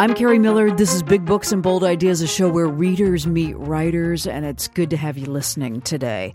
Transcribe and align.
I'm 0.00 0.14
Kerri 0.14 0.40
Miller. 0.40 0.70
This 0.70 0.94
is 0.94 1.02
Big 1.02 1.26
Books 1.26 1.52
and 1.52 1.62
Bold 1.62 1.84
Ideas, 1.84 2.22
a 2.22 2.26
show 2.26 2.48
where 2.48 2.66
readers 2.66 3.26
meet 3.26 3.52
writers, 3.58 4.26
and 4.26 4.46
it's 4.46 4.66
good 4.66 4.88
to 4.88 4.96
have 4.96 5.18
you 5.18 5.26
listening 5.26 5.82
today. 5.82 6.32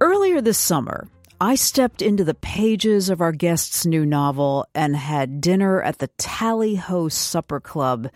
Earlier 0.00 0.40
this 0.40 0.58
summer, 0.58 1.08
I 1.40 1.56
stepped 1.56 2.02
into 2.02 2.22
the 2.22 2.34
pages 2.34 3.10
of 3.10 3.20
our 3.20 3.32
guest's 3.32 3.84
new 3.84 4.06
novel 4.06 4.68
and 4.76 4.94
had 4.94 5.40
dinner 5.40 5.82
at 5.82 5.98
the 5.98 6.06
Tally 6.18 6.76
Ho 6.76 7.08
Supper 7.08 7.58
Club 7.58 8.10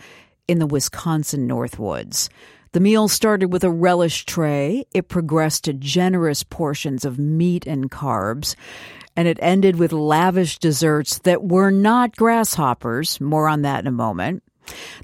in 0.46 0.60
the 0.60 0.66
Wisconsin 0.68 1.48
Northwoods. 1.48 2.28
The 2.70 2.78
meal 2.78 3.08
started 3.08 3.52
with 3.52 3.64
a 3.64 3.70
relish 3.72 4.26
tray. 4.26 4.84
It 4.94 5.08
progressed 5.08 5.64
to 5.64 5.72
generous 5.72 6.44
portions 6.44 7.04
of 7.04 7.18
meat 7.18 7.66
and 7.66 7.90
carbs. 7.90 8.54
And 9.16 9.26
it 9.26 9.40
ended 9.42 9.74
with 9.74 9.90
lavish 9.92 10.60
desserts 10.60 11.18
that 11.24 11.42
were 11.42 11.72
not 11.72 12.14
grasshoppers. 12.14 13.20
More 13.20 13.48
on 13.48 13.62
that 13.62 13.80
in 13.80 13.88
a 13.88 13.90
moment. 13.90 14.44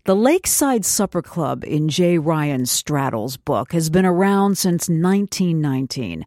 The 0.04 0.16
Lakeside 0.16 0.84
Supper 0.84 1.22
Club 1.22 1.64
in 1.64 1.88
J. 1.88 2.18
Ryan 2.18 2.62
Stradal's 2.62 3.36
book 3.36 3.72
has 3.72 3.90
been 3.90 4.06
around 4.06 4.58
since 4.58 4.88
1919, 4.88 6.26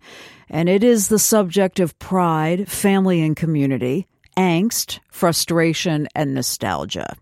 and 0.50 0.70
it 0.70 0.84
is 0.84 1.08
the 1.08 1.20
subject 1.20 1.80
of 1.80 1.98
pride, 2.00 2.68
family, 2.68 3.22
and 3.22 3.36
community, 3.36 4.08
angst, 4.38 5.00
frustration, 5.12 6.08
and 6.16 6.34
nostalgia. 6.34 7.16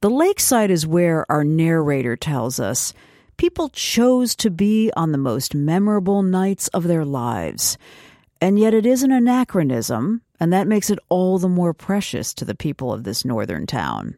The 0.00 0.10
lakeside 0.10 0.70
is 0.70 0.86
where 0.86 1.24
our 1.30 1.44
narrator 1.44 2.16
tells 2.16 2.60
us 2.60 2.92
people 3.36 3.68
chose 3.70 4.34
to 4.36 4.50
be 4.50 4.90
on 4.96 5.12
the 5.12 5.18
most 5.18 5.54
memorable 5.54 6.22
nights 6.22 6.68
of 6.68 6.84
their 6.84 7.04
lives. 7.04 7.78
And 8.40 8.58
yet 8.58 8.74
it 8.74 8.84
is 8.84 9.02
an 9.02 9.12
anachronism, 9.12 10.22
and 10.40 10.52
that 10.52 10.66
makes 10.66 10.90
it 10.90 10.98
all 11.08 11.38
the 11.38 11.48
more 11.48 11.72
precious 11.72 12.34
to 12.34 12.44
the 12.44 12.54
people 12.54 12.92
of 12.92 13.04
this 13.04 13.24
northern 13.24 13.66
town. 13.66 14.16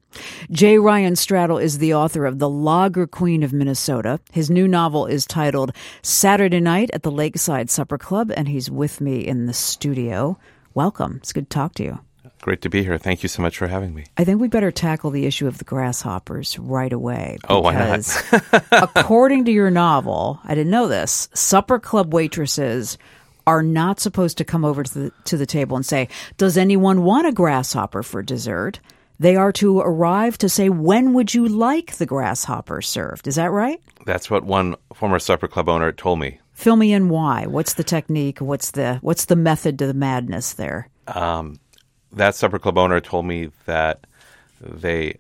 J. 0.51 0.79
Ryan 0.79 1.15
Stradal 1.15 1.63
is 1.63 1.79
the 1.79 1.95
author 1.95 2.25
of 2.25 2.39
The 2.39 2.49
Lager 2.49 3.07
Queen 3.07 3.43
of 3.43 3.53
Minnesota. 3.53 4.21
His 4.33 4.51
new 4.51 4.67
novel 4.67 5.07
is 5.07 5.27
titled 5.27 5.73
Saturday 6.03 6.61
Night 6.61 6.91
at 6.93 7.03
the 7.03 7.11
Lakeside 7.11 7.71
Supper 7.71 7.99
Club, 7.99 8.33
and 8.37 8.49
he's 8.49 8.71
with 8.71 9.01
me 9.01 9.27
in 9.27 9.47
the 9.47 9.55
studio. 9.55 10.39
Welcome. 10.75 11.17
It's 11.17 11.33
good 11.33 11.51
to 11.51 11.55
talk 11.55 11.75
to 11.75 11.85
you. 11.85 11.99
Great 12.43 12.61
to 12.63 12.69
be 12.69 12.83
here. 12.83 12.99
Thank 12.99 13.23
you 13.23 13.29
so 13.29 13.43
much 13.43 13.59
for 13.59 13.67
having 13.67 13.95
me. 13.95 14.05
I 14.17 14.25
think 14.25 14.41
we 14.41 14.49
better 14.49 14.71
tackle 14.71 15.11
the 15.11 15.27
issue 15.27 15.49
of 15.49 15.59
the 15.59 15.65
grasshoppers 15.65 16.59
right 16.59 16.93
away. 16.93 17.39
Oh, 17.49 17.61
why 17.61 17.75
not? 17.75 18.63
according 18.97 19.47
to 19.47 19.53
your 19.53 19.71
novel, 19.71 20.39
I 20.45 20.55
didn't 20.55 20.71
know 20.71 20.87
this, 20.87 21.29
supper 21.35 21.79
club 21.79 22.15
waitresses 22.15 22.99
are 23.47 23.63
not 23.63 24.01
supposed 24.01 24.39
to 24.39 24.45
come 24.45 24.65
over 24.65 24.83
to 24.83 24.99
the, 24.99 25.13
to 25.25 25.37
the 25.37 25.47
table 25.47 25.77
and 25.77 25.87
say, 25.87 26.09
Does 26.37 26.57
anyone 26.57 27.03
want 27.03 27.27
a 27.27 27.33
grasshopper 27.33 28.03
for 28.03 28.23
dessert? 28.23 28.81
They 29.19 29.37
are 29.37 29.53
to 29.53 29.81
arrive 29.81 30.37
to 30.39 30.49
say, 30.49 30.69
When 30.69 31.15
would 31.15 31.33
you 31.33 31.49
like 31.49 31.97
the 31.97 32.07
grasshopper 32.07 32.83
served? 32.83 33.27
Is 33.27 33.37
that 33.37 33.51
right? 33.51 33.81
That's 34.05 34.31
what 34.31 34.45
one 34.45 34.77
former 34.95 35.19
supper 35.19 35.49
club 35.49 35.69
owner 35.69 35.93
told 35.93 36.19
me. 36.19 36.41
Fill 36.53 36.77
me 36.77 36.93
in 36.93 37.09
why. 37.09 37.47
What's 37.47 37.75
the 37.75 37.85
technique? 37.85 38.41
What's 38.41 38.71
the 38.73 38.99
what's 39.03 39.27
the 39.27 39.37
method 39.37 39.79
to 39.79 39.87
the 39.87 39.95
madness 39.95 40.55
there? 40.55 40.89
Um, 41.07 41.61
that 42.13 42.35
supper 42.35 42.59
club 42.59 42.79
owner 42.79 43.01
told 43.01 43.27
me 43.27 43.51
that 43.67 44.07
they 44.61 45.17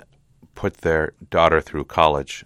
put 0.54 0.78
their 0.78 1.12
daughter 1.30 1.60
through 1.60 1.84
college 1.84 2.44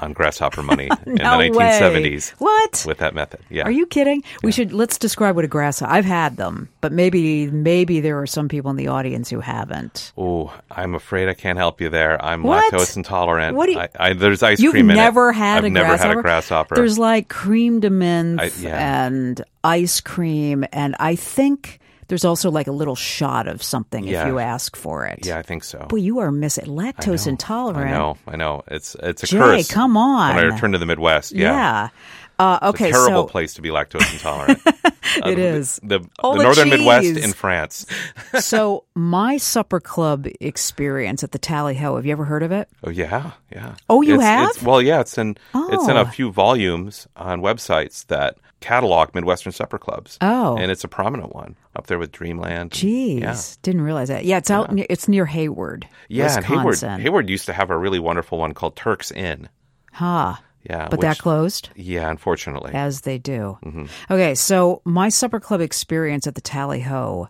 on 0.00 0.12
grasshopper 0.12 0.62
money 0.62 0.88
no 1.06 1.40
in 1.40 1.52
the 1.52 1.58
1970s. 1.58 2.32
Way. 2.32 2.36
What? 2.38 2.84
With 2.86 2.98
that 2.98 3.14
method. 3.14 3.40
Yeah. 3.50 3.64
Are 3.64 3.70
you 3.70 3.86
kidding? 3.86 4.22
We 4.42 4.52
should 4.52 4.72
let's 4.72 4.98
describe 4.98 5.36
what 5.36 5.44
a 5.44 5.48
grasshopper. 5.48 5.90
I've 5.92 6.04
had 6.04 6.36
them, 6.36 6.68
but 6.80 6.92
maybe 6.92 7.50
maybe 7.50 8.00
there 8.00 8.20
are 8.20 8.26
some 8.26 8.48
people 8.48 8.70
in 8.70 8.76
the 8.76 8.88
audience 8.88 9.30
who 9.30 9.40
haven't. 9.40 10.12
Oh, 10.16 10.52
I'm 10.70 10.94
afraid 10.94 11.28
I 11.28 11.34
can't 11.34 11.58
help 11.58 11.80
you 11.80 11.88
there. 11.88 12.22
I'm 12.24 12.42
What? 12.42 12.72
lactose 12.72 12.96
intolerant. 12.96 13.56
What 13.56 13.66
do 13.66 13.72
you- 13.72 13.78
I, 13.80 13.88
I, 13.98 14.12
there's 14.12 14.42
ice 14.42 14.60
You've 14.60 14.72
cream 14.72 14.90
in 14.90 14.96
never 14.96 15.30
it. 15.30 15.34
had 15.34 15.58
I've 15.58 15.64
a 15.64 15.70
never 15.70 15.86
grasshopper. 15.88 16.08
had 16.08 16.18
a 16.18 16.22
grasshopper. 16.22 16.74
There's 16.74 16.98
like 16.98 17.28
cream 17.28 17.80
de 17.80 17.90
menthe 17.90 18.40
I- 18.40 18.50
yeah. 18.60 19.06
and 19.06 19.42
ice 19.64 20.00
cream, 20.00 20.64
and 20.72 20.94
I 21.00 21.16
think 21.16 21.78
there's 22.08 22.24
also 22.24 22.50
like 22.50 22.66
a 22.66 22.72
little 22.72 22.94
shot 22.96 23.48
of 23.48 23.62
something 23.62 24.04
Yeah. 24.04 24.22
if 24.22 24.26
you 24.28 24.38
ask 24.38 24.76
for 24.76 25.06
it. 25.06 25.26
yeah, 25.26 25.38
I 25.38 25.42
think 25.42 25.64
so. 25.64 25.86
Boy, 25.88 25.96
you 25.96 26.18
are 26.20 26.30
miss 26.30 26.58
lactose 26.58 27.26
I 27.26 27.30
intolerant. 27.30 27.90
I 27.94 27.98
know. 27.98 28.16
I 28.26 28.36
know. 28.36 28.62
It's 28.68 28.94
it's 29.02 29.22
a 29.24 29.26
Jay, 29.26 29.38
curse. 29.38 29.70
come 29.70 29.96
on. 29.96 30.36
When 30.36 30.44
I 30.44 30.48
returned 30.48 30.74
to 30.74 30.78
the 30.78 30.86
Midwest, 30.86 31.32
yeah. 31.32 31.52
Yeah. 31.52 31.88
Uh, 32.38 32.58
It's 32.60 32.68
okay, 32.74 32.88
a 32.90 32.92
terrible 32.92 33.22
so 33.22 33.28
place 33.28 33.54
to 33.54 33.62
be 33.62 33.70
lactose 33.70 34.12
intolerant. 34.12 34.60
Uh, 35.22 35.30
It 35.30 35.36
the- 35.36 35.42
is. 35.42 35.80
The, 35.84 36.00
the 36.00 36.08
the 36.20 36.42
northern 36.42 36.68
Midwest 36.68 37.06
in 37.16 37.32
France. 37.32 37.86
so 38.40 38.84
my 38.96 39.36
supper 39.38 39.78
club 39.80 40.26
experience 40.40 41.22
at 41.22 41.30
the 41.30 41.38
Tally 41.38 41.76
Ho. 41.76 41.94
Have 41.96 42.04
you 42.04 42.12
ever 42.12 42.24
heard 42.24 42.42
of 42.42 42.50
it? 42.50 42.68
Oh 42.84 42.90
yeah, 42.90 43.30
yeah. 43.52 43.76
Oh, 43.88 44.02
you 44.02 44.14
It's- 44.14 44.26
have? 44.28 44.50
It's, 44.50 44.62
well, 44.62 44.82
yeah. 44.82 45.00
It's 45.00 45.16
in 45.16 45.36
it's 45.54 45.88
in 45.88 45.96
Oh. 45.96 46.00
a 46.02 46.06
few 46.06 46.32
volumes 46.32 47.06
on 47.16 47.40
websites 47.40 48.04
that 48.08 48.36
catalog 48.66 49.14
Midwestern 49.14 49.52
supper 49.52 49.78
clubs. 49.78 50.18
Oh. 50.20 50.56
and 50.56 50.70
it's 50.70 50.84
a 50.84 50.88
prominent 50.88 51.34
one 51.34 51.56
up 51.76 51.86
there 51.86 51.98
with 51.98 52.10
Dreamland. 52.12 52.70
Jeez, 52.72 53.20
Yeah. 53.20 53.36
didn't 53.62 53.82
realize 53.82 54.08
that. 54.08 54.24
Yeah, 54.24 54.38
it's 54.38 54.50
out. 54.50 54.72
Near, 54.72 54.86
it's 54.90 55.06
near 55.08 55.26
Hayward, 55.26 55.86
Yeah, 56.08 56.40
Hayward, 56.42 56.78
Hayward 56.80 57.30
used 57.30 57.46
to 57.46 57.52
have 57.52 57.70
a 57.70 57.76
really 57.78 57.98
wonderful 58.00 58.38
one 58.38 58.52
called 58.54 58.74
Turk's 58.76 59.10
Inn. 59.12 59.48
Ha. 59.92 60.42
Yeah, 60.68 60.88
But 60.90 61.00
that 61.02 61.18
closed. 61.18 61.68
Yeah, 61.76 62.10
unfortunately. 62.10 62.72
As 62.74 63.02
they 63.02 63.18
do. 63.18 63.56
Mm-hmm. 63.64 63.84
Okay, 64.10 64.34
so 64.34 64.82
my 64.84 65.08
supper 65.10 65.38
club 65.38 65.60
experience 65.60 66.26
at 66.26 66.34
the 66.34 66.40
Tally 66.40 66.80
Ho 66.80 67.28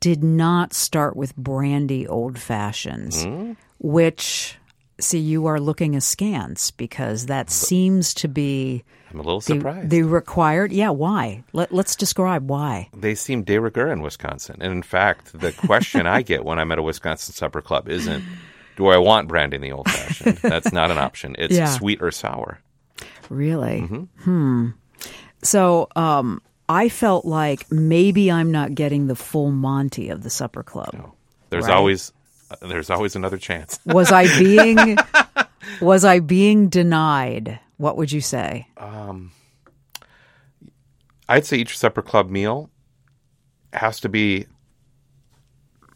did 0.00 0.22
not 0.22 0.74
start 0.74 1.16
with 1.16 1.34
brandy 1.36 2.06
old 2.06 2.38
fashions, 2.38 3.24
Mm-hmm. 3.24 3.52
which, 3.78 4.58
see, 5.00 5.18
you 5.18 5.46
are 5.46 5.60
looking 5.60 5.94
askance 5.94 6.70
because 6.70 7.26
that 7.26 7.50
seems 7.50 8.14
to 8.14 8.28
be 8.28 8.84
I'm 9.10 9.20
a 9.20 9.22
little 9.22 9.40
the, 9.40 9.44
surprised. 9.54 9.90
the 9.90 10.02
required. 10.02 10.72
Yeah, 10.72 10.90
why? 10.90 11.44
Let, 11.52 11.72
let's 11.72 11.96
describe 11.96 12.48
why. 12.48 12.88
they 12.96 13.14
seem 13.14 13.42
de 13.42 13.58
rigueur 13.58 13.90
in 13.92 14.00
Wisconsin. 14.02 14.56
And 14.60 14.72
in 14.72 14.82
fact, 14.82 15.38
the 15.38 15.52
question 15.52 16.06
I 16.06 16.22
get 16.22 16.44
when 16.44 16.58
I'm 16.58 16.72
at 16.72 16.78
a 16.78 16.82
Wisconsin 16.82 17.34
supper 17.34 17.60
club 17.62 17.88
isn't, 17.88 18.24
do 18.76 18.88
I 18.88 18.98
want 18.98 19.28
brandy 19.28 19.56
in 19.56 19.62
the 19.62 19.72
old 19.72 19.88
fashioned? 19.90 20.38
That's 20.38 20.72
not 20.72 20.90
an 20.90 20.98
option. 20.98 21.36
It's 21.38 21.54
Yeah. 21.54 21.66
sweet 21.66 22.02
or 22.02 22.10
sour. 22.10 22.58
Really? 23.30 23.82
Mm-hmm. 23.82 24.02
Hmm. 24.24 24.68
So, 25.42 25.88
um, 25.96 26.42
I 26.68 26.88
felt 26.88 27.24
like 27.24 27.70
maybe 27.70 28.30
I'm 28.32 28.50
not 28.50 28.74
getting 28.74 29.06
the 29.06 29.14
full 29.14 29.50
Monty 29.52 30.08
of 30.08 30.22
the 30.24 30.30
supper 30.30 30.62
club. 30.64 31.12
There's 31.50 31.66
Right. 31.66 31.74
always 31.74 32.12
there's 32.62 32.90
always 32.90 33.16
another 33.16 33.38
chance. 33.38 33.78
Was 33.86 34.12
I 34.12 34.26
being 34.38 34.96
was 35.80 36.04
I 36.04 36.20
being 36.20 36.68
denied? 36.68 37.58
What 37.76 37.96
would 37.96 38.12
you 38.12 38.20
say? 38.20 38.68
I'd 41.28 41.44
say 41.44 41.56
each 41.56 41.76
supper 41.76 42.02
club 42.02 42.30
meal 42.30 42.70
has 43.72 44.00
to 44.00 44.08
be 44.08 44.46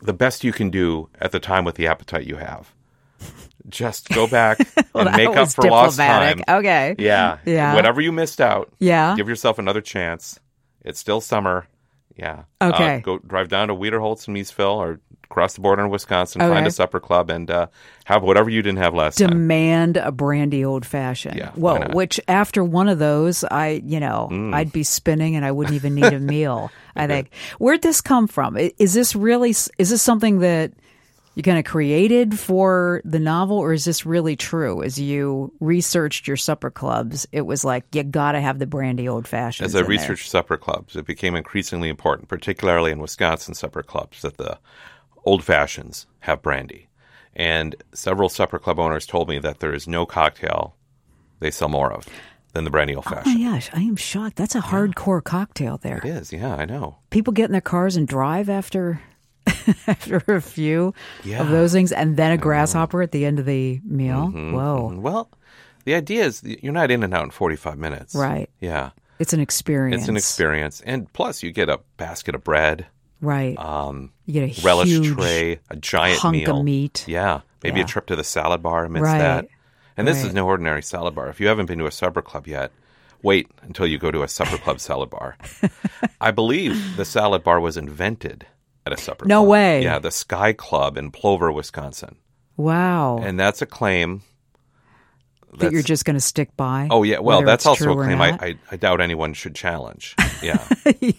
the 0.02 0.12
best 0.12 0.44
you 0.44 0.52
can 0.52 0.70
do 0.70 1.08
at 1.20 1.32
the 1.32 1.38
time 1.40 1.64
with 1.64 1.76
the 1.76 1.86
appetite 1.86 2.26
you 2.26 2.36
have. 2.36 2.72
Just 3.68 4.08
go 4.08 4.26
back 4.26 4.58
and 4.94 5.16
make 5.16 5.28
up 5.28 5.50
for 5.52 5.62
lost 5.70 5.98
time. 5.98 6.42
Okay. 6.48 6.96
Yeah. 6.98 7.38
Yeah. 7.44 7.74
Whatever 7.74 8.00
you 8.00 8.10
missed 8.10 8.40
out. 8.40 8.72
Yeah. 8.78 9.14
Give 9.16 9.28
yourself 9.28 9.58
another 9.58 9.80
chance. 9.80 10.40
It's 10.84 10.98
still 10.98 11.20
summer. 11.20 11.68
Yeah. 12.16 12.44
Okay. 12.60 12.96
Uh, 12.96 13.00
go 13.00 13.18
drive 13.18 13.48
down 13.48 13.68
to 13.68 13.74
Wiederholt's 13.74 14.26
in 14.26 14.34
Miesville 14.34 14.76
or 14.76 15.00
cross 15.30 15.54
the 15.54 15.62
border 15.62 15.82
in 15.82 15.90
Wisconsin, 15.90 16.42
Okay. 16.42 16.52
find 16.52 16.66
a 16.66 16.70
supper 16.70 17.00
club, 17.00 17.30
and 17.30 17.50
uh, 17.50 17.68
have 18.04 18.22
whatever 18.22 18.50
you 18.50 18.60
didn't 18.60 18.78
have 18.78 18.92
last 18.92 19.16
time. 19.16 19.28
Demand 19.30 19.96
a 19.96 20.12
brandy 20.12 20.64
old 20.64 20.84
fashioned. 20.84 21.36
Yeah, 21.36 21.52
why 21.54 21.72
Whoa, 21.72 21.78
not? 21.78 21.90
Mm. 21.92 21.94
which 21.94 22.20
after 22.28 22.62
one 22.62 22.88
of 22.88 22.98
those, 22.98 23.42
I, 23.44 23.80
you 23.84 24.00
know, 24.00 24.28
I'd 24.52 24.72
be 24.72 24.82
spinning 24.82 25.36
and 25.36 25.44
I 25.44 25.52
wouldn't 25.52 25.74
even 25.76 25.94
need 25.94 26.12
a 26.12 26.20
meal. 26.34 26.70
I 26.94 27.06
think. 27.06 27.30
Where'd 27.58 27.80
this 27.82 28.00
come 28.02 28.26
from? 28.26 28.56
Is 28.58 28.92
this 28.92 29.16
really, 29.16 29.50
is 29.50 29.70
this 29.78 30.02
something 30.02 30.40
that 30.40 30.72
you 31.36 31.44
kind 31.44 31.58
of 31.58 31.64
created 31.64 32.36
for 32.38 33.00
the 33.04 33.20
novel 33.20 33.56
or 33.56 33.72
is 33.72 33.84
this 33.84 34.04
really 34.04 34.34
true? 34.34 34.82
As 34.82 34.98
you 35.00 35.52
researched 35.60 36.26
your 36.26 36.36
supper 36.36 36.72
clubs, 36.72 37.24
it 37.30 37.42
was 37.42 37.64
like, 37.64 37.84
you 37.94 38.02
gotta 38.02 38.40
have 38.40 38.58
the 38.58 38.66
brandy 38.66 39.08
old 39.08 39.28
fashioned. 39.28 39.64
As 39.66 39.76
I 39.76 39.80
researched 39.80 40.28
supper 40.28 40.56
clubs, 40.56 40.96
it 40.96 41.06
became 41.06 41.36
increasingly 41.36 41.88
important, 41.88 42.28
particularly 42.28 42.90
in 42.90 42.98
Wisconsin 42.98 43.54
supper 43.54 43.84
clubs, 43.84 44.22
that 44.22 44.38
the 44.38 44.58
old 45.24 45.44
fashions 45.44 46.06
have 46.20 46.42
brandy. 46.42 46.88
And 47.34 47.76
several 47.94 48.28
supper 48.28 48.58
club 48.58 48.78
owners 48.78 49.06
told 49.06 49.28
me 49.28 49.38
that 49.38 49.60
there 49.60 49.72
is 49.74 49.86
no 49.88 50.04
cocktail 50.06 50.76
they 51.38 51.50
sell 51.50 51.68
more 51.68 51.92
of 51.92 52.06
than 52.52 52.64
the 52.64 52.70
brandy 52.70 52.94
old 52.94 53.04
fashioned. 53.04 53.36
Oh 53.36 53.38
my 53.38 53.50
gosh, 53.52 53.70
I 53.72 53.80
am 53.82 53.96
shocked. 53.96 54.36
That's 54.36 54.54
a 54.56 54.60
hardcore 54.60 55.22
cocktail 55.22 55.78
there. 55.78 55.98
It 55.98 56.04
is, 56.06 56.32
yeah, 56.32 56.54
I 56.56 56.64
know. 56.64 56.98
people 57.10 57.32
get 57.32 57.46
in 57.46 57.52
their 57.52 57.60
cars 57.60 57.96
and 57.96 58.06
drive 58.08 58.48
after 58.50 59.00
after 59.86 60.16
a 60.28 60.40
few 60.40 60.92
Yeah. 61.24 61.40
of 61.40 61.48
those 61.50 61.72
things 61.72 61.92
and 61.92 62.16
then 62.16 62.32
a 62.32 62.36
grasshopper 62.38 63.02
at 63.02 63.12
the 63.12 63.24
end 63.24 63.38
of 63.38 63.46
the 63.46 63.80
meal 63.84 64.28
Mm-hmm. 64.28 64.52
whoa 64.52 64.94
Well, 64.98 65.30
the 65.84 65.94
idea 65.94 66.24
is 66.24 66.42
you're 66.44 66.72
not 66.72 66.90
in 66.90 67.02
and 67.02 67.14
out 67.14 67.24
in 67.24 67.30
45 67.30 67.78
minutes. 67.78 68.14
Right. 68.14 68.50
Yeah. 68.60 68.90
it's 69.18 69.32
an 69.32 69.40
experience 69.40 70.02
It's 70.02 70.08
an 70.08 70.16
experience. 70.16 70.80
And 70.82 71.10
plus, 71.12 71.42
you 71.42 71.52
get 71.52 71.68
a 71.68 71.80
basket 71.96 72.34
of 72.34 72.44
bread, 72.44 72.86
Right. 73.20 73.58
um, 73.58 74.12
you 74.26 74.32
get 74.34 74.58
a 74.58 74.62
relish 74.62 74.98
tray, 75.14 75.60
a 75.68 75.76
giant 75.76 76.20
hunk 76.20 76.36
meal. 76.36 76.58
of 76.58 76.64
meat. 76.64 77.04
Yeah, 77.06 77.40
maybe 77.62 77.78
Yeah. 77.80 77.84
a 77.84 77.88
trip 77.88 78.06
to 78.06 78.16
the 78.16 78.24
salad 78.24 78.62
bar 78.62 78.84
amidst 78.86 79.04
Right. 79.04 79.18
that. 79.18 79.48
And 79.96 80.08
this 80.08 80.24
is 80.24 80.32
no 80.32 80.46
ordinary 80.46 80.82
salad 80.82 81.14
bar. 81.14 81.28
If 81.28 81.40
you 81.40 81.48
haven't 81.48 81.66
been 81.66 81.78
to 81.80 81.86
a 81.86 81.90
supper 81.90 82.22
club 82.22 82.46
yet, 82.46 82.72
wait 83.22 83.48
until 83.62 83.86
you 83.86 83.98
go 83.98 84.10
to 84.10 84.22
a 84.22 84.28
supper 84.28 84.56
club 84.56 84.80
salad 84.80 85.10
bar. 85.10 85.36
I 86.20 86.30
believe 86.30 86.96
the 86.96 87.04
salad 87.04 87.44
bar 87.44 87.60
was 87.60 87.76
invented 87.76 88.46
at 88.86 88.94
a 88.94 88.96
supper 88.96 89.24
club. 89.24 89.28
No 89.28 89.40
club. 89.40 89.48
way. 89.50 89.82
Yeah, 89.82 89.98
the 89.98 90.10
Sky 90.10 90.54
Club 90.54 90.96
in 90.96 91.10
Plover, 91.10 91.52
Wisconsin. 91.52 92.16
Wow. 92.56 93.18
And 93.22 93.38
that's 93.38 93.60
a 93.60 93.66
claim. 93.66 94.22
That 95.58 95.72
you're 95.72 95.82
just 95.82 96.04
going 96.04 96.14
to 96.14 96.20
stick 96.20 96.56
by. 96.56 96.88
Oh 96.90 97.02
yeah, 97.02 97.18
well 97.18 97.42
that's 97.42 97.66
also 97.66 97.92
a 97.92 97.94
claim 98.04 98.20
I. 98.20 98.30
I, 98.40 98.58
I 98.70 98.76
doubt 98.76 99.00
anyone 99.00 99.32
should 99.34 99.54
challenge. 99.54 100.14
Yeah, 100.42 100.66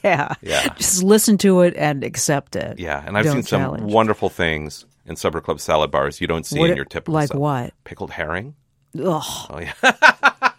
yeah. 0.03 0.33
Yeah. 0.41 0.73
Just 0.73 1.03
listen 1.03 1.37
to 1.39 1.61
it 1.61 1.75
and 1.77 2.03
accept 2.03 2.55
it. 2.55 2.79
yeah, 2.79 3.03
and 3.05 3.15
I've 3.15 3.25
Don't 3.25 3.33
seen 3.35 3.43
some 3.43 3.85
wonderful 3.85 4.29
things 4.29 4.83
in 5.05 5.15
supper 5.15 5.41
club 5.41 5.59
salad 5.59 5.91
bars 5.91 6.19
you 6.19 6.25
don't 6.25 6.43
see 6.43 6.57
What 6.59 6.71
in 6.71 6.75
your 6.75 6.85
typical 6.85 7.13
like 7.13 7.27
sub- 7.27 7.37
what? 7.37 7.73
pickled 7.83 8.09
herring. 8.09 8.55
Ugh. 8.97 9.21
Oh 9.51 9.59
yeah, 9.59 9.73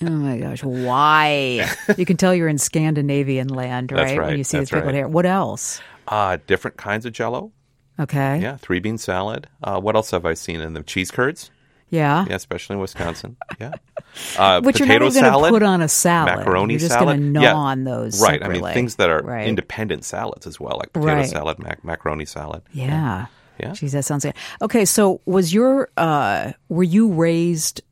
Oh 0.00 0.10
my 0.10 0.38
gosh, 0.38 0.64
why? 0.64 1.68
you 1.96 2.04
can 2.04 2.16
tell 2.16 2.34
you're 2.34 2.48
in 2.48 2.58
Scandinavian 2.58 3.48
land, 3.48 3.92
right? 3.92 3.98
That's 3.98 4.10
When 4.12 4.18
right, 4.20 4.36
you 4.38 4.42
see 4.42 4.58
that's 4.58 4.70
the 4.70 4.76
pickled 4.78 4.94
right. 4.94 4.98
hair. 4.98 5.08
What 5.08 5.24
else? 5.26 5.80
uh, 6.08 6.38
different 6.48 6.76
kinds 6.76 7.06
of 7.06 7.12
Jello. 7.12 7.52
Okay. 8.00 8.40
Yeah, 8.40 8.56
three 8.56 8.80
bean 8.80 8.98
salad. 8.98 9.48
Uh, 9.62 9.80
what 9.80 9.94
else 9.94 10.10
have 10.12 10.26
I 10.26 10.34
seen 10.34 10.60
in 10.60 10.72
them? 10.72 10.82
Cheese 10.84 11.10
curds. 11.12 11.50
Yeah. 11.90 12.26
Yeah, 12.28 12.36
especially 12.36 12.74
in 12.74 12.80
Wisconsin. 12.80 13.36
Yeah, 13.60 13.72
uh, 14.38 14.60
But 14.60 14.78
you're 14.78 14.86
potato 14.86 15.06
not 15.08 15.14
going 15.14 15.42
to 15.44 15.48
put 15.50 15.62
on 15.62 15.80
a 15.82 15.88
salad. 15.88 16.36
macaroni 16.38 16.74
You're 16.74 16.80
just 16.80 16.92
salad. 16.92 17.06
going 17.08 17.20
to 17.20 17.26
gnaw 17.40 17.42
Yeah, 17.42 17.54
on 17.54 17.84
those. 17.84 18.20
Right. 18.20 18.42
I 18.42 18.48
mean, 18.48 18.62
things 18.72 18.96
that 18.96 19.10
are 19.10 19.20
right. 19.22 19.48
independent 19.48 20.04
salads 20.04 20.46
as 20.46 20.60
well, 20.60 20.76
like 20.78 20.92
potato 20.92 21.14
Right. 21.14 21.28
salad, 21.28 21.58
mac- 21.58 21.84
macaroni 21.84 22.24
salad. 22.24 22.62
Yeah. 22.72 23.26
Yeah. 23.58 23.72
Geez, 23.72 23.92
that 23.92 24.04
sounds 24.04 24.24
good. 24.24 24.34
Okay, 24.62 24.84
so 24.84 25.20
was 25.26 25.52
your 25.52 25.88
uh 25.96 26.52
were 26.68 26.84
you 26.84 27.12
raised 27.12 27.82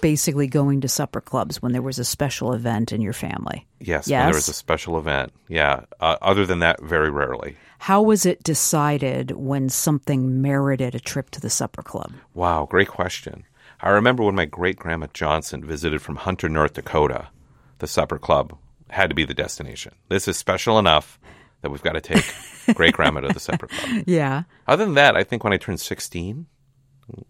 basically 0.00 0.48
going 0.48 0.80
to 0.80 0.88
supper 0.88 1.20
clubs 1.20 1.62
when 1.62 1.70
there 1.70 1.82
was 1.82 2.00
a 2.00 2.04
special 2.04 2.52
event 2.54 2.90
in 2.90 3.00
your 3.00 3.12
family? 3.12 3.66
Yes, 3.78 4.08
when 4.08 4.18
there 4.24 4.34
was 4.34 4.48
a 4.48 4.52
special 4.52 4.98
event. 4.98 5.32
Yeah. 5.48 5.84
Uh, 6.00 6.16
other 6.20 6.44
than 6.44 6.58
that, 6.60 6.82
very 6.82 7.10
rarely. 7.10 7.56
How 7.82 8.00
was 8.00 8.24
it 8.24 8.44
decided 8.44 9.32
when 9.32 9.68
something 9.68 10.40
merited 10.40 10.94
a 10.94 11.00
trip 11.00 11.30
to 11.30 11.40
the 11.40 11.50
supper 11.50 11.82
club? 11.82 12.12
Wow, 12.32 12.64
great 12.70 12.86
question. 12.86 13.42
I 13.80 13.88
remember 13.88 14.22
when 14.22 14.36
my 14.36 14.44
great 14.44 14.76
grandma 14.76 15.08
Johnson 15.12 15.64
visited 15.64 16.00
from 16.00 16.14
Hunter, 16.14 16.48
North 16.48 16.74
Dakota, 16.74 17.26
the 17.80 17.88
supper 17.88 18.20
club 18.20 18.56
had 18.90 19.10
to 19.10 19.16
be 19.16 19.24
the 19.24 19.34
destination. 19.34 19.94
This 20.08 20.28
is 20.28 20.36
special 20.36 20.78
enough 20.78 21.18
that 21.62 21.70
we've 21.70 21.82
got 21.82 21.94
to 21.94 22.00
take 22.00 22.24
great 22.76 22.94
grandma 22.94 23.18
to 23.18 23.32
the 23.32 23.40
supper 23.40 23.66
club. 23.66 24.04
Yeah. 24.06 24.44
Other 24.68 24.84
than 24.84 24.94
that, 24.94 25.16
I 25.16 25.24
think 25.24 25.42
when 25.42 25.52
I 25.52 25.56
turned 25.56 25.80
16, 25.80 26.46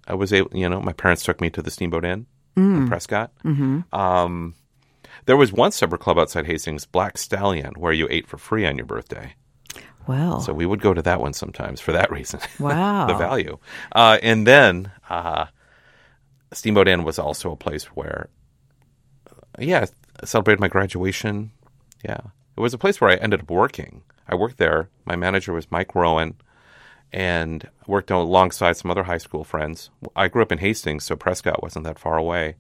I 0.07 0.13
was 0.13 0.35
able, 0.35 0.55
you 0.55 0.69
know, 0.69 0.83
my 0.83 0.93
parents 0.93 1.25
took 1.25 1.41
me 1.41 1.49
to 1.49 1.63
the 1.63 1.71
Steamboat 1.71 2.05
Inn 2.05 2.27
in 2.57 2.89
Prescott. 2.89 3.33
Mm-hmm. 3.43 3.99
Um, 3.99 4.55
there 5.25 5.39
was 5.39 5.51
one 5.51 5.73
supper 5.73 5.97
club 5.97 6.19
outside 6.19 6.45
Hastings, 6.45 6.85
Black 6.85 7.17
Stallion, 7.17 7.73
where 7.79 7.95
you 7.95 8.07
ate 8.11 8.27
for 8.27 8.37
free 8.37 8.67
on 8.67 8.77
your 8.77 8.85
birthday. 8.85 9.35
Well. 10.07 10.41
So 10.41 10.53
we 10.53 10.67
would 10.67 10.81
go 10.81 10.95
to 10.95 11.03
that 11.03 11.21
one 11.21 11.33
sometimes 11.33 11.81
for 11.81 11.93
that 11.93 12.11
reason. 12.11 12.41
wow. 12.59 13.07
the 13.07 13.15
value. 13.15 13.59
Uh, 13.93 14.19
and 14.23 14.47
then 14.47 14.91
uh, 15.09 15.47
Steamboat 16.53 16.89
Inn 16.89 17.05
was 17.05 17.19
also 17.19 17.53
a 17.53 17.57
place 17.57 17.85
where, 17.85 18.29
yeah, 19.59 19.87
I 20.21 20.27
celebrated 20.27 20.61
my 20.61 20.69
graduation. 20.69 21.53
Yeah, 22.05 22.21
it 22.57 22.61
was 22.61 22.75
a 22.75 22.79
place 22.79 23.01
where 23.01 23.11
I 23.11 23.15
ended 23.17 23.41
up 23.41 23.51
working. 23.51 24.03
I 24.29 24.35
worked 24.35 24.59
there. 24.59 24.89
My 25.05 25.17
manager 25.17 25.53
was 25.53 25.71
Mike 25.71 25.95
Rowan, 25.95 26.35
and 27.13 27.69
worked 27.87 28.11
alongside 28.11 28.77
some 28.77 28.91
other 28.91 29.05
high 29.05 29.19
school 29.19 29.45
friends. 29.45 29.91
I 30.17 30.29
grew 30.29 30.43
up 30.43 30.53
in 30.53 30.59
Hastings, 30.59 31.05
so 31.05 31.17
Prescott 31.17 31.63
wasn't 31.63 31.85
that 31.85 31.99
far 31.99 32.17
away, 32.17 32.57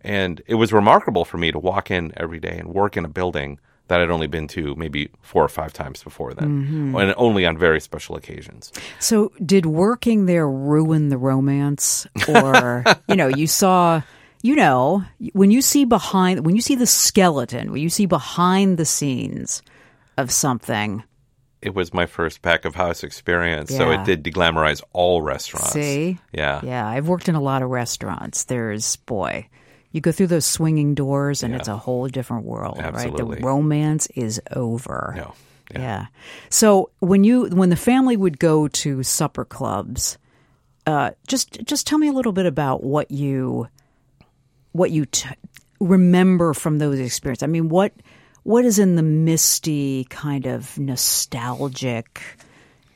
and 0.00 0.42
it 0.46 0.56
was 0.56 0.72
remarkable 0.72 1.24
for 1.24 1.38
me 1.38 1.52
to 1.52 1.58
walk 1.58 1.90
in 1.90 2.12
every 2.16 2.40
day 2.40 2.58
and 2.58 2.74
work 2.74 2.96
in 2.96 3.04
a 3.04 3.08
building 3.08 3.60
that 3.92 4.00
I'd 4.00 4.10
only 4.10 4.26
been 4.26 4.48
to 4.48 4.74
maybe 4.74 5.10
four 5.20 5.44
or 5.44 5.50
five 5.50 5.74
times 5.74 6.02
before 6.02 6.32
then, 6.32 6.64
mm-hmm. 6.64 6.96
and 6.96 7.12
only 7.18 7.44
on 7.44 7.58
very 7.58 7.78
special 7.78 8.16
occasions. 8.16 8.72
So, 9.00 9.32
did 9.44 9.66
working 9.66 10.24
there 10.24 10.48
ruin 10.48 11.10
the 11.10 11.18
romance? 11.18 12.06
Or, 12.26 12.84
you 13.06 13.16
know, 13.16 13.28
you 13.28 13.46
saw, 13.46 14.00
you 14.40 14.56
know, 14.56 15.04
when 15.34 15.50
you 15.50 15.60
see 15.60 15.84
behind, 15.84 16.46
when 16.46 16.56
you 16.56 16.62
see 16.62 16.74
the 16.74 16.86
skeleton, 16.86 17.70
when 17.70 17.82
you 17.82 17.90
see 17.90 18.06
behind 18.06 18.78
the 18.78 18.86
scenes 18.86 19.62
of 20.16 20.30
something, 20.30 21.04
it 21.60 21.74
was 21.74 21.92
my 21.92 22.06
first 22.06 22.40
back 22.40 22.64
of 22.64 22.74
house 22.74 23.04
experience, 23.04 23.76
so 23.76 23.90
it 23.90 24.06
did 24.06 24.24
deglamorize 24.24 24.82
all 24.94 25.20
restaurants. 25.20 25.72
see? 25.72 26.18
Yeah. 26.32 26.62
Yeah, 26.64 26.88
I've 26.88 27.08
worked 27.08 27.28
in 27.28 27.34
a 27.34 27.42
lot 27.42 27.60
of 27.60 27.68
restaurants. 27.68 28.44
There's, 28.44 28.96
boy, 28.96 29.48
you 29.92 30.00
go 30.00 30.10
through 30.10 30.26
those 30.28 30.46
swinging 30.46 30.94
doors 30.94 31.42
and 31.42 31.54
it's 31.54 31.68
a 31.68 31.76
whole 31.76 32.08
different 32.08 32.44
world, 32.44 32.78
right? 32.78 33.14
The 33.14 33.24
romance 33.24 34.06
is 34.08 34.40
over. 34.50 35.14
No. 35.16 35.34
Yeah. 35.72 36.06
So 36.50 36.90
when 36.98 37.24
you 37.24 37.46
when 37.46 37.70
the 37.70 37.76
family 37.76 38.16
would 38.16 38.38
go 38.38 38.68
to 38.68 39.02
supper 39.02 39.44
clubs, 39.44 40.18
uh, 40.86 41.12
just 41.26 41.62
just 41.64 41.86
tell 41.86 41.98
me 41.98 42.08
a 42.08 42.12
little 42.12 42.32
bit 42.32 42.46
about 42.46 42.82
what 42.82 43.10
you 43.10 43.68
what 44.72 44.90
you 44.90 45.06
t- 45.06 45.28
remember 45.80 46.52
from 46.54 46.78
those 46.78 46.98
experiences. 46.98 47.42
I 47.42 47.46
mean, 47.46 47.68
what 47.68 47.92
what 48.42 48.64
is 48.64 48.78
in 48.78 48.96
the 48.96 49.02
misty 49.02 50.04
kind 50.04 50.46
of 50.46 50.78
nostalgic 50.78 52.20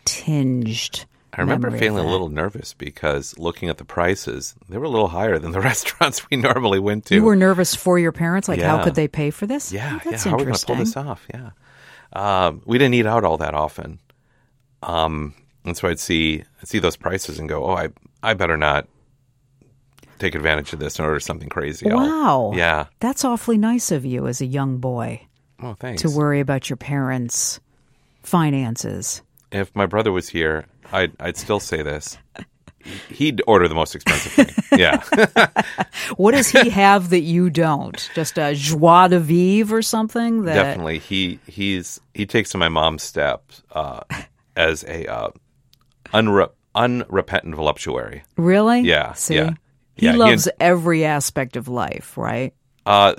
tinged? 0.04 1.06
I 1.36 1.42
remember 1.42 1.70
feeling 1.70 2.04
a 2.06 2.10
little 2.10 2.28
nervous 2.30 2.72
because 2.74 3.38
looking 3.38 3.68
at 3.68 3.76
the 3.78 3.84
prices, 3.84 4.54
they 4.68 4.78
were 4.78 4.84
a 4.84 4.88
little 4.88 5.08
higher 5.08 5.38
than 5.38 5.52
the 5.52 5.60
restaurants 5.72 6.28
we 6.30 6.36
normally 6.36 6.78
went 6.78 7.06
to. 7.06 7.14
You 7.14 7.22
were 7.24 7.36
nervous 7.36 7.74
for 7.74 7.98
your 7.98 8.12
parents, 8.12 8.48
like 8.48 8.60
how 8.60 8.82
could 8.82 8.94
they 8.94 9.08
pay 9.08 9.30
for 9.30 9.46
this? 9.46 9.72
yeah, 9.72 9.98
Oh, 10.04 10.10
that's 10.10 10.24
yeah. 10.24 10.30
How 10.30 10.36
are 10.36 10.38
we 10.38 10.44
going 10.44 10.56
to 10.56 10.66
pull 10.66 10.76
this 10.76 10.96
off? 10.96 11.26
Yeah. 11.32 11.50
Um, 12.12 12.62
we 12.64 12.78
didn't 12.78 12.94
eat 12.94 13.06
out 13.06 13.24
all 13.24 13.36
that 13.38 13.52
often. 13.54 13.98
Um, 14.82 15.34
and 15.64 15.76
so 15.76 15.88
I'd 15.88 15.98
see 15.98 16.42
I'd 16.62 16.68
see 16.68 16.78
those 16.78 16.96
prices 16.96 17.38
and 17.38 17.48
go, 17.48 17.64
oh, 17.64 17.74
I 17.76 17.88
I 18.22 18.34
better 18.34 18.56
not 18.56 18.88
take 20.18 20.34
advantage 20.34 20.72
of 20.72 20.78
this 20.78 20.98
and 20.98 21.06
order 21.06 21.20
something 21.20 21.48
crazy. 21.48 21.90
I'll- 21.90 21.98
Wow. 21.98 22.52
yeah. 22.54 22.86
That's 23.00 23.24
awfully 23.24 23.58
nice 23.58 23.90
of 23.92 24.04
you 24.06 24.26
as 24.26 24.40
a 24.40 24.46
young 24.46 24.78
boy 24.78 25.26
Oh, 25.62 25.74
thanks. 25.74 26.00
to 26.02 26.10
worry 26.10 26.40
about 26.40 26.70
your 26.70 26.78
parents' 26.78 27.60
finances. 28.22 29.22
if 29.52 29.74
my 29.76 29.86
brother 29.86 30.10
was 30.12 30.28
here, 30.28 30.64
I'd 30.92 31.12
I'd 31.20 31.36
still 31.36 31.60
say 31.60 31.82
this. 31.82 32.18
He'd 33.08 33.42
order 33.48 33.66
the 33.66 33.74
most 33.74 33.94
expensive 33.96 34.32
thing. 34.32 34.64
Yeah. 34.78 35.02
What 36.16 36.32
does 36.34 36.48
he 36.48 36.68
have 36.70 37.10
that 37.10 37.20
you 37.22 37.50
don't? 37.50 38.10
Just 38.14 38.38
a 38.38 38.54
joie 38.54 39.08
de 39.08 39.18
vivre 39.18 39.78
or 39.78 39.82
something? 39.82 40.42
That, 40.42 40.54
Definitely. 40.54 40.98
He 40.98 41.40
he's 41.46 42.00
he 42.14 42.26
takes 42.26 42.50
to 42.50 42.58
my 42.58 42.68
mom's 42.68 43.02
step 43.02 43.42
uh, 43.72 44.00
as 44.56 44.84
a 44.84 45.06
uh, 45.06 45.30
unre- 46.12 46.50
unrepentant 46.74 47.54
voluptuary. 47.56 48.22
Really? 48.36 48.80
Yeah, 48.82 49.14
See? 49.14 49.34
yeah. 49.36 49.50
He 49.96 50.06
Yeah, 50.06 50.12
he 50.12 50.18
loves 50.18 50.46
and- 50.46 50.56
every 50.60 51.04
aspect 51.04 51.56
of 51.56 51.66
life, 51.68 52.16
right? 52.16 52.54
Uh, 52.84 53.14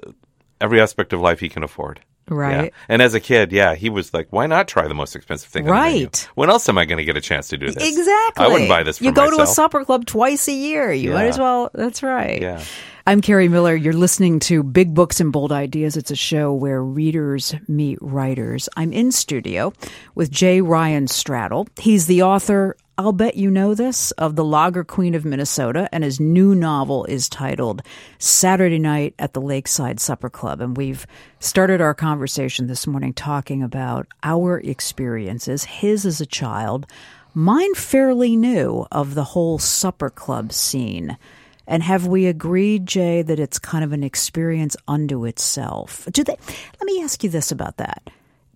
every 0.62 0.80
aspect 0.80 1.12
of 1.12 1.20
life 1.20 1.40
he 1.40 1.50
can 1.50 1.64
afford. 1.64 2.00
Right. 2.30 2.66
Yeah. 2.66 2.70
And 2.90 3.02
as 3.02 3.14
a 3.14 3.20
kid, 3.20 3.52
yeah, 3.52 3.76
he 3.76 3.90
was 3.90 4.14
like, 4.14 4.28
"Why 4.32 4.48
not 4.48 4.68
try 4.68 4.88
the 4.88 4.94
most 4.94 5.16
expensive 5.16 5.50
thing?" 5.50 5.70
on 5.70 5.76
the 5.76 5.82
menu? 5.82 6.06
Right. 6.06 6.30
When 6.36 6.50
else 6.50 6.68
am 6.68 6.78
I 6.78 6.86
going 6.86 6.98
to 6.98 7.06
get 7.06 7.16
a 7.18 7.22
chance 7.22 7.48
to 7.50 7.58
do 7.58 7.72
this? 7.72 7.88
Exactly. 7.88 8.46
I 8.46 8.48
wouldn't 8.50 8.70
buy 8.70 8.84
this 8.84 8.98
for 8.98 9.06
You 9.06 9.12
go 9.12 9.30
to 9.30 9.42
a 9.42 9.48
supper 9.48 9.86
club 9.86 10.06
twice 10.06 10.48
a 10.48 10.54
year. 10.54 10.92
You 10.92 11.12
might 11.14 11.28
as 11.28 11.40
well. 11.40 11.72
That's 11.74 12.04
right. 12.04 12.42
Yeah. 12.42 12.64
I'm 13.06 13.22
Kerri 13.22 13.50
Miller. 13.50 13.74
You're 13.74 13.94
listening 13.94 14.40
to 14.42 14.64
Big 14.64 14.94
Books 14.94 15.22
and 15.22 15.32
Bold 15.32 15.54
Ideas. 15.54 15.96
It's 15.96 16.12
a 16.12 16.16
show 16.16 16.54
where 16.54 16.84
readers 16.84 17.56
meet 17.70 17.98
writers. 18.02 18.68
I'm 18.76 18.92
in 18.92 19.14
studio 19.14 19.72
with 20.14 20.30
J. 20.30 20.60
Ryan 20.60 21.06
Stradal. 21.06 21.70
He's 21.80 22.08
the 22.08 22.24
author, 22.24 22.76
I'll 23.00 23.14
bet 23.14 23.36
you 23.36 23.52
know 23.52 23.76
this, 23.76 24.10
of 24.12 24.36
The 24.36 24.44
Lager 24.44 24.84
Queen 24.84 25.14
of 25.14 25.24
Minnesota, 25.24 25.88
and 25.92 26.04
his 26.04 26.20
new 26.20 26.56
novel 26.56 27.06
is 27.06 27.30
titled 27.30 27.84
Saturday 28.18 28.80
Night 28.80 29.14
at 29.20 29.34
the 29.34 29.40
Lakeside 29.40 30.00
Supper 30.00 30.32
Club. 30.32 30.62
And 30.62 30.76
we've 30.76 31.06
started 31.40 31.80
our 31.80 31.94
conversation 31.94 32.66
this 32.66 32.88
morning 32.88 33.14
talking 33.14 33.62
about 33.62 34.08
our 34.24 34.60
experiences, 34.62 35.64
his 35.64 36.08
as 36.08 36.22
a 36.22 36.26
child, 36.26 36.88
mine 37.36 37.76
fairly 37.76 38.36
new, 38.36 38.88
of 38.92 39.14
the 39.14 39.26
whole 39.26 39.60
supper 39.60 40.10
club 40.10 40.52
scene. 40.52 41.20
And 41.68 41.84
have 41.84 42.08
we 42.08 42.26
agreed, 42.26 42.88
Jay, 42.88 43.22
that 43.22 43.40
it's 43.40 43.60
kind 43.60 43.84
of 43.84 43.94
an 43.94 44.04
experience 44.04 44.76
unto 44.88 45.24
itself? 45.26 46.08
Do 46.12 46.24
they? 46.24 46.36
Let 46.80 46.86
me 46.86 47.04
ask 47.04 47.24
you 47.24 47.30
this 47.30 47.52
about 47.52 47.78
that. 47.78 48.10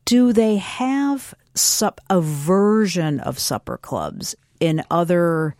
Do 0.05 0.33
they 0.33 0.55
have 0.55 1.35
sup, 1.55 2.01
a 2.09 2.21
version 2.21 3.19
of 3.19 3.39
supper 3.39 3.77
clubs 3.77 4.35
in 4.59 4.83
other, 4.91 5.55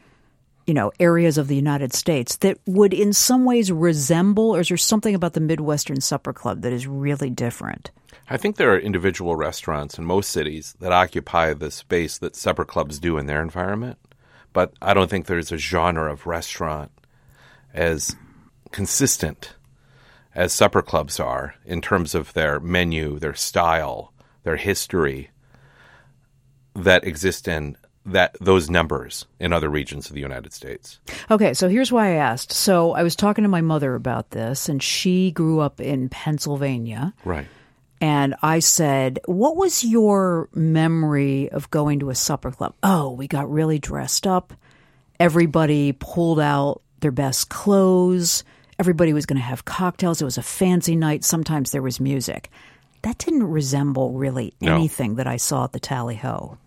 you 0.68 0.74
know, 0.74 0.92
areas 1.00 1.38
of 1.38 1.48
the 1.48 1.56
United 1.56 1.94
States 1.94 2.38
that 2.38 2.58
would 2.66 2.94
in 2.94 3.14
some 3.14 3.46
ways 3.46 3.72
resemble, 3.72 4.56
or 4.56 4.62
is 4.62 4.70
there 4.70 4.78
something 4.78 5.16
about 5.16 5.34
the 5.34 5.40
Midwestern 5.42 6.02
Supper 6.02 6.34
Club 6.34 6.62
that 6.62 6.74
is 6.74 6.88
really 6.88 7.30
different? 7.30 7.92
I 8.30 8.38
think 8.38 8.56
there 8.56 8.74
are 8.74 8.80
individual 8.80 9.36
restaurants 9.36 9.98
in 9.98 10.06
most 10.06 10.30
cities 10.30 10.76
that 10.80 10.94
occupy 10.94 11.54
the 11.54 11.72
space 11.72 12.18
that 12.20 12.36
supper 12.36 12.64
clubs 12.64 12.98
do 12.98 13.18
in 13.18 13.26
their 13.26 13.42
environment, 13.42 13.98
but 14.54 14.74
I 14.82 14.94
don't 14.94 15.10
think 15.10 15.26
there's 15.26 15.52
a 15.52 15.58
genre 15.58 16.12
of 16.12 16.26
restaurant 16.26 16.92
as 17.74 18.16
consistent 18.72 19.56
as 20.34 20.54
supper 20.54 20.82
clubs 20.82 21.20
are 21.20 21.56
in 21.66 21.82
terms 21.82 22.16
of 22.16 22.32
their 22.32 22.60
menu, 22.60 23.20
their 23.20 23.34
style, 23.34 24.14
their 24.44 24.56
history 24.56 25.30
that 26.76 27.04
exist 27.04 27.48
in 27.48 27.78
that 28.06 28.36
those 28.42 28.70
numbers 28.70 29.26
in 29.40 29.54
other 29.54 29.70
regions 29.70 30.10
of 30.10 30.16
the 30.16 30.22
United 30.22 30.54
States. 30.54 31.00
Okay, 31.30 31.54
so 31.54 31.70
here's 31.70 31.92
why 31.92 32.08
I 32.08 32.16
asked. 32.16 32.52
So 32.52 32.94
I 32.94 33.04
was 33.04 33.16
talking 33.16 33.44
to 33.44 33.50
my 33.50 33.62
mother 33.62 33.94
about 33.94 34.32
this 34.32 34.70
and 34.70 34.82
she 34.82 35.32
grew 35.32 35.60
up 35.60 35.80
in 35.80 36.10
Pennsylvania. 36.10 37.14
Right. 37.24 37.48
And 38.00 38.34
I 38.42 38.60
said, 38.60 39.20
What 39.26 39.56
was 39.56 39.84
your 39.84 40.50
memory 40.54 41.50
of 41.52 41.70
going 41.70 42.00
to 42.00 42.10
a 42.10 42.16
supper 42.16 42.52
club? 42.52 42.74
Oh, 42.82 43.12
we 43.12 43.28
got 43.28 43.52
really 43.52 43.78
dressed 43.78 44.26
up. 44.26 44.54
Everybody 45.20 45.92
pulled 45.92 46.40
out 46.40 46.82
their 47.02 47.12
best 47.12 47.50
clothes. 47.50 48.44
Everybody 48.80 49.14
was 49.14 49.28
going 49.28 49.38
to 49.38 49.44
have 49.44 49.66
cocktails. 49.66 50.20
It 50.20 50.26
was 50.26 50.40
a 50.40 50.44
fancy 50.44 50.96
night. 50.96 51.24
Sometimes 51.24 51.70
there 51.70 51.84
was 51.84 52.00
music. 52.00 52.50
That 53.04 53.18
didn't 53.18 53.44
resemble 53.44 54.12
really 54.14 54.54
No. 54.62 54.76
anything 54.76 55.16
that 55.16 55.28
I 55.28 55.38
saw 55.38 55.64
at 55.66 55.72
the 55.74 55.80
Tally 55.80 56.16
Ho. 56.18 56.58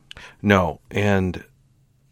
No, 0.43 0.81
and 0.91 1.45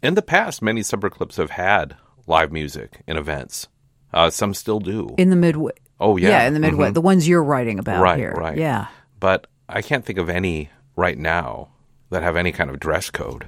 in 0.03 0.15
the 0.15 0.23
past, 0.23 0.63
many 0.63 0.83
supper 0.83 1.11
clubs 1.11 1.37
have 1.37 1.51
had 1.51 1.97
live 2.27 2.53
music 2.53 3.03
in 3.07 3.17
events. 3.17 3.69
Uh, 4.13 4.31
some 4.31 4.55
still 4.55 4.81
do. 4.81 5.15
In 5.19 5.31
the 5.31 5.37
Midwest. 5.37 5.79
Oh, 5.99 6.17
yeah. 6.17 6.31
Yeah, 6.31 6.47
in 6.47 6.55
the 6.55 6.61
Midwest. 6.61 6.95
The 6.95 7.01
ones 7.01 7.27
you're 7.29 7.43
writing 7.43 7.79
about 7.79 8.03
Right, 8.03 8.19
here. 8.19 8.33
right. 8.37 8.59
Yeah. 8.59 8.87
but 9.21 9.47
I 9.69 9.83
can't 9.83 10.05
think 10.05 10.19
of 10.19 10.29
any 10.29 10.69
right 10.97 11.17
now 11.17 11.69
that 12.11 12.23
have 12.23 12.37
any 12.37 12.53
kind 12.53 12.69
of 12.71 12.79
dress 12.81 13.09
code. 13.09 13.47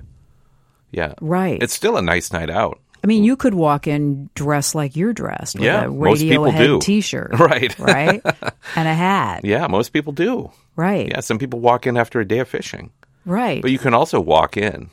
Yeah. 0.90 1.14
Right. 1.20 1.60
It's 1.62 1.74
still 1.74 1.96
a 1.96 2.02
nice 2.02 2.32
night 2.32 2.48
out. 2.50 2.78
I 3.02 3.06
mean, 3.06 3.24
you 3.24 3.36
could 3.36 3.52
walk 3.54 3.86
in 3.86 4.30
dressed 4.34 4.74
like 4.74 4.96
you're 4.96 5.12
dressed 5.12 5.56
with 5.56 5.64
Yeah, 5.64 5.84
a 5.86 5.90
most 5.90 6.20
people 6.22 6.50
do. 6.52 6.78
t-shirt, 6.80 7.32
Right. 7.38 7.78
right, 7.78 8.22
and 8.76 8.88
a 8.88 8.94
hat, 8.94 9.44
Yeah, 9.44 9.66
most 9.66 9.90
people 9.92 10.14
do. 10.14 10.50
Right, 10.76 11.08
Yeah, 11.08 11.20
some 11.20 11.38
people 11.38 11.60
walk 11.60 11.86
in 11.86 11.96
after 11.96 12.20
a 12.20 12.24
day 12.26 12.38
of 12.40 12.48
fishing. 12.48 12.90
right. 13.24 13.62
But 13.62 13.70
you 13.70 13.78
can 13.78 13.94
also 13.94 14.20
walk 14.20 14.56
in 14.56 14.90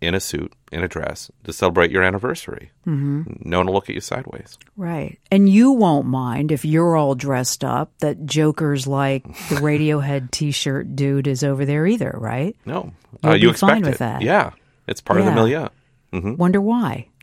in 0.00 0.14
a 0.16 0.20
suit, 0.20 0.52
in 0.72 0.82
a 0.82 0.88
dress, 0.88 1.30
to 1.44 1.52
celebrate 1.52 1.92
your 1.92 2.02
anniversary. 2.02 2.72
Mm-hmm. 2.88 3.48
No 3.48 3.58
one 3.58 3.66
will 3.68 3.74
look 3.74 3.88
at 3.88 3.94
you 3.94 4.00
sideways. 4.00 4.58
Right. 4.76 5.18
And 5.30 5.48
you 5.48 5.70
won't 5.72 6.06
mind 6.08 6.50
if 6.50 6.64
you're 6.64 6.96
all 6.96 7.14
dressed 7.14 7.62
up 7.62 7.92
that 8.00 8.26
jokers 8.26 8.88
like 8.88 9.22
the 9.24 9.56
Radiohead 9.62 10.32
t 10.32 10.50
shirt 10.50 10.96
dude 10.96 11.28
is 11.28 11.44
over 11.44 11.64
there 11.64 11.86
either, 11.86 12.12
right? 12.18 12.56
No. 12.66 12.92
You'll 13.22 13.32
Uh, 13.32 13.36
you 13.36 13.48
be 13.52 13.56
fine 13.58 13.78
expect 13.78 13.86
with 13.86 13.98
that. 13.98 14.22
Yeah. 14.22 14.50
It's 14.88 15.00
part 15.00 15.20
of 15.20 15.26
the 15.26 15.30
Yeah. 15.30 15.68
milieu. 16.12 16.36
Wonder 16.36 16.60
why. 16.60 17.06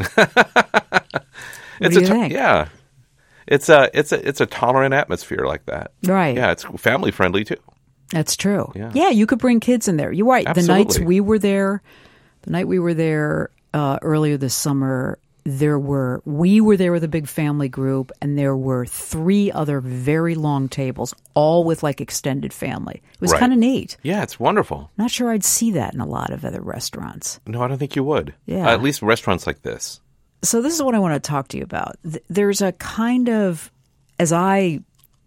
it's 1.81 1.95
a 1.97 2.01
to- 2.01 2.27
yeah. 2.31 2.69
It's 3.47 3.67
a 3.69 3.89
it's 3.93 4.11
a 4.11 4.27
it's 4.27 4.41
a 4.41 4.45
tolerant 4.45 4.93
atmosphere 4.93 5.45
like 5.45 5.65
that. 5.65 5.91
Right. 6.03 6.35
Yeah, 6.35 6.51
it's 6.51 6.63
family 6.77 7.11
friendly 7.11 7.43
too. 7.43 7.57
That's 8.11 8.35
true. 8.35 8.71
Yeah. 8.75 9.09
you 9.09 9.25
could 9.27 9.39
bring 9.39 9.59
kids 9.59 9.87
in 9.87 9.97
there. 9.97 10.11
You're 10.11 10.25
right. 10.27 10.51
The 10.53 10.63
nights 10.63 10.99
we 10.99 11.19
were 11.21 11.39
there, 11.39 11.81
the 12.43 12.51
night 12.51 12.67
we 12.67 12.79
were 12.79 12.93
there 12.93 13.49
uh, 13.73 13.99
earlier 14.01 14.37
this 14.37 14.53
summer, 14.55 15.19
there 15.45 15.79
were 15.79 16.21
we 16.25 16.59
were 16.61 16.75
there 16.77 16.91
with 16.91 17.03
a 17.03 17.07
big 17.07 17.27
family 17.27 17.69
group, 17.69 18.11
and 18.21 18.37
there 18.37 18.55
were 18.55 18.85
three 18.85 19.51
other 19.51 19.79
very 19.79 20.35
long 20.35 20.67
tables, 20.69 21.13
all 21.33 21.63
with 21.63 21.81
like 21.81 22.01
extended 22.01 22.53
family. 22.53 23.01
It 23.13 23.21
was 23.21 23.31
Right. 23.31 23.39
kind 23.39 23.53
of 23.53 23.59
neat. 23.59 23.97
Yeah, 24.03 24.21
it's 24.21 24.39
wonderful. 24.39 24.91
Not 24.97 25.09
sure 25.11 25.31
I'd 25.31 25.43
see 25.45 25.71
that 25.71 25.93
in 25.93 26.01
a 26.01 26.05
lot 26.05 26.31
of 26.31 26.43
other 26.45 26.61
restaurants. 26.61 27.39
No, 27.47 27.61
I 27.63 27.67
don't 27.67 27.77
think 27.77 27.95
you 27.95 28.03
would. 28.03 28.33
Yeah. 28.45 28.67
Uh, 28.67 28.73
at 28.73 28.81
least 28.83 29.01
restaurants 29.01 29.47
like 29.47 29.61
this. 29.63 30.01
so 30.43 30.61
this 30.61 30.73
is 30.75 30.83
what 30.83 30.93
I 30.95 30.99
want 30.99 31.15
to 31.21 31.27
talk 31.27 31.47
to 31.49 31.57
you 31.57 31.63
about. 31.63 31.95
There's 32.29 32.61
a 32.61 32.71
kind 32.73 33.29
of 33.29 33.71
as 34.19 34.31
I 34.33 34.79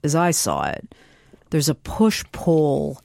as 0.04 0.14
I 0.14 0.30
saw 0.32 0.64
it, 0.66 0.94
there's 1.52 1.68
a 1.68 1.74
push 1.74 2.24
pull 2.32 3.00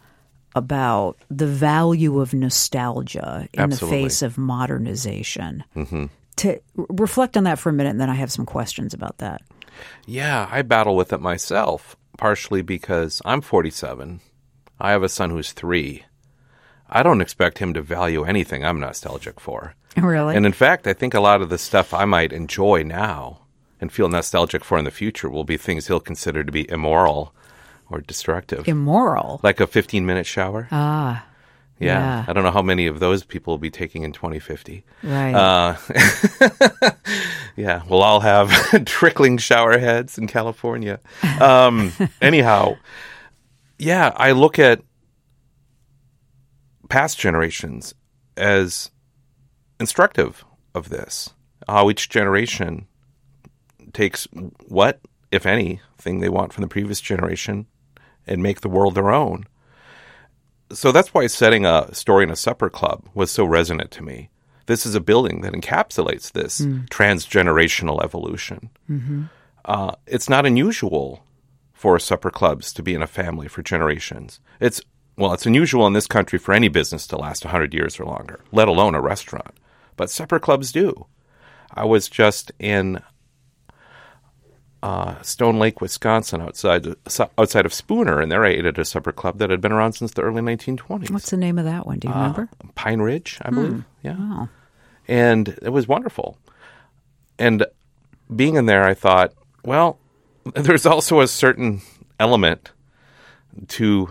about 0.56 1.18
the 1.30 1.46
value 1.46 2.20
of 2.22 2.34
nostalgia 2.34 3.48
in 3.54 3.60
Absolutely. 3.60 3.98
the 3.98 4.04
face 4.04 4.22
of 4.22 4.38
modernization. 4.38 5.63
Mm-hmm. 5.75 6.06
To 6.38 6.62
reflect 6.75 7.36
on 7.36 7.44
that 7.44 7.60
for 7.60 7.70
a 7.70 7.74
minute, 7.74 7.92
and 7.92 8.01
then 8.01 8.10
I 8.10 8.16
have 8.16 8.32
some 8.32 8.46
questions 8.46 8.94
about 8.94 9.18
that. 9.18 9.42
Yeah, 10.06 10.48
I 10.50 10.62
battle 10.62 10.96
with 10.96 11.12
it 11.12 11.20
myself, 11.20 11.98
partially 12.18 12.62
because 12.62 13.22
I'm 13.25 13.42
47. 13.42 14.22
I 14.80 14.92
have 14.92 15.04
a 15.04 15.10
son 15.10 15.30
who's 15.30 15.51
three. 15.51 16.06
I 16.89 17.04
don't 17.04 17.22
expect 17.22 17.58
him 17.58 17.74
to 17.74 17.82
value 17.82 18.24
anything 18.24 18.63
I'm 18.63 18.80
nostalgic 18.80 19.42
for. 19.42 19.75
Really? 19.98 20.36
And 20.36 20.46
in 20.46 20.54
fact, 20.54 20.88
I 20.88 20.94
think 20.94 21.13
a 21.13 21.20
lot 21.20 21.42
of 21.42 21.50
the 21.50 21.58
stuff 21.58 21.94
I 21.94 22.06
might 22.06 22.32
enjoy 22.32 22.84
now 22.84 23.42
and 23.82 23.92
feel 23.92 24.08
nostalgic 24.08 24.63
for 24.63 24.77
in 24.77 24.86
the 24.86 24.92
future 24.92 25.30
will 25.30 25.44
be 25.44 25.58
things 25.58 25.88
he'll 25.88 26.00
consider 26.00 26.46
to 26.46 26.51
be 26.51 26.70
immoral 26.70 27.34
or 27.89 28.01
destructive. 28.01 28.67
Immoral. 28.67 29.39
like 29.44 29.60
a 29.60 29.67
15 29.67 30.06
minute 30.06 30.25
shower. 30.25 30.67
Ah, 30.72 31.25
yeah. 31.79 31.88
yeah. 31.88 32.25
I 32.27 32.34
don't 32.34 32.44
know 32.44 32.51
how 32.51 32.62
many 32.62 32.88
of 32.88 33.00
those 33.00 33.24
people 33.24 33.53
will 33.53 33.60
be 33.60 33.70
taking 33.70 34.03
in 34.03 34.12
2050. 34.12 34.84
right. 35.03 35.34
Uh, 35.34 35.77
yeah, 37.56 37.84
we'll 37.88 38.03
all 38.03 38.20
have 38.20 38.51
trickling 38.86 39.38
shower 39.38 39.77
heads 39.77 40.17
in 40.17 40.27
California. 40.27 41.00
Um, 41.39 41.91
anyhow, 42.22 42.77
yeah, 43.77 44.12
I 44.15 44.32
look 44.32 44.60
at 44.60 44.82
past 46.89 47.20
generations 47.20 47.94
as 48.36 48.91
instructive 49.79 50.44
of 50.74 50.89
this. 50.89 51.29
How 51.67 51.89
each 51.89 52.10
generation 52.10 52.88
takes 53.94 54.27
what, 54.67 55.00
if 55.32 55.46
anything, 55.46 56.20
they 56.20 56.29
want 56.29 56.53
from 56.53 56.62
the 56.62 56.67
previous 56.67 57.01
generation 57.01 57.67
and 58.27 58.43
make 58.43 58.62
the 58.62 58.69
world 58.69 58.96
their 58.96 59.12
own. 59.12 59.46
So 60.72 60.91
that's 60.91 61.13
why 61.13 61.27
setting 61.27 61.65
a 61.65 61.93
story 61.93 62.24
in 62.24 62.29
a 62.31 62.36
supper 62.36 62.69
club 62.69 63.07
was 63.13 63.31
so 63.31 63.46
resonant 63.46 63.89
to 63.91 64.03
me. 64.03 64.29
This 64.65 64.86
is 64.86 64.96
a 64.96 65.00
building 65.00 65.41
that 65.41 65.53
encapsulates 65.53 66.31
this 66.31 66.60
transgenerational 66.89 68.03
evolution. 68.03 68.69
Uh, 69.63 69.96
it's 70.05 70.29
not 70.29 70.46
unusual 70.46 71.24
for 71.74 72.00
supper 72.00 72.29
clubs 72.29 72.74
to 72.74 72.84
be 72.84 72.93
in 72.93 73.01
a 73.01 73.07
family 73.07 73.48
for 73.48 73.62
generations. 73.62 74.39
It's 74.60 74.81
well, 75.17 75.34
it's 75.34 75.46
unusual 75.48 75.88
in 75.88 75.93
this 75.93 76.05
country 76.07 76.38
for 76.38 76.53
any 76.53 76.67
business 76.67 77.07
to 77.07 77.17
last 77.17 77.43
100 77.43 77.74
years 77.74 78.00
or 78.00 78.05
longer, 78.05 78.39
let 78.51 78.67
alone 78.67 78.93
a 78.93 79.01
restaurant. 79.01 79.57
But 79.96 80.12
supper 80.12 80.38
clubs 80.39 80.72
do. 80.72 81.07
I 81.74 81.86
was 81.86 82.07
just 82.07 82.51
in 82.60 83.01
uh, 84.84 85.22
Stone 85.22 85.57
Lake, 85.60 85.81
Wisconsin, 85.81 86.41
outside 86.41 86.86
outside 87.38 87.65
of 87.65 87.74
Spooner, 87.74 88.22
and 88.22 88.31
there 88.31 88.46
I 88.46 88.50
ate 88.50 88.65
at 88.65 88.77
a 88.77 88.86
supper 88.86 89.12
club 89.12 89.39
that 89.39 89.50
had 89.50 89.60
been 89.62 89.72
around 89.72 89.93
since 89.93 90.12
the 90.13 90.22
early 90.22 90.41
1920s. 90.41 91.10
What's 91.12 91.31
the 91.31 91.38
name 91.38 91.57
of 91.57 91.65
that 91.65 91.86
one? 91.88 92.00
Do 92.00 92.07
you 92.07 92.13
remember? 92.13 92.50
Pine 92.75 93.01
Ridge, 93.01 93.39
I 93.41 93.50
believe. 93.50 93.84
Yeah. 94.03 94.15
Oh, 94.19 94.50
And 95.07 95.50
it 95.62 95.69
was 95.72 95.88
wonderful. 95.88 96.38
And 97.39 97.65
being 98.36 98.55
in 98.55 98.65
there, 98.65 98.84
I 98.84 98.93
thought, 98.93 99.34
well, 99.63 100.00
there's 100.53 100.86
also 100.86 101.22
a 101.22 101.27
certain 101.27 101.81
element 102.19 102.72
to 103.69 104.10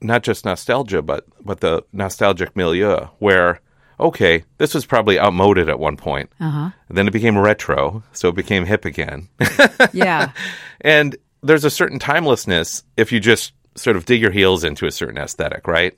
not 0.00 0.22
just 0.22 0.44
nostalgia, 0.44 1.00
but 1.02 1.24
but 1.44 1.60
the 1.60 1.84
nostalgic 1.92 2.56
milieu 2.56 3.06
where 3.18 3.60
okay, 4.00 4.44
this 4.58 4.74
was 4.74 4.86
probably 4.86 5.18
outmoded 5.18 5.68
at 5.68 5.78
one 5.78 5.96
point. 5.96 6.30
uh-huh. 6.40 6.70
Then 6.88 7.06
it 7.08 7.12
became 7.12 7.38
retro, 7.38 8.02
so 8.12 8.28
it 8.28 8.34
became 8.34 8.64
hip 8.64 8.84
again. 8.84 9.28
Yeah. 9.92 10.32
And 10.80 11.16
there's 11.42 11.64
a 11.64 11.70
certain 11.70 11.98
timelessness 11.98 12.82
if 12.96 13.12
you 13.12 13.20
just 13.20 13.52
sort 13.74 13.96
of 13.96 14.04
dig 14.04 14.20
your 14.20 14.30
heels 14.30 14.64
into 14.64 14.86
a 14.86 14.90
certain 14.92 15.18
aesthetic, 15.18 15.66
right? 15.66 15.96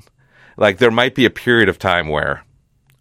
Like 0.56 0.78
there 0.78 0.90
might 0.90 1.14
be 1.14 1.24
a 1.26 1.30
period 1.30 1.68
of 1.68 1.78
time 1.78 2.08
where, 2.08 2.44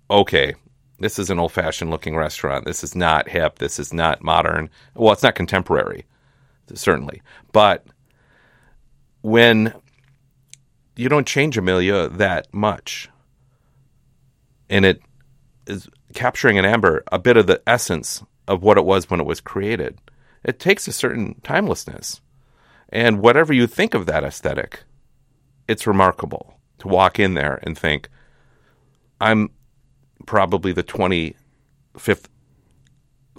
okay, 0.09 0.55
this 0.99 1.19
is 1.19 1.29
an 1.29 1.39
old 1.39 1.51
fashioned 1.51 1.91
looking 1.91 2.15
restaurant. 2.15 2.65
This 2.65 2.83
is 2.83 2.95
not 2.95 3.29
hip. 3.29 3.59
This 3.59 3.79
is 3.79 3.93
not 3.93 4.23
modern. 4.23 4.69
Well, 4.95 5.13
it's 5.13 5.23
not 5.23 5.35
contemporary, 5.35 6.05
certainly. 6.73 7.21
But 7.51 7.85
when 9.21 9.73
you 10.95 11.09
don't 11.09 11.27
change 11.27 11.57
a 11.57 11.61
milieu 11.61 12.09
that 12.09 12.53
much, 12.53 13.09
and 14.69 14.85
it 14.85 15.01
is 15.67 15.87
capturing 16.13 16.57
an 16.57 16.65
amber 16.65 17.03
a 17.11 17.19
bit 17.19 17.37
of 17.37 17.47
the 17.47 17.61
essence 17.67 18.23
of 18.47 18.63
what 18.63 18.77
it 18.77 18.85
was 18.85 19.09
when 19.09 19.19
it 19.19 19.25
was 19.25 19.41
created, 19.41 19.97
it 20.43 20.59
takes 20.59 20.87
a 20.87 20.91
certain 20.91 21.39
timelessness. 21.43 22.21
And 22.89 23.19
whatever 23.21 23.53
you 23.53 23.65
think 23.67 23.93
of 23.93 24.05
that 24.05 24.23
aesthetic, 24.23 24.83
it's 25.67 25.87
remarkable 25.87 26.59
to 26.79 26.87
walk 26.87 27.19
in 27.19 27.33
there 27.33 27.59
and 27.63 27.77
think, 27.77 28.09
I'm 29.21 29.49
probably 30.25 30.73
the 30.73 30.83
25th 30.83 32.25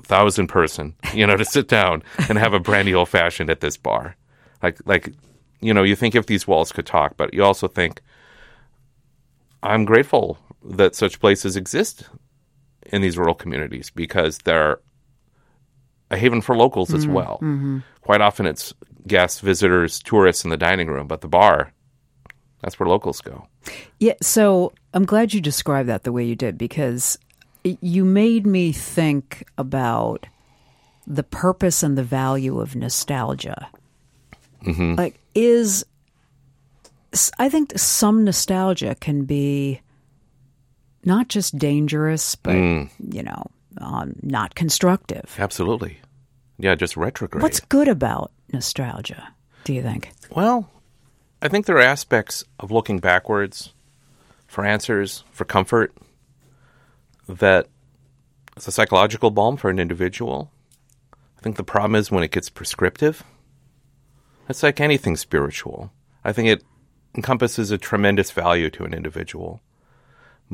thousand 0.02 0.48
person, 0.48 0.94
you 1.14 1.26
know, 1.26 1.36
to 1.36 1.44
sit 1.44 1.68
down 1.68 2.02
and 2.28 2.38
have 2.38 2.54
a 2.54 2.60
brandy 2.60 2.94
old 2.94 3.08
fashioned 3.08 3.50
at 3.50 3.60
this 3.60 3.76
bar. 3.76 4.16
Like, 4.62 4.78
like, 4.86 5.12
you 5.60 5.72
know, 5.72 5.82
you 5.82 5.96
think 5.96 6.14
if 6.14 6.26
these 6.26 6.46
walls 6.46 6.72
could 6.72 6.86
talk, 6.86 7.16
but 7.16 7.32
you 7.32 7.44
also 7.44 7.68
think, 7.68 8.00
I'm 9.62 9.84
grateful 9.84 10.38
that 10.64 10.94
such 10.94 11.20
places 11.20 11.56
exist 11.56 12.08
in 12.86 13.02
these 13.02 13.18
rural 13.18 13.34
communities 13.34 13.90
because 13.90 14.38
they're 14.38 14.80
a 16.10 16.16
haven 16.16 16.40
for 16.40 16.56
locals 16.56 16.92
as 16.92 17.06
mm, 17.06 17.12
well. 17.12 17.38
Mm-hmm. 17.42 17.78
Quite 18.02 18.20
often 18.20 18.46
it's 18.46 18.74
guests, 19.06 19.40
visitors, 19.40 20.00
tourists 20.00 20.44
in 20.44 20.50
the 20.50 20.56
dining 20.56 20.88
room, 20.88 21.06
but 21.06 21.20
the 21.20 21.28
bar, 21.28 21.72
that's 22.60 22.78
where 22.78 22.88
locals 22.88 23.20
go. 23.20 23.46
Yeah, 24.00 24.14
so 24.22 24.72
I'm 24.92 25.04
glad 25.04 25.34
you 25.34 25.40
described 25.40 25.88
that 25.88 26.04
the 26.04 26.12
way 26.12 26.24
you 26.24 26.36
did 26.36 26.58
because 26.58 27.18
it- 27.62 27.78
you 27.80 28.04
made 28.04 28.46
me 28.46 28.72
think 28.72 29.46
about 29.58 30.26
the 31.06 31.22
purpose 31.22 31.82
and 31.82 31.98
the 31.98 32.04
value 32.04 32.60
of 32.60 32.74
nostalgia. 32.74 33.68
Mm-hmm. 34.64 34.94
Like, 34.94 35.18
is 35.34 35.84
I 37.38 37.48
think 37.48 37.78
some 37.78 38.24
nostalgia 38.24 38.94
can 38.94 39.24
be 39.24 39.80
not 41.04 41.28
just 41.28 41.58
dangerous, 41.58 42.34
but 42.34 42.54
you 42.54 43.22
know, 43.22 43.46
um, 43.78 44.14
not 44.22 44.54
constructive. 44.54 45.34
Absolutely. 45.38 45.98
Yeah, 46.58 46.74
just 46.74 46.96
retrograde. 46.96 47.42
What's 47.42 47.60
good 47.60 47.88
about 47.88 48.30
nostalgia? 48.52 49.28
Do 49.64 49.74
you 49.74 49.82
think? 49.82 50.12
Well, 50.30 50.70
I 51.42 51.48
think 51.48 51.66
there 51.66 51.76
are 51.76 51.80
aspects 51.80 52.44
of 52.60 52.70
looking 52.70 52.98
backwards 52.98 53.72
for 54.46 54.64
answers, 54.64 55.24
for 55.32 55.44
comfort, 55.44 55.92
that 57.28 57.66
it's 58.56 58.68
a 58.68 58.72
psychological 58.72 59.30
balm 59.30 59.56
for 59.56 59.70
an 59.70 59.78
individual. 59.78 60.52
I 61.12 61.40
think 61.40 61.56
the 61.56 61.64
problem 61.64 61.96
is 61.96 62.10
when 62.10 62.22
it 62.22 62.30
gets 62.30 62.50
prescriptive. 62.50 63.24
It's 64.48 64.62
like 64.62 64.80
anything 64.80 65.16
spiritual. 65.16 65.90
I 66.24 66.32
think 66.32 66.48
it 66.48 66.62
encompasses 67.14 67.70
a 67.70 67.78
tremendous 67.78 68.30
value 68.30 68.70
to 68.70 68.84
an 68.84 68.94
individual. 68.94 69.60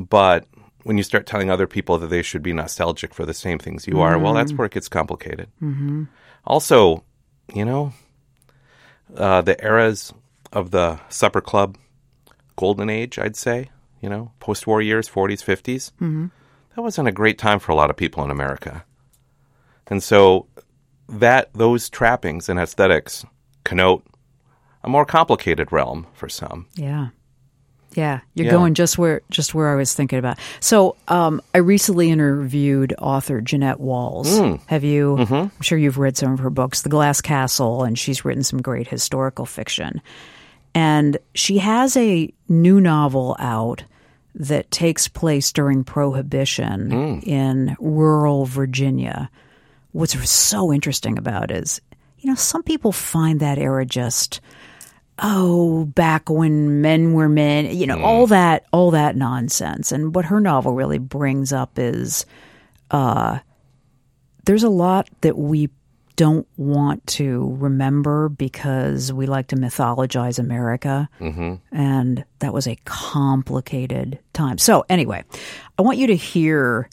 But 0.09 0.47
when 0.83 0.97
you 0.97 1.03
start 1.03 1.25
telling 1.25 1.49
other 1.49 1.67
people 1.67 1.97
that 1.99 2.07
they 2.07 2.21
should 2.21 2.41
be 2.41 2.53
nostalgic 2.53 3.13
for 3.13 3.25
the 3.25 3.33
same 3.33 3.59
things 3.59 3.87
you 3.87 4.01
are, 4.01 4.17
well, 4.17 4.33
that's 4.33 4.53
where 4.53 4.65
it 4.65 4.73
gets 4.73 4.87
complicated. 4.87 5.49
Mm-hmm. 5.61 6.05
Also, 6.45 7.03
you 7.53 7.65
know, 7.65 7.93
uh, 9.15 9.41
the 9.41 9.61
eras 9.63 10.13
of 10.51 10.71
the 10.71 10.99
supper 11.09 11.41
club 11.41 11.77
golden 12.55 12.89
age, 12.89 13.19
I'd 13.19 13.35
say, 13.35 13.69
you 14.01 14.09
know, 14.09 14.31
post 14.39 14.67
war 14.67 14.81
years, 14.81 15.07
40s, 15.07 15.43
50s. 15.43 15.91
Mm-hmm. 15.93 16.27
That 16.75 16.81
wasn't 16.81 17.07
a 17.07 17.11
great 17.11 17.37
time 17.37 17.59
for 17.59 17.71
a 17.71 17.75
lot 17.75 17.89
of 17.89 17.97
people 17.97 18.23
in 18.23 18.31
America. 18.31 18.85
And 19.87 20.01
so 20.01 20.47
that 21.09 21.53
those 21.53 21.89
trappings 21.89 22.49
and 22.49 22.59
aesthetics 22.59 23.25
connote 23.63 24.05
a 24.83 24.89
more 24.89 25.05
complicated 25.05 25.71
realm 25.71 26.07
for 26.13 26.29
some. 26.29 26.67
Yeah. 26.75 27.09
Yeah, 27.93 28.21
you're 28.35 28.45
Yeah. 28.45 28.51
going 28.51 28.73
just 28.73 28.97
where 28.97 29.21
just 29.29 29.53
where 29.53 29.69
I 29.69 29.75
was 29.75 29.93
thinking 29.93 30.17
about. 30.17 30.39
So, 30.59 30.95
um, 31.07 31.41
I 31.53 31.57
recently 31.57 32.09
interviewed 32.09 32.93
author 32.97 33.41
Jeannette 33.41 33.79
Walls. 33.79 34.37
Hmm. 34.37 34.55
Have 34.67 34.83
you? 34.83 35.17
Mm-hmm. 35.19 35.33
I'm 35.33 35.61
sure 35.61 35.77
you've 35.77 35.97
read 35.97 36.15
some 36.15 36.31
of 36.31 36.39
her 36.39 36.49
books, 36.49 36.83
The 36.83 36.89
Glass 36.89 37.19
Castle, 37.21 37.83
and 37.83 37.99
she's 37.99 38.23
written 38.23 38.43
some 38.43 38.61
great 38.61 38.87
historical 38.87 39.45
fiction. 39.45 40.01
And 40.73 41.17
she 41.35 41.57
has 41.57 41.97
a 41.97 42.33
new 42.47 42.79
novel 42.79 43.35
out 43.39 43.83
that 44.35 44.71
takes 44.71 45.09
place 45.09 45.51
during 45.51 45.83
Prohibition 45.83 46.91
hmm. 46.91 47.29
in 47.29 47.75
rural 47.79 48.45
Virginia. 48.45 49.29
What's 49.91 50.29
so 50.29 50.71
interesting 50.71 51.17
about 51.17 51.51
it 51.51 51.57
is, 51.63 51.81
you 52.19 52.29
know, 52.29 52.35
some 52.35 52.63
people 52.63 52.93
find 52.93 53.41
that 53.41 53.57
era 53.57 53.85
just 53.85 54.39
oh, 55.21 55.85
back 55.85 56.29
when 56.29 56.81
men 56.81 57.13
were 57.13 57.29
men, 57.29 57.75
you 57.77 57.85
know, 57.85 58.01
all 58.01 58.27
that, 58.27 58.65
all 58.73 58.91
that 58.91 59.15
nonsense. 59.15 59.91
And 59.91 60.15
what 60.15 60.25
her 60.25 60.39
novel 60.39 60.73
really 60.73 60.97
brings 60.97 61.53
up 61.53 61.77
is, 61.77 62.25
uh, 62.89 63.39
there's 64.45 64.63
a 64.63 64.69
lot 64.69 65.07
that 65.21 65.37
we 65.37 65.69
don't 66.15 66.47
want 66.57 67.05
to 67.07 67.55
remember 67.59 68.29
because 68.29 69.13
we 69.13 69.25
like 69.25 69.47
to 69.47 69.55
mythologize 69.55 70.39
America. 70.39 71.07
Mm-hmm. 71.19 71.55
And 71.71 72.25
that 72.39 72.53
was 72.53 72.67
a 72.67 72.77
complicated 72.85 74.19
time. 74.33 74.57
So, 74.57 74.85
anyway, 74.89 75.23
I 75.77 75.81
want 75.83 75.97
you 75.99 76.07
to 76.07 76.15
hear 76.15 76.89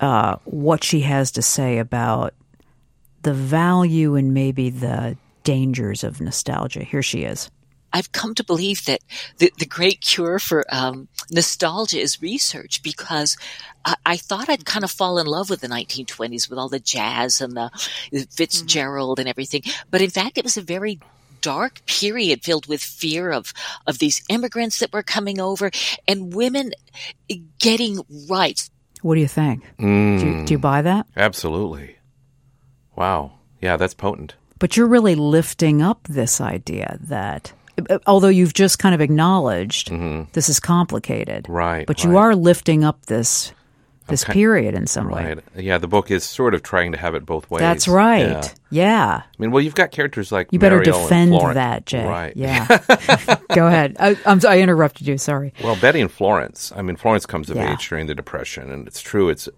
uh, 0.00 0.36
what 0.44 0.84
she 0.84 1.00
has 1.00 1.30
to 1.32 1.42
say 1.42 1.78
about 1.78 2.34
the 3.22 3.34
value 3.34 4.16
and 4.16 4.34
maybe 4.34 4.70
the 4.70 5.16
dangers 5.44 6.04
of 6.04 6.20
nostalgia. 6.20 6.84
Here 6.84 7.02
she 7.02 7.22
is. 7.22 7.50
I've 7.92 8.12
come 8.12 8.34
to 8.36 8.44
believe 8.44 8.84
that 8.84 9.00
the, 9.38 9.52
the 9.58 9.66
great 9.66 10.00
cure 10.00 10.38
for 10.38 10.64
um, 10.68 11.08
nostalgia 11.30 11.98
is 11.98 12.22
research 12.22 12.82
because 12.82 13.36
I, 13.84 13.94
I 14.06 14.16
thought 14.16 14.48
I'd 14.48 14.64
kind 14.64 14.84
of 14.84 14.90
fall 14.90 15.18
in 15.18 15.26
love 15.26 15.50
with 15.50 15.60
the 15.60 15.68
1920s 15.68 16.48
with 16.48 16.58
all 16.58 16.68
the 16.68 16.80
jazz 16.80 17.40
and 17.40 17.56
the, 17.56 17.70
the 18.12 18.26
Fitzgerald 18.30 19.18
and 19.18 19.28
everything. 19.28 19.62
But 19.90 20.02
in 20.02 20.10
fact, 20.10 20.38
it 20.38 20.44
was 20.44 20.56
a 20.56 20.62
very 20.62 21.00
dark 21.40 21.84
period 21.86 22.42
filled 22.42 22.66
with 22.66 22.82
fear 22.82 23.30
of, 23.30 23.52
of 23.86 23.98
these 23.98 24.22
immigrants 24.28 24.78
that 24.78 24.92
were 24.92 25.02
coming 25.02 25.40
over 25.40 25.70
and 26.06 26.34
women 26.34 26.72
getting 27.58 28.00
rights. 28.28 28.70
What 29.02 29.14
do 29.14 29.20
you 29.20 29.28
think? 29.28 29.64
Do, 29.78 29.86
you, 29.86 30.44
do 30.44 30.54
you 30.54 30.58
buy 30.58 30.82
that? 30.82 31.06
Absolutely. 31.16 31.96
Wow. 32.96 33.32
Yeah, 33.60 33.76
that's 33.76 33.94
potent. 33.94 34.34
But 34.58 34.76
you're 34.76 34.86
really 34.86 35.14
lifting 35.14 35.80
up 35.80 36.06
this 36.06 36.40
idea 36.40 36.98
that, 37.00 37.54
although 38.06 38.28
you've 38.28 38.54
just 38.54 38.78
kind 38.78 38.94
of 38.94 39.00
acknowledged 39.00 39.88
mm-hmm. 39.88 40.30
this 40.32 40.48
is 40.48 40.60
complicated, 40.60 41.46
Right, 41.48 41.86
But 41.86 42.04
you 42.04 42.16
are 42.16 42.34
lifting 42.34 42.84
up 42.84 43.06
this 43.06 43.52
this 44.08 44.24
Okay. 44.24 44.32
period 44.32 44.74
in 44.74 44.88
some 44.88 45.08
way. 45.08 45.36
Yeah, 45.54 45.78
the 45.78 45.86
book 45.86 46.10
is 46.10 46.24
sort 46.24 46.54
of 46.54 46.64
trying 46.64 46.90
to 46.92 46.98
have 46.98 47.14
it 47.14 47.24
both 47.24 47.48
ways. 47.48 47.60
That's 47.60 47.86
right. 47.86 48.28
Yeah. 48.28 48.42
Yeah. 48.70 49.22
I 49.22 49.34
mean, 49.38 49.52
well, 49.52 49.62
you've 49.62 49.76
got 49.76 49.92
characters 49.92 50.32
like 50.32 50.48
You 50.50 50.58
better 50.58 50.78
Mariel 50.78 50.96
and 50.96 51.30
defend 51.30 51.56
that, 51.56 51.86
Jay. 51.86 52.04
Right. 52.04 52.36
Yeah. 52.36 52.66
Go 53.54 53.68
ahead. 53.68 53.96
I, 54.00 54.18
I'm, 54.26 54.40
I 54.46 54.58
interrupted 54.58 55.06
you. 55.06 55.16
Sorry. 55.16 55.54
Well, 55.62 55.76
Betty 55.76 56.00
and 56.00 56.10
Florence. 56.10 56.72
I 56.74 56.82
mean, 56.82 56.96
Florence 56.96 57.24
comes 57.24 57.50
of 57.50 57.56
Yeah. 57.56 57.72
age 57.72 57.88
during 57.88 58.08
the 58.08 58.14
Depression, 58.16 58.72
and 58.72 58.88
it's 58.88 59.00
true. 59.00 59.28
It's 59.28 59.48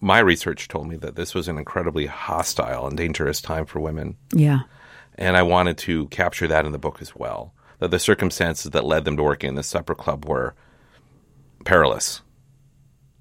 my 0.00 0.20
research 0.20 0.68
told 0.68 0.88
me 0.88 0.96
that 0.96 1.16
this 1.16 1.34
was 1.34 1.48
an 1.48 1.58
incredibly 1.58 2.06
hostile 2.06 2.86
and 2.86 2.96
dangerous 2.96 3.40
time 3.40 3.66
for 3.66 3.80
women, 3.80 4.16
Yeah. 4.32 4.60
And 5.16 5.36
I 5.36 5.42
wanted 5.42 5.78
to 5.78 6.06
capture 6.08 6.46
that 6.48 6.66
in 6.66 6.72
the 6.72 6.78
book 6.78 6.98
as 7.00 7.14
well. 7.14 7.52
That 7.78 7.90
the 7.90 7.98
circumstances 7.98 8.70
that 8.70 8.84
led 8.84 9.04
them 9.04 9.16
to 9.16 9.22
working 9.22 9.48
in 9.48 9.54
the 9.54 9.62
supper 9.62 9.94
club 9.94 10.26
were 10.26 10.54
perilous. 11.64 12.22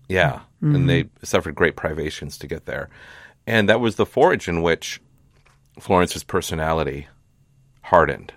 Yeah, 0.08 0.42
and 0.62 0.76
mm-hmm. 0.76 0.88
they 0.88 1.10
suffered 1.24 1.56
great 1.56 1.76
privations 1.76 2.38
to 2.38 2.48
get 2.48 2.66
there, 2.66 2.90
and 3.48 3.68
that 3.70 3.80
was 3.80 3.96
the 3.96 4.06
forge 4.06 4.48
in 4.48 4.62
which 4.62 5.02
Florence's 5.80 6.24
personality 6.24 7.08
hardened. 7.82 8.34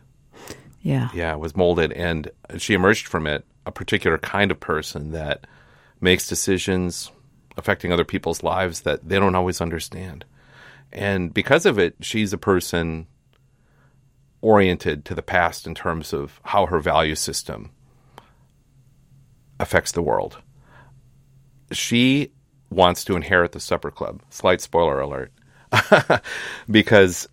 Yeah. 0.82 1.08
yeah, 1.12 1.34
was 1.34 1.56
molded, 1.56 1.92
and 1.92 2.30
she 2.58 2.72
emerged 2.72 3.08
from 3.08 3.26
it 3.26 3.44
a 3.66 3.72
particular 3.72 4.18
kind 4.18 4.52
of 4.52 4.60
person 4.60 5.10
that 5.10 5.46
makes 6.00 6.28
decisions 6.28 7.10
affecting 7.56 7.92
other 7.92 8.04
people's 8.04 8.42
lives 8.42 8.82
that 8.82 9.08
they 9.08 9.18
don't 9.18 9.34
always 9.34 9.60
understand. 9.60 10.24
And 10.92 11.34
because 11.34 11.66
of 11.66 11.78
it, 11.78 11.96
she's 12.00 12.32
a 12.32 12.38
person 12.38 13.06
oriented 14.40 15.04
to 15.06 15.14
the 15.14 15.22
past 15.22 15.66
in 15.66 15.74
terms 15.74 16.12
of 16.12 16.40
how 16.44 16.66
her 16.66 16.78
value 16.78 17.14
system 17.14 17.70
affects 19.58 19.92
the 19.92 20.02
world. 20.02 20.38
She 21.72 22.32
wants 22.70 23.04
to 23.04 23.16
inherit 23.16 23.52
the 23.52 23.60
supper 23.60 23.90
club. 23.90 24.22
Slight 24.30 24.60
spoiler 24.60 25.00
alert. 25.00 25.32
because 26.70 27.28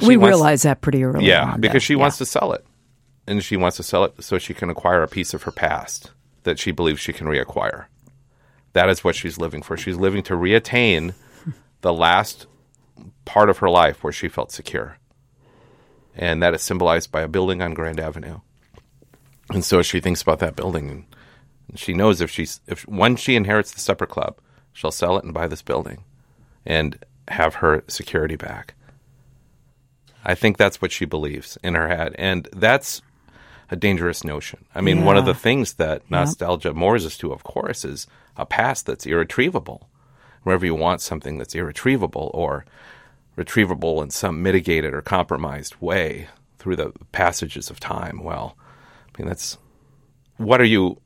she 0.00 0.06
we 0.08 0.16
wants- 0.16 0.30
realized 0.36 0.64
that 0.64 0.80
pretty 0.80 1.04
early 1.04 1.26
yeah, 1.26 1.52
on. 1.52 1.60
because 1.60 1.74
though. 1.74 1.78
she 1.86 1.94
Yeah. 1.94 2.00
wants 2.00 2.18
to 2.18 2.24
sell 2.26 2.52
it. 2.52 2.64
And 3.26 3.44
she 3.44 3.56
wants 3.56 3.76
to 3.76 3.82
sell 3.82 4.04
it 4.04 4.14
so 4.24 4.38
she 4.38 4.54
can 4.54 4.70
acquire 4.70 5.02
a 5.02 5.08
piece 5.08 5.34
of 5.34 5.44
her 5.44 5.52
past 5.52 6.10
that 6.42 6.58
she 6.58 6.72
believes 6.72 7.00
she 7.00 7.12
can 7.12 7.26
reacquire. 7.28 7.84
That 8.72 8.88
is 8.88 9.04
what 9.04 9.14
she's 9.14 9.38
living 9.38 9.62
for. 9.62 9.76
She's 9.76 9.96
living 9.96 10.22
to 10.24 10.34
reattain 10.34 11.14
the 11.82 11.92
last 11.92 12.46
part 13.24 13.48
of 13.50 13.58
her 13.58 13.70
life 13.70 14.02
where 14.02 14.12
she 14.12 14.28
felt 14.28 14.50
secure. 14.50 14.96
And 16.16 16.42
that 16.42 16.54
is 16.54 16.62
symbolized 16.62 17.12
by 17.12 17.22
a 17.22 17.28
building 17.28 17.62
on 17.62 17.74
Grand 17.74 18.00
Avenue. 18.00 18.40
And 19.50 19.64
so 19.64 19.82
she 19.82 20.00
thinks 20.00 20.22
about 20.22 20.38
that 20.40 20.56
building 20.56 20.90
and 20.90 21.04
she 21.74 21.92
knows 21.92 22.20
if 22.20 22.30
she's 22.30 22.60
if 22.66 22.86
once 22.88 23.20
she 23.20 23.36
inherits 23.36 23.72
the 23.72 23.80
supper 23.80 24.06
club, 24.06 24.38
she'll 24.72 24.90
sell 24.90 25.16
it 25.16 25.24
and 25.24 25.34
buy 25.34 25.46
this 25.46 25.62
building 25.62 26.04
and 26.66 26.98
have 27.28 27.56
her 27.56 27.84
security 27.86 28.36
back. 28.36 28.74
I 30.24 30.34
think 30.34 30.56
that's 30.56 30.82
what 30.82 30.92
she 30.92 31.04
believes 31.04 31.56
in 31.62 31.74
her 31.74 31.88
head. 31.88 32.14
And 32.18 32.48
that's 32.52 33.02
a 33.70 33.76
dangerous 33.76 34.24
notion. 34.24 34.64
I 34.74 34.80
mean, 34.80 35.04
one 35.04 35.16
of 35.16 35.24
the 35.24 35.34
things 35.34 35.74
that 35.74 36.02
nostalgia 36.10 36.74
moors 36.74 37.06
us 37.06 37.16
to, 37.18 37.32
of 37.32 37.44
course, 37.44 37.84
is 37.84 38.06
a 38.36 38.44
past 38.44 38.86
that's 38.86 39.06
irretrievable. 39.06 39.88
whenever 40.42 40.66
you 40.66 40.74
want 40.74 41.00
something 41.00 41.38
that's 41.38 41.54
irretrievable 41.54 42.30
or 42.34 42.64
retrievable 43.36 44.02
in 44.02 44.10
some 44.10 44.42
mitigated 44.42 44.92
or 44.92 45.02
compromised 45.02 45.76
way 45.80 46.28
through 46.58 46.76
the 46.76 46.92
passages 47.12 47.70
of 47.70 47.80
time, 47.80 48.22
well, 48.22 48.56
I 49.14 49.22
mean, 49.22 49.28
that's 49.28 49.56
what 50.36 50.60
are 50.60 50.64
you, 50.64 51.00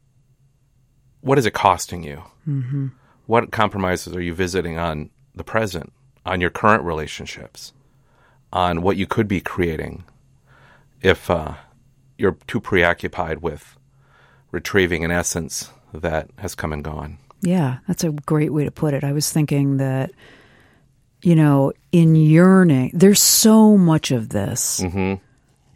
what 1.20 1.38
is 1.38 1.46
it 1.46 1.54
costing 1.54 2.02
you? 2.02 2.22
Mm-hmm. 2.46 2.88
What 3.26 3.52
compromises 3.52 4.14
are 4.14 4.20
you 4.20 4.34
visiting 4.34 4.78
on 4.78 5.10
the 5.34 5.44
present, 5.44 5.92
on 6.26 6.40
your 6.40 6.50
current 6.50 6.82
relationships, 6.84 7.72
on 8.52 8.82
what 8.82 8.96
you 8.96 9.06
could 9.06 9.26
be 9.26 9.40
creating 9.40 10.04
if 11.02 11.30
uh, 11.30 11.54
you're 12.18 12.36
too 12.46 12.60
preoccupied 12.60 13.42
with 13.42 13.76
retrieving 14.50 15.04
an 15.04 15.10
essence 15.10 15.70
that 15.92 16.30
has 16.38 16.54
come 16.54 16.72
and 16.72 16.84
gone? 16.84 17.18
Yeah, 17.40 17.78
that's 17.86 18.04
a 18.04 18.10
great 18.10 18.52
way 18.52 18.64
to 18.64 18.70
put 18.70 18.94
it. 18.94 19.04
I 19.04 19.12
was 19.12 19.30
thinking 19.30 19.76
that, 19.78 20.10
you 21.24 21.34
know, 21.34 21.72
in 21.90 22.14
yearning, 22.14 22.90
there's 22.92 23.22
so 23.22 23.78
much 23.78 24.10
of 24.10 24.28
this. 24.28 24.80
Mm-hmm. 24.80 25.14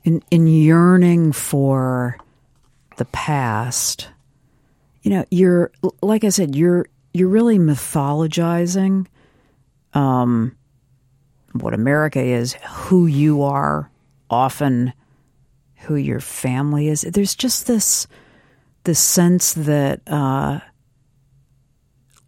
In, 0.04 0.22
in 0.30 0.46
yearning 0.46 1.32
for 1.32 2.18
the 2.98 3.06
past, 3.06 4.08
you 5.00 5.10
know, 5.10 5.24
you're, 5.30 5.72
like 6.02 6.24
I 6.24 6.28
said, 6.28 6.54
you're, 6.54 6.84
you're 7.14 7.30
really 7.30 7.58
mythologizing 7.58 9.06
um, 9.94 10.54
what 11.52 11.72
America 11.72 12.20
is, 12.20 12.52
who 12.68 13.06
you 13.06 13.42
are, 13.42 13.90
often 14.28 14.92
who 15.76 15.94
your 15.94 16.20
family 16.20 16.88
is. 16.88 17.00
There's 17.00 17.34
just 17.34 17.66
this, 17.66 18.06
this 18.84 19.00
sense 19.00 19.54
that, 19.54 20.02
uh, 20.06 20.60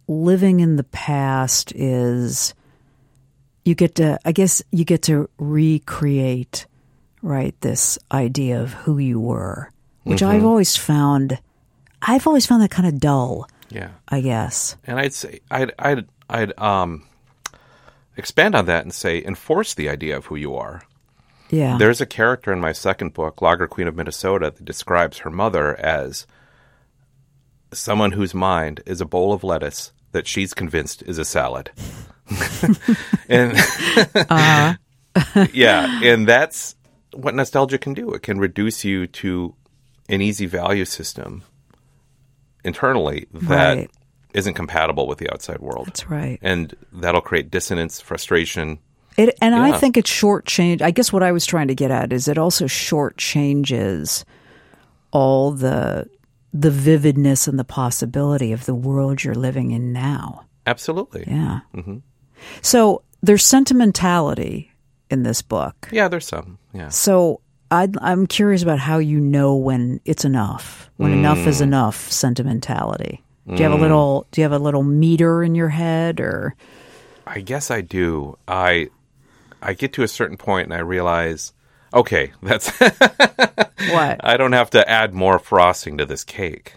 living 0.07 0.59
in 0.59 0.75
the 0.75 0.83
past 0.85 1.71
is 1.75 2.55
you 3.65 3.75
get 3.75 3.95
to 3.95 4.19
I 4.25 4.31
guess 4.31 4.61
you 4.71 4.85
get 4.85 5.03
to 5.03 5.29
recreate 5.37 6.65
right 7.21 7.53
this 7.61 7.99
idea 8.11 8.61
of 8.61 8.73
who 8.73 8.97
you 8.97 9.19
were, 9.19 9.69
which 10.03 10.21
Mm-hmm. 10.21 10.31
I've 10.31 10.45
always 10.45 10.75
found 10.75 11.39
I've 12.01 12.25
always 12.27 12.45
found 12.47 12.63
that 12.63 12.71
kind 12.71 12.87
of 12.87 12.99
dull, 12.99 13.47
Yeah. 13.69 13.89
I 14.07 14.21
guess. 14.21 14.75
And 14.85 14.99
I'd 14.99 15.13
say 15.13 15.39
I'd 15.51 15.71
I'd 15.77 16.05
I'd 16.29 16.57
um 16.59 17.03
expand 18.17 18.55
on 18.55 18.65
that 18.65 18.83
and 18.83 18.93
say 18.93 19.23
enforce 19.23 19.73
the 19.73 19.89
idea 19.89 20.17
of 20.17 20.25
who 20.25 20.35
you 20.35 20.55
are. 20.55 20.81
Yeah. 21.49 21.77
There's 21.77 22.01
a 22.01 22.05
character 22.05 22.51
in 22.53 22.59
my 22.59 22.71
second 22.71 23.13
book, 23.13 23.41
Lager 23.41 23.67
Queen 23.67 23.87
of 23.87 23.95
Minnesota, 23.95 24.51
that 24.55 24.65
describes 24.65 25.19
her 25.19 25.29
mother 25.29 25.77
as 25.79 26.25
someone 27.73 28.13
whose 28.13 28.33
mind 28.33 28.81
is 28.85 29.01
a 29.01 29.05
bowl 29.05 29.33
of 29.33 29.43
lettuce 29.43 29.91
that 30.11 30.27
she's 30.27 30.53
convinced 30.53 31.03
is 31.03 31.17
a 31.17 31.25
salad. 31.25 31.71
and 33.29 33.53
uh-huh. 34.29 34.75
yeah, 35.53 36.01
and 36.03 36.27
that's 36.27 36.75
what 37.13 37.35
nostalgia 37.35 37.77
can 37.77 37.93
do. 37.93 38.11
It 38.13 38.21
can 38.23 38.39
reduce 38.39 38.85
you 38.85 39.07
to 39.07 39.53
an 40.09 40.21
easy 40.21 40.45
value 40.45 40.85
system 40.85 41.43
internally 42.63 43.27
that 43.33 43.77
Right. 43.77 44.45
not 44.45 44.55
compatible 44.55 45.07
with 45.07 45.17
the 45.17 45.29
outside 45.31 45.59
world. 45.59 45.87
That's 45.87 46.09
right. 46.09 46.39
And 46.41 46.73
that'll 46.93 47.21
create 47.21 47.51
dissonance, 47.51 47.99
frustration. 47.99 48.79
It, 49.17 49.37
and 49.41 49.53
I 49.55 49.69
Yeah. 49.69 49.77
think 49.77 49.97
it 49.97 50.05
shortchanged. 50.05 50.81
I 50.81 50.91
guess 50.91 51.11
what 51.11 51.23
I 51.23 51.31
was 51.33 51.45
trying 51.45 51.67
to 51.67 51.75
get 51.75 51.91
at 51.91 52.13
is 52.13 52.27
it 52.29 52.37
also 52.37 52.65
shortchanges 52.65 54.23
all 55.11 55.51
the 55.51 56.07
the 56.53 56.71
vividness 56.71 57.47
and 57.47 57.57
the 57.57 57.63
possibility 57.63 58.51
of 58.51 58.65
the 58.65 58.75
world 58.75 59.23
you're 59.23 59.33
living 59.35 59.71
in 59.71 59.93
now. 59.93 60.45
Absolutely. 60.67 61.23
Yeah. 61.25 61.61
Mm-hmm. 61.73 61.97
So 62.61 63.03
there's 63.21 63.45
sentimentality 63.45 64.71
in 65.09 65.23
this 65.23 65.41
book. 65.41 65.89
Yeah, 65.91 66.07
there's 66.07 66.27
some. 66.27 66.57
Yeah. 66.73 66.89
So 66.89 67.41
I'd, 67.69 67.97
I'm 67.99 68.27
curious 68.27 68.63
about 68.63 68.79
how 68.79 68.97
you 68.97 69.19
know 69.19 69.55
when 69.55 69.99
it's 70.05 70.25
enough, 70.25 70.89
when 70.97 71.11
enough 71.13 71.37
Mm. 71.39 71.47
is 71.47 71.61
enough. 71.61 72.11
Sentimentality. 72.11 73.23
Do 73.47 73.55
you 73.55 73.63
have 73.63 73.71
a 73.73 73.75
little? 73.81 74.27
Do 74.31 74.39
you 74.39 74.43
have 74.43 74.51
a 74.51 74.59
little 74.59 74.83
meter 74.83 75.43
in 75.43 75.55
your 75.55 75.69
head, 75.69 76.19
or 76.21 76.55
I 77.25 77.41
guess 77.41 77.69
I 77.71 77.81
do. 77.81 78.37
I 78.47 78.89
I 79.61 79.73
get 79.73 79.93
to 79.93 80.03
a 80.03 80.07
certain 80.07 80.37
point 80.37 80.65
and 80.65 80.73
I 80.73 80.79
realize, 80.79 81.51
okay, 81.93 82.31
that's 82.43 82.69
what? 82.79 84.19
I 84.23 84.37
don't 84.37 84.53
have 84.53 84.69
to 84.71 84.87
add 84.89 85.13
more 85.13 85.39
frosting 85.39 85.97
to 85.97 86.05
this 86.05 86.23
cake. 86.23 86.75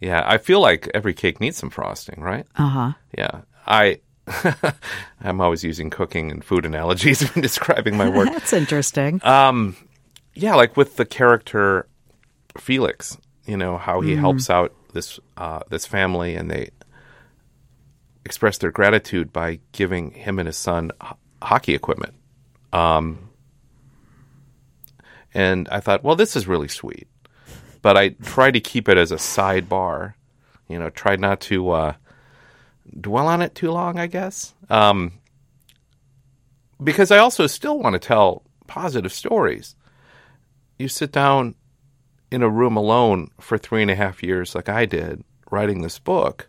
Yeah, 0.00 0.22
I 0.26 0.38
feel 0.38 0.60
like 0.60 0.88
every 0.94 1.14
cake 1.14 1.40
needs 1.40 1.56
some 1.56 1.70
frosting, 1.70 2.20
right? 2.20 2.46
Uh 2.56 2.68
huh. 2.68 2.92
Yeah. 3.16 3.40
I 3.66 4.00
I'm 5.20 5.40
always 5.40 5.62
using 5.64 5.90
cooking 5.90 6.30
and 6.30 6.44
food 6.44 6.64
analogies 6.64 7.22
when 7.34 7.42
describing 7.42 7.96
my 7.96 8.08
work. 8.08 8.28
That's 8.28 8.52
interesting. 8.52 9.20
yeah, 10.34 10.54
like 10.54 10.76
with 10.76 10.96
the 10.96 11.04
character 11.04 11.86
Felix, 12.58 13.16
you 13.46 13.56
know, 13.56 13.76
how 13.78 14.00
he 14.00 14.16
helps 14.16 14.48
out 14.50 14.72
this 14.92 15.18
uh, 15.36 15.60
this 15.68 15.86
family 15.86 16.36
and 16.36 16.50
they 16.50 16.70
express 18.24 18.58
their 18.58 18.70
gratitude 18.70 19.32
by 19.32 19.60
giving 19.72 20.10
him 20.12 20.38
and 20.38 20.46
his 20.46 20.56
son 20.56 20.90
ho- 21.00 21.18
hockey 21.42 21.74
equipment. 21.74 22.14
Um, 22.72 23.30
and 25.34 25.68
I 25.68 25.80
thought, 25.80 26.02
well, 26.02 26.16
this 26.16 26.36
is 26.36 26.46
really 26.46 26.68
sweet. 26.68 27.08
But 27.82 27.98
I 27.98 28.10
tried 28.10 28.52
to 28.52 28.60
keep 28.60 28.88
it 28.88 28.96
as 28.96 29.12
a 29.12 29.16
sidebar, 29.16 30.14
you 30.68 30.78
know, 30.78 30.88
tried 30.90 31.20
not 31.20 31.40
to 31.42 31.70
uh, 31.70 31.94
dwell 33.00 33.26
on 33.26 33.42
it 33.42 33.54
too 33.54 33.70
long, 33.70 33.98
I 33.98 34.06
guess. 34.06 34.54
Um, 34.70 35.12
because 36.82 37.10
I 37.10 37.18
also 37.18 37.46
still 37.46 37.78
want 37.78 37.94
to 37.94 37.98
tell 37.98 38.42
positive 38.66 39.12
stories 39.12 39.74
you 40.78 40.88
sit 40.88 41.12
down 41.12 41.54
in 42.30 42.42
a 42.42 42.48
room 42.48 42.76
alone 42.76 43.30
for 43.40 43.58
three 43.58 43.82
and 43.82 43.90
a 43.90 43.94
half 43.94 44.22
years, 44.22 44.54
like 44.54 44.68
I 44.68 44.86
did, 44.86 45.22
writing 45.50 45.82
this 45.82 45.98
book, 45.98 46.48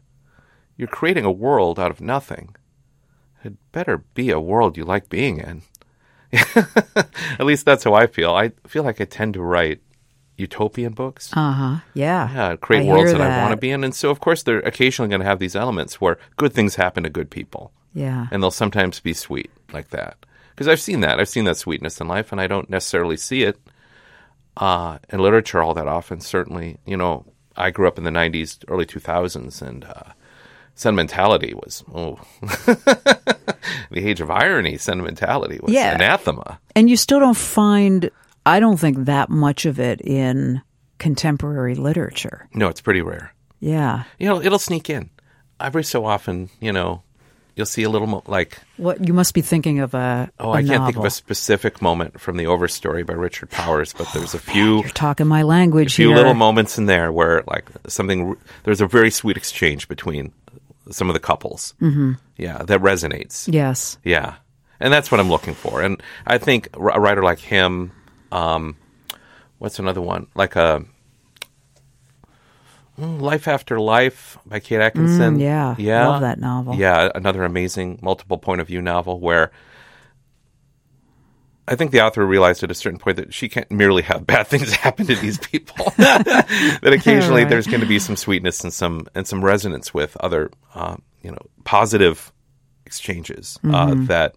you're 0.78 0.88
creating 0.88 1.26
a 1.26 1.32
world 1.32 1.80
out 1.80 1.92
of 1.92 2.02
nothing. 2.02 2.56
It 3.44 3.54
better 3.72 4.00
be 4.00 4.32
a 4.32 4.40
world 4.40 4.78
you 4.78 4.84
like 4.84 5.10
being 5.10 5.38
in. 5.38 5.62
At 6.34 7.46
least 7.46 7.66
that's 7.66 7.84
how 7.84 7.94
I 7.94 8.08
feel. 8.08 8.34
I 8.34 8.52
feel 8.66 8.84
like 8.84 9.00
I 9.00 9.06
tend 9.06 9.36
to 9.36 9.42
write 9.42 9.82
utopian 10.38 10.94
books. 10.94 11.32
Uh 11.34 11.52
huh. 11.52 11.76
Yeah. 11.94 12.30
Yeah, 12.34 12.56
create 12.58 12.86
I 12.88 12.92
worlds 12.92 13.12
hear 13.12 13.18
that, 13.20 13.40
I 13.40 13.42
want 13.42 13.52
to 13.52 13.58
be 13.58 13.72
in. 13.72 13.84
And 13.84 13.96
so, 13.96 14.10
of 14.10 14.20
course, 14.20 14.44
they're 14.44 14.60
occasionally 14.60 15.10
going 15.10 15.22
to 15.22 15.28
have 15.28 15.40
these 15.40 15.56
elements 15.56 16.00
where 16.02 16.18
good 16.38 16.54
things 16.54 16.76
happen 16.76 17.04
to 17.04 17.10
good 17.10 17.30
people 17.30 17.72
Yeah. 17.94 18.28
and 18.32 18.42
they'll 18.44 18.52
sometimes 18.52 19.00
be 19.00 19.14
sweet 19.14 19.50
like 19.72 19.90
that. 19.90 20.18
Because 20.50 20.68
I've 20.68 20.80
seen 20.82 21.02
that. 21.02 21.20
I've 21.20 21.30
seen 21.30 21.44
that 21.46 21.58
sweetness 21.58 22.00
in 22.00 22.08
life, 22.08 22.32
and 22.32 22.40
I 22.40 22.48
don't 22.48 22.70
necessarily 22.70 23.18
see 23.18 23.44
it 23.44 23.58
uh, 24.58 25.00
in 25.10 25.20
literature 25.20 25.62
all 25.62 25.74
that 25.74 25.88
often. 25.88 26.22
Certainly, 26.22 26.78
you 26.86 26.96
know, 26.96 27.26
I 27.58 27.72
grew 27.72 27.88
up 27.90 27.98
in 27.98 28.04
the 28.06 28.10
90s, 28.10 28.64
early 28.70 28.86
2000s, 28.86 29.62
and 29.62 29.84
uh, 29.84 30.12
sentimentality 30.76 31.54
was, 31.54 31.84
oh, 31.94 32.20
the 32.42 34.02
age 34.08 34.22
of 34.22 34.30
irony, 34.32 34.78
sentimentality 34.78 35.60
was 35.62 35.74
Yeah. 35.74 35.96
anathema. 35.96 36.60
And 36.76 36.90
you 36.90 36.98
still 36.98 37.20
don't 37.20 37.38
find, 37.38 38.10
I 38.46 38.60
don't 38.60 38.78
think, 38.78 39.06
that 39.06 39.30
much 39.30 39.66
of 39.66 39.80
it 39.80 40.02
in 40.02 40.62
contemporary 41.00 41.76
literature. 41.76 42.48
No, 42.54 42.68
it's 42.68 42.82
pretty 42.82 43.02
rare. 43.02 43.34
Yeah. 43.60 44.04
You 44.20 44.28
know, 44.28 44.42
it'll 44.42 44.60
sneak 44.60 44.90
in. 44.90 45.10
Every 45.60 45.84
so 45.84 46.06
often, 46.06 46.50
you 46.60 46.72
know, 46.74 47.02
you'll 47.56 47.66
see 47.66 47.84
a 47.84 47.90
little 47.90 48.08
mo- 48.08 48.24
like 48.28 48.60
What 48.78 49.08
you 49.08 49.14
must 49.14 49.34
be 49.34 49.42
thinking 49.42 49.80
of 49.80 49.94
a. 49.94 50.30
Oh, 50.40 50.52
I 50.52 50.58
I 50.58 50.64
can't 50.64 50.86
think 50.86 50.98
of 50.98 51.06
a 51.06 51.10
specific 51.10 51.82
moment 51.82 52.20
from 52.20 52.38
the 52.38 52.44
Overstory 52.46 53.06
by 53.06 53.14
Richard 53.14 53.50
Powers, 53.50 53.94
but 53.94 54.08
there's 54.14 54.34
a 54.34 54.40
few 54.52 54.82
You're 54.82 54.90
talking 54.90 55.28
my 55.28 55.44
language 55.44 55.94
a 55.94 55.96
few 55.96 56.08
here. 56.10 56.18
little 56.18 56.34
moments 56.34 56.78
in 56.78 56.86
there 56.88 57.12
where 57.12 57.44
like 57.48 57.70
something 57.88 58.36
there's 58.64 58.82
a 58.82 58.88
very 58.88 59.10
sweet 59.10 59.38
exchange 59.38 59.88
between 59.88 60.34
some 60.92 61.10
of 61.10 61.14
the 61.14 61.20
couples. 61.22 61.74
Mm-hmm. 61.82 62.14
Yeah, 62.38 62.60
that 62.64 62.82
resonates. 62.82 63.52
Yes. 63.52 63.98
Yeah, 64.04 64.36
and 64.80 64.92
that's 64.94 65.10
what 65.10 65.20
I'm 65.22 65.30
looking 65.30 65.54
for. 65.56 65.82
And 65.82 66.04
I 66.28 66.38
think 66.38 66.68
a 66.74 67.00
writer 67.00 67.24
like 67.24 67.40
him, 67.40 67.92
um, 68.36 68.76
what's 69.60 69.80
another 69.80 70.02
one 70.02 70.28
like 70.36 70.56
a. 70.56 70.84
mm, 73.00 73.22
Life 73.22 73.48
After 73.48 73.80
Life 73.80 74.38
by 74.46 74.60
Kate 74.60 74.82
Atkinson. 74.82 75.38
Mm, 75.38 75.42
yeah. 75.42 75.76
yeah, 75.78 76.08
Love 76.08 76.22
that 76.22 76.40
novel. 76.40 76.76
Yeah, 76.76 77.10
another 77.16 77.44
amazing 77.44 78.00
multiple 78.02 78.38
point 78.38 78.62
of 78.62 78.68
view 78.68 78.82
novel 78.82 79.20
where 79.20 79.52
I 81.68 81.76
think 81.76 81.92
the 81.92 82.02
author 82.02 82.24
realized 82.26 82.62
at 82.64 82.70
a 82.70 82.76
certain 82.76 83.00
point 83.00 83.18
that 83.18 83.34
she 83.34 83.50
can't 83.50 83.70
merely 83.72 84.04
have 84.04 84.28
bad 84.34 84.48
things 84.48 84.72
happen 84.74 85.08
to 85.08 85.16
these 85.16 85.38
people. 85.40 85.92
that 85.98 86.82
occasionally 86.84 87.42
Right. 87.42 87.50
there's 87.50 87.68
going 87.68 87.82
to 87.82 87.88
be 87.88 88.00
some 88.00 88.16
sweetness 88.16 88.64
and 88.64 88.72
some 88.74 89.08
and 89.16 89.26
some 89.28 89.44
resonance 89.44 89.94
with 89.94 90.16
other, 90.18 90.52
uh, 90.76 90.98
you 91.24 91.32
know, 91.32 91.40
positive 91.64 92.32
exchanges 92.86 93.58
uh, 93.64 93.96
that 94.06 94.36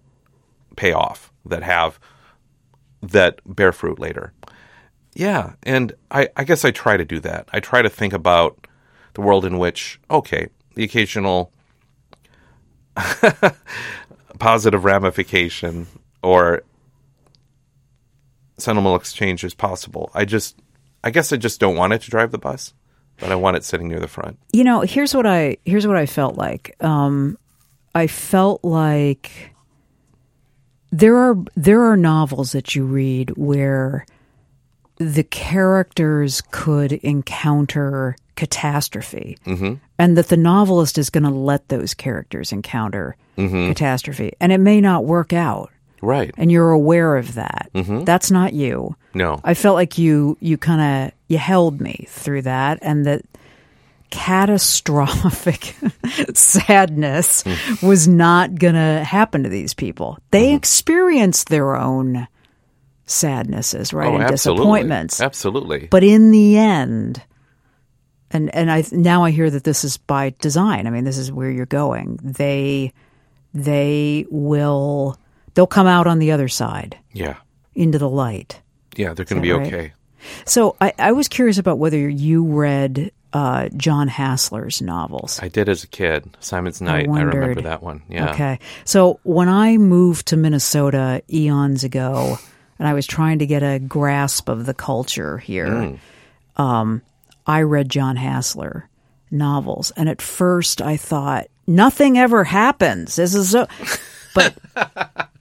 pay 0.76 0.92
off, 0.92 1.30
that 1.44 1.62
have 1.62 2.00
that 3.02 3.40
bear 3.44 3.72
fruit 3.72 3.98
later. 3.98 4.32
Yeah, 5.14 5.54
and 5.64 5.92
I, 6.10 6.28
I 6.36 6.44
guess 6.44 6.64
I 6.64 6.70
try 6.70 6.96
to 6.96 7.04
do 7.04 7.18
that. 7.20 7.48
I 7.52 7.60
try 7.60 7.82
to 7.82 7.88
think 7.88 8.12
about 8.12 8.66
the 9.14 9.20
world 9.20 9.44
in 9.44 9.58
which, 9.58 10.00
okay, 10.10 10.48
the 10.74 10.84
occasional 10.84 11.52
positive 14.38 14.84
ramification 14.84 15.86
or 16.22 16.62
sentimental 18.58 18.96
exchange 18.96 19.42
is 19.44 19.54
possible. 19.54 20.10
I 20.14 20.24
just, 20.24 20.60
I 21.02 21.10
guess 21.10 21.32
I 21.32 21.36
just 21.36 21.58
don't 21.58 21.76
want 21.76 21.92
it 21.94 22.02
to 22.02 22.10
drive 22.10 22.30
the 22.30 22.38
bus, 22.38 22.74
but 23.18 23.32
I 23.32 23.34
want 23.34 23.56
it 23.56 23.64
sitting 23.64 23.88
near 23.88 24.00
the 24.00 24.08
front. 24.08 24.38
You 24.52 24.64
know, 24.64 24.82
here's 24.82 25.14
what 25.14 25.26
I 25.26 25.56
here's 25.64 25.86
what 25.86 25.96
I 25.96 26.06
felt 26.06 26.36
like. 26.36 26.76
Um, 26.80 27.38
I 27.94 28.06
felt 28.06 28.62
like 28.64 29.52
there 30.90 31.16
are 31.16 31.36
there 31.56 31.82
are 31.82 31.96
novels 31.96 32.52
that 32.52 32.74
you 32.74 32.84
read 32.84 33.30
where 33.36 34.06
the 34.96 35.22
characters 35.22 36.42
could 36.50 36.92
encounter 36.92 38.16
catastrophe, 38.36 39.36
mm-hmm. 39.44 39.74
and 39.98 40.16
that 40.16 40.28
the 40.28 40.36
novelist 40.36 40.98
is 40.98 41.10
going 41.10 41.24
to 41.24 41.30
let 41.30 41.68
those 41.68 41.94
characters 41.94 42.52
encounter 42.52 43.16
mm-hmm. 43.36 43.68
catastrophe, 43.68 44.32
and 44.40 44.52
it 44.52 44.58
may 44.58 44.80
not 44.80 45.04
work 45.04 45.32
out, 45.32 45.70
Right. 46.00 46.32
and 46.36 46.50
you're 46.50 46.70
aware 46.70 47.16
of 47.16 47.34
that. 47.34 47.68
Mm-hmm. 47.74 48.04
That's 48.04 48.30
not 48.30 48.52
you. 48.52 48.96
No. 49.14 49.40
I 49.44 49.54
felt 49.54 49.74
like 49.74 49.98
you 49.98 50.36
you 50.40 50.56
kind 50.56 50.80
of 51.06 51.12
you 51.28 51.38
held 51.38 51.80
me 51.80 52.06
through 52.08 52.42
that, 52.42 52.78
and 52.82 53.06
that 53.06 53.22
catastrophic 54.10 55.76
sadness 56.34 57.44
was 57.82 58.08
not 58.08 58.54
going 58.54 58.74
to 58.74 59.04
happen 59.04 59.42
to 59.42 59.48
these 59.48 59.74
people. 59.74 60.18
They 60.30 60.48
mm-hmm. 60.48 60.56
experienced 60.56 61.48
their 61.48 61.76
own 61.76 62.26
sadnesses, 63.06 63.92
right, 63.92 64.08
oh, 64.08 64.14
and 64.14 64.24
absolutely. 64.24 64.60
disappointments. 64.60 65.20
Absolutely. 65.20 65.88
But 65.90 66.04
in 66.04 66.30
the 66.30 66.58
end, 66.58 67.22
and 68.30 68.54
and 68.54 68.70
I 68.70 68.84
now 68.92 69.24
I 69.24 69.30
hear 69.30 69.50
that 69.50 69.64
this 69.64 69.84
is 69.84 69.96
by 69.96 70.34
design. 70.40 70.86
I 70.86 70.90
mean, 70.90 71.04
this 71.04 71.18
is 71.18 71.32
where 71.32 71.50
you're 71.50 71.66
going. 71.66 72.18
They 72.22 72.92
they 73.54 74.26
will 74.30 75.16
they'll 75.54 75.66
come 75.66 75.86
out 75.86 76.06
on 76.06 76.18
the 76.18 76.32
other 76.32 76.48
side 76.48 76.98
yeah. 77.12 77.36
into 77.74 77.98
the 77.98 78.08
light. 78.08 78.60
Yeah, 78.96 79.14
they're 79.14 79.24
going 79.24 79.40
to 79.40 79.46
be 79.46 79.52
right? 79.52 79.66
okay. 79.66 79.92
So 80.44 80.76
I, 80.80 80.92
I 80.98 81.12
was 81.12 81.28
curious 81.28 81.58
about 81.58 81.78
whether 81.78 82.08
you 82.08 82.44
read 82.44 83.12
uh, 83.32 83.68
Jon 83.76 84.08
Hassler's 84.08 84.80
novels. 84.80 85.38
I 85.42 85.48
did 85.48 85.68
as 85.68 85.84
a 85.84 85.86
kid. 85.86 86.36
Simon's 86.40 86.80
Night. 86.80 87.08
I, 87.08 87.20
remember 87.22 87.62
that 87.62 87.82
one. 87.82 88.02
Yeah. 88.08 88.30
Okay. 88.32 88.58
So 88.84 89.20
when 89.22 89.48
I 89.48 89.76
moved 89.76 90.28
to 90.28 90.36
Minnesota 90.36 91.22
eons 91.32 91.84
ago, 91.84 92.38
and 92.78 92.88
I 92.88 92.94
was 92.94 93.06
trying 93.06 93.40
to 93.40 93.46
get 93.46 93.62
a 93.62 93.78
grasp 93.78 94.48
of 94.48 94.66
the 94.66 94.74
culture 94.74 95.38
here, 95.38 95.98
um, 96.56 97.02
I 97.46 97.62
read 97.62 97.88
John 97.88 98.16
Hassler 98.16 98.88
novels, 99.30 99.90
and 99.96 100.08
at 100.08 100.22
first 100.22 100.80
I 100.80 100.96
thought 100.96 101.48
nothing 101.66 102.18
ever 102.18 102.44
happens. 102.44 103.16
This 103.16 103.34
is 103.34 103.50
so. 103.50 103.66
But 104.34 104.56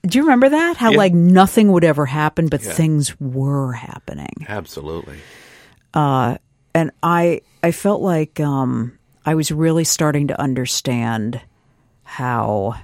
do 0.02 0.18
you 0.18 0.24
remember 0.24 0.48
that? 0.48 0.76
How 0.76 0.92
like 0.92 1.12
nothing 1.14 1.70
would 1.72 1.84
ever 1.84 2.06
happen, 2.06 2.48
but 2.48 2.60
things 2.60 3.18
were 3.20 3.72
happening. 3.72 4.46
Absolutely. 4.48 5.18
And 6.74 6.90
I 7.02 7.42
I 7.62 7.72
felt 7.72 8.02
like 8.02 8.40
um, 8.40 8.98
I 9.24 9.34
was 9.34 9.50
really 9.50 9.84
starting 9.84 10.28
to 10.28 10.40
understand 10.40 11.40
how 12.02 12.74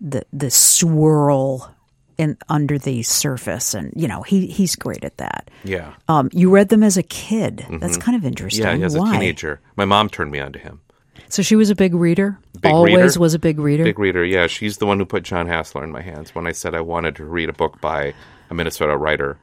the 0.00 0.24
the 0.32 0.50
swirl 0.50 1.72
in 2.18 2.36
under 2.48 2.78
the 2.78 3.02
surface, 3.02 3.74
and 3.74 3.92
you 3.96 4.08
know 4.08 4.22
he 4.22 4.46
he's 4.46 4.76
great 4.76 5.04
at 5.04 5.16
that. 5.18 5.50
Yeah. 5.64 5.94
Um, 6.08 6.30
you 6.32 6.50
read 6.50 6.68
them 6.68 6.82
as 6.82 6.96
a 6.96 7.02
kid. 7.02 7.66
That's 7.70 7.96
kind 7.96 8.16
of 8.16 8.24
interesting. 8.24 8.64
Mm-hmm. 8.64 8.80
Yeah, 8.80 8.86
as 8.86 8.94
a 8.94 9.00
teenager. 9.00 9.60
My 9.76 9.84
mom 9.84 10.08
turned 10.08 10.30
me 10.30 10.40
on 10.40 10.52
to 10.52 10.58
him. 10.58 10.80
So 11.28 11.42
she 11.42 11.56
was 11.56 11.70
a 11.70 11.74
big 11.74 11.94
reader. 11.94 12.38
Big 12.60 12.72
Always 12.72 12.94
reader. 12.94 13.20
was 13.20 13.32
a 13.32 13.38
big 13.38 13.58
reader. 13.58 13.84
Big 13.84 13.98
reader, 13.98 14.22
yeah. 14.22 14.46
She's 14.46 14.76
the 14.76 14.86
one 14.86 14.98
who 14.98 15.06
put 15.06 15.22
Jon 15.22 15.46
Hassler 15.46 15.82
in 15.82 15.90
my 15.90 16.02
hands 16.02 16.34
when 16.34 16.46
I 16.46 16.52
said 16.52 16.74
I 16.74 16.82
wanted 16.82 17.16
to 17.16 17.24
read 17.24 17.48
a 17.48 17.54
book 17.54 17.80
by 17.80 18.12
a 18.50 18.54
Minnesota 18.54 18.96
writer 18.98 19.38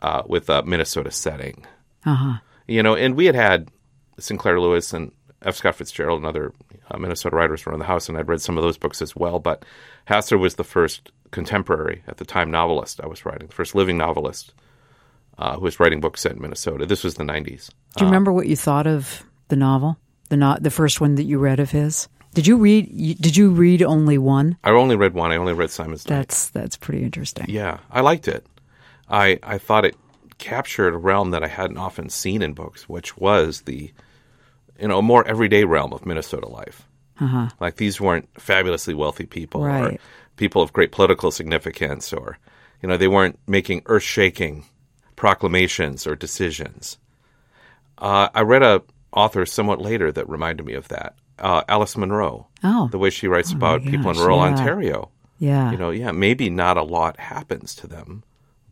uh, 0.00 0.22
with 0.26 0.48
a 0.48 0.62
Minnesota 0.62 1.10
setting. 1.10 1.66
Uh-huh. 2.06 2.38
You 2.66 2.82
know, 2.82 2.94
and 2.96 3.14
we 3.14 3.26
had 3.26 3.34
had 3.34 3.70
Sinclair 4.18 4.60
Lewis 4.60 4.92
and 4.92 5.12
F. 5.42 5.56
Scott 5.56 5.74
Fitzgerald 5.76 6.18
and 6.20 6.26
other 6.26 6.52
uh, 6.90 6.96
Minnesota 6.98 7.36
writers 7.36 7.66
around 7.66 7.80
the 7.80 7.84
house, 7.84 8.08
and 8.08 8.16
I'd 8.16 8.28
read 8.28 8.40
some 8.40 8.56
of 8.56 8.62
those 8.64 8.78
books 8.78 9.02
as 9.02 9.14
well. 9.14 9.38
But 9.38 9.64
Hassler 10.06 10.38
was 10.38 10.54
the 10.54 10.64
first 10.64 11.12
contemporary, 11.30 12.02
at 12.06 12.16
the 12.16 12.24
time, 12.24 12.50
novelist 12.50 13.00
I 13.02 13.06
was 13.06 13.26
writing, 13.26 13.48
the 13.48 13.54
first 13.54 13.74
living 13.74 13.98
novelist 13.98 14.54
uh, 15.36 15.56
who 15.56 15.62
was 15.62 15.78
writing 15.80 16.00
books 16.00 16.20
set 16.22 16.32
in 16.32 16.40
Minnesota. 16.40 16.86
This 16.86 17.04
was 17.04 17.14
the 17.16 17.24
90s. 17.24 17.70
Do 17.96 18.04
you 18.04 18.06
remember 18.06 18.32
what 18.32 18.46
you 18.46 18.56
thought 18.56 18.86
of 18.86 19.24
the 19.48 19.56
novel? 19.56 19.98
The 20.30 20.36
not 20.38 20.62
the 20.62 20.70
first 20.70 21.00
one 21.00 21.16
that 21.16 21.24
you 21.24 21.38
read 21.38 21.60
of 21.60 21.70
his. 21.70 22.08
Did 22.32 22.46
you 22.46 22.56
read? 22.56 22.88
you- 22.90 23.14
Did 23.14 23.36
you 23.36 23.50
read 23.50 23.82
only 23.82 24.16
one? 24.16 24.56
I 24.64 24.70
only 24.70 24.96
read 24.96 25.12
one. 25.12 25.30
I 25.30 25.36
only 25.36 25.52
read 25.52 25.70
Simon's 25.70 26.08
Night. 26.08 26.16
That's 26.16 26.48
that's 26.48 26.76
pretty 26.78 27.02
interesting. 27.04 27.46
Yeah, 27.48 27.78
I 27.90 28.00
liked 28.00 28.26
it. 28.26 28.46
I 29.10 29.38
I 29.42 29.58
thought 29.58 29.84
it 29.84 29.96
captured 30.38 30.94
a 30.94 30.98
realm 30.98 31.30
that 31.30 31.42
I 31.44 31.48
hadn't 31.48 31.78
often 31.78 32.08
seen 32.08 32.42
in 32.42 32.52
books, 32.52 32.88
which 32.88 33.16
was 33.16 33.62
the 33.62 33.92
you 34.80 34.88
know 34.88 34.98
a 34.98 35.02
more 35.02 35.26
everyday 35.26 35.64
realm 35.64 35.92
of 35.92 36.04
Minnesota 36.06 36.48
life. 36.48 36.88
Uh-huh. 37.20 37.48
Like 37.60 37.76
these 37.76 38.00
weren't 38.00 38.28
fabulously 38.40 38.94
wealthy 38.94 39.26
people 39.26 39.62
or 39.62 39.68
Right. 39.68 40.00
people 40.36 40.62
of 40.62 40.72
great 40.72 40.90
political 40.92 41.30
significance, 41.30 42.12
or 42.12 42.38
you 42.82 42.88
know 42.88 42.96
they 42.96 43.08
weren't 43.08 43.38
making 43.46 43.82
earth-shaking 43.86 44.64
proclamations 45.16 46.06
or 46.06 46.16
decisions. 46.16 46.98
Uh, 47.98 48.28
I 48.34 48.40
read 48.42 48.62
a 48.62 48.82
author 49.12 49.46
somewhat 49.46 49.80
later 49.80 50.10
that 50.10 50.28
reminded 50.28 50.66
me 50.66 50.74
of 50.74 50.88
that. 50.88 51.14
Uh, 51.38 51.62
Alice 51.68 51.96
Munro. 51.96 52.48
Oh. 52.62 52.88
the 52.90 52.98
way 52.98 53.10
she 53.10 53.28
writes 53.28 53.52
about 53.52 53.82
people 53.84 54.10
in 54.10 54.16
rural 54.16 54.38
yeah. 54.38 54.44
Ontario 54.44 55.10
Yeah. 55.38 55.70
you 55.70 55.76
know, 55.76 55.90
yeah, 55.90 56.12
maybe 56.12 56.48
not 56.48 56.76
a 56.78 56.82
lot 56.82 57.18
happens 57.20 57.74
to 57.76 57.86
them, 57.86 58.24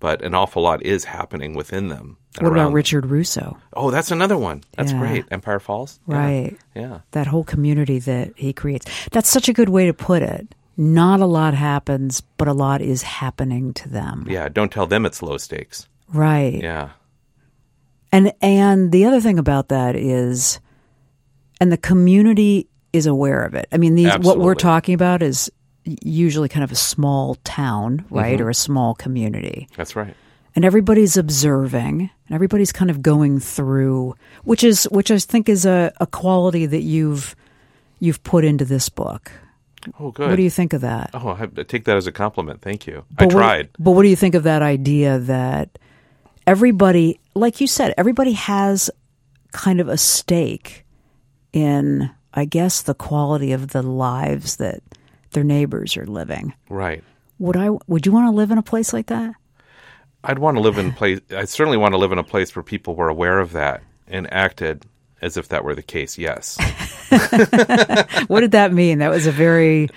but 0.02 0.20
an 0.24 0.34
awful 0.34 0.62
lot 0.64 0.82
is 0.82 1.04
happening 1.04 1.54
within 1.54 1.86
them. 1.86 2.16
What 2.40 2.50
about. 2.50 2.72
Richard 2.72 3.06
Russo? 3.06 3.56
Oh, 3.72 3.92
that's 3.92 4.10
another 4.10 4.36
one. 4.36 4.64
That's 4.76 4.90
Yeah. 4.90 4.98
great. 4.98 5.24
Empire 5.30 5.60
Falls. 5.60 6.00
Right. 6.08 6.56
Yeah. 6.74 7.02
That 7.12 7.28
whole 7.28 7.44
community 7.44 8.00
that 8.00 8.32
he 8.34 8.52
creates. 8.52 8.84
That's 9.12 9.28
such 9.28 9.48
a 9.48 9.52
good 9.52 9.68
way 9.68 9.86
to 9.86 9.94
put 9.94 10.22
it. 10.22 10.56
Not 10.76 11.20
a 11.20 11.26
lot 11.26 11.54
happens, 11.54 12.20
but 12.36 12.48
a 12.48 12.52
lot 12.52 12.82
is 12.82 13.02
happening 13.02 13.72
to 13.74 13.88
them. 13.88 14.26
Yeah. 14.28 14.48
Don't 14.48 14.72
tell 14.72 14.88
them 14.88 15.06
it's 15.06 15.22
low 15.22 15.38
stakes. 15.38 15.86
Right. 16.12 16.60
Yeah. 16.60 16.88
And 18.10 18.32
and 18.42 18.90
the 18.90 19.04
other 19.04 19.20
thing 19.20 19.38
about 19.38 19.68
that 19.68 19.94
is 19.94 20.58
and 21.60 21.70
the 21.70 21.76
community 21.78 22.66
is 22.92 23.06
aware 23.06 23.44
of 23.44 23.54
it. 23.54 23.68
I 23.70 23.76
mean, 23.78 23.94
these 23.94 24.18
what 24.18 24.38
we're 24.38 24.56
talking 24.56 24.94
about 24.94 25.22
is 25.22 25.48
usually 25.84 26.48
kind 26.48 26.64
of 26.64 26.70
a 26.72 26.76
small 26.76 27.34
town, 27.44 28.04
right? 28.10 28.36
Mm-hmm. 28.38 28.44
Or 28.46 28.50
a 28.50 28.54
small 28.54 28.94
community. 28.94 29.68
That's 29.76 29.96
right. 29.96 30.14
and 30.54 30.64
everybody's 30.64 31.16
observing 31.16 32.10
and 32.26 32.34
everybody's 32.34 32.72
kind 32.72 32.90
of 32.90 33.00
going 33.02 33.40
through 33.40 34.14
which 34.44 34.62
is 34.64 34.84
which 34.92 35.10
I 35.10 35.18
think 35.18 35.48
is 35.48 35.64
a, 35.66 35.92
a 36.00 36.06
quality 36.06 36.66
that 36.66 36.82
you've 36.82 37.34
you've 38.00 38.22
put 38.22 38.44
into 38.44 38.64
this 38.64 38.88
book. 38.88 39.32
Oh, 39.98 40.10
good. 40.12 40.28
What 40.30 40.36
do 40.36 40.42
you 40.42 40.50
think 40.50 40.72
of 40.74 40.82
that? 40.82 41.10
Oh, 41.14 41.30
I 41.30 41.42
I 41.44 41.62
take 41.64 41.84
that 41.86 41.96
as 41.96 42.06
a 42.06 42.12
compliment. 42.12 42.60
Thank 42.62 42.86
you. 42.86 43.04
I 43.18 43.24
But 43.24 43.34
what- 43.34 43.40
tried. 43.40 43.68
but 43.78 43.92
what 43.92 44.02
do 44.02 44.08
you 44.08 44.16
think 44.16 44.34
of 44.36 44.42
that 44.44 44.62
idea 44.62 45.18
that 45.20 45.78
everybody 46.46 47.18
like 47.34 47.60
you 47.60 47.66
said, 47.66 47.94
everybody 47.96 48.32
has 48.32 48.90
kind 49.52 49.80
of 49.80 49.88
a 49.88 49.96
stake 49.96 50.84
in 51.52 52.10
I 52.34 52.44
guess 52.46 52.82
the 52.82 52.94
quality 52.94 53.52
of 53.52 53.68
the 53.68 53.82
lives 53.82 54.56
that 54.56 54.80
their 55.32 55.44
neighbors 55.44 55.96
are 55.96 56.06
living. 56.06 56.54
Right. 56.68 57.02
Would 57.38 57.56
I 57.56 57.70
would 57.86 58.06
you 58.06 58.12
want 58.12 58.28
to 58.28 58.36
live 58.36 58.50
in 58.50 58.58
a 58.58 58.62
place 58.62 58.92
like 58.92 59.06
that? 59.06 59.34
I'd 60.24 60.38
want 60.38 60.56
to 60.56 60.60
live 60.60 60.78
in 60.78 60.92
place. 60.92 61.20
I 61.30 61.44
certainly 61.44 61.78
want 61.78 61.94
to 61.94 61.98
live 61.98 62.12
in 62.12 62.18
a 62.18 62.24
place 62.24 62.54
where 62.54 62.62
people 62.62 62.94
were 62.94 63.08
aware 63.08 63.40
of 63.40 63.52
that 63.52 63.82
and 64.06 64.32
acted 64.32 64.86
as 65.20 65.36
if 65.36 65.48
that 65.48 65.64
were 65.64 65.74
the 65.74 65.82
case. 65.82 66.18
Yes. 66.18 66.58
What 68.28 68.40
did 68.40 68.52
that 68.52 68.72
mean? 68.72 69.00
That 69.00 69.10
was 69.10 69.26
a 69.26 69.32
very 69.32 69.90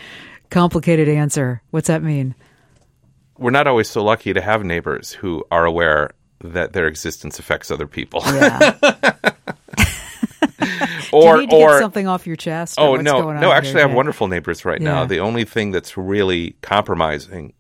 complicated 0.50 1.08
answer. 1.08 1.62
What's 1.72 1.88
that 1.88 2.04
mean? 2.04 2.36
We're 3.38 3.52
not 3.52 3.68
always 3.68 3.90
so 3.90 4.04
lucky 4.04 4.34
to 4.34 4.42
have 4.42 4.66
neighbors 4.66 5.14
who 5.14 5.46
are 5.50 5.66
aware 5.66 6.12
that 6.44 6.74
their 6.74 6.88
existence 6.88 7.40
affects 7.40 7.72
other 7.72 7.88
people. 7.88 8.22
Yeah. 8.26 8.74
or 11.16 11.36
you 11.36 11.42
need 11.42 11.50
to 11.50 11.56
or 11.56 11.70
get 11.70 11.80
something 11.80 12.08
off 12.08 12.28
your 12.28 12.36
chest. 12.36 12.80
or 12.80 12.98
Oh 12.98 13.02
no, 13.02 13.32
no! 13.32 13.52
Actually, 13.52 13.82
I 13.82 13.88
have 13.88 13.94
wonderful 13.94 14.28
neighbors 14.28 14.66
right 14.66 14.82
now. 14.82 15.06
The 15.06 15.20
only 15.20 15.46
thing 15.46 15.72
that's 15.72 15.98
really 15.98 16.56
compromising 16.62 17.54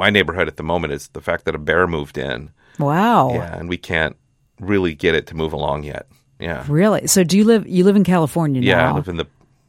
my 0.00 0.10
neighborhood 0.10 0.48
at 0.48 0.56
the 0.56 0.62
moment 0.62 0.94
is 0.94 1.08
the 1.08 1.20
fact 1.20 1.44
that 1.44 1.54
a 1.54 1.58
bear 1.58 1.86
moved 1.86 2.16
in. 2.16 2.50
Wow. 2.78 3.34
Yeah, 3.34 3.58
and 3.58 3.68
we 3.68 3.76
can't 3.76 4.16
really 4.58 4.94
get 4.94 5.14
it 5.14 5.26
to 5.28 5.36
move 5.36 5.52
along 5.52 5.84
yet. 5.84 6.06
Yeah, 6.38 6.64
Really? 6.68 7.06
So 7.06 7.22
do 7.22 7.36
you 7.36 7.44
live? 7.44 7.68
You 7.68 7.84
live 7.84 7.96
in 7.96 8.04
California 8.04 8.62
yeah. 8.62 8.90
I 8.90 8.94
live 8.94 9.08
in 9.08 9.18
the 9.18 9.26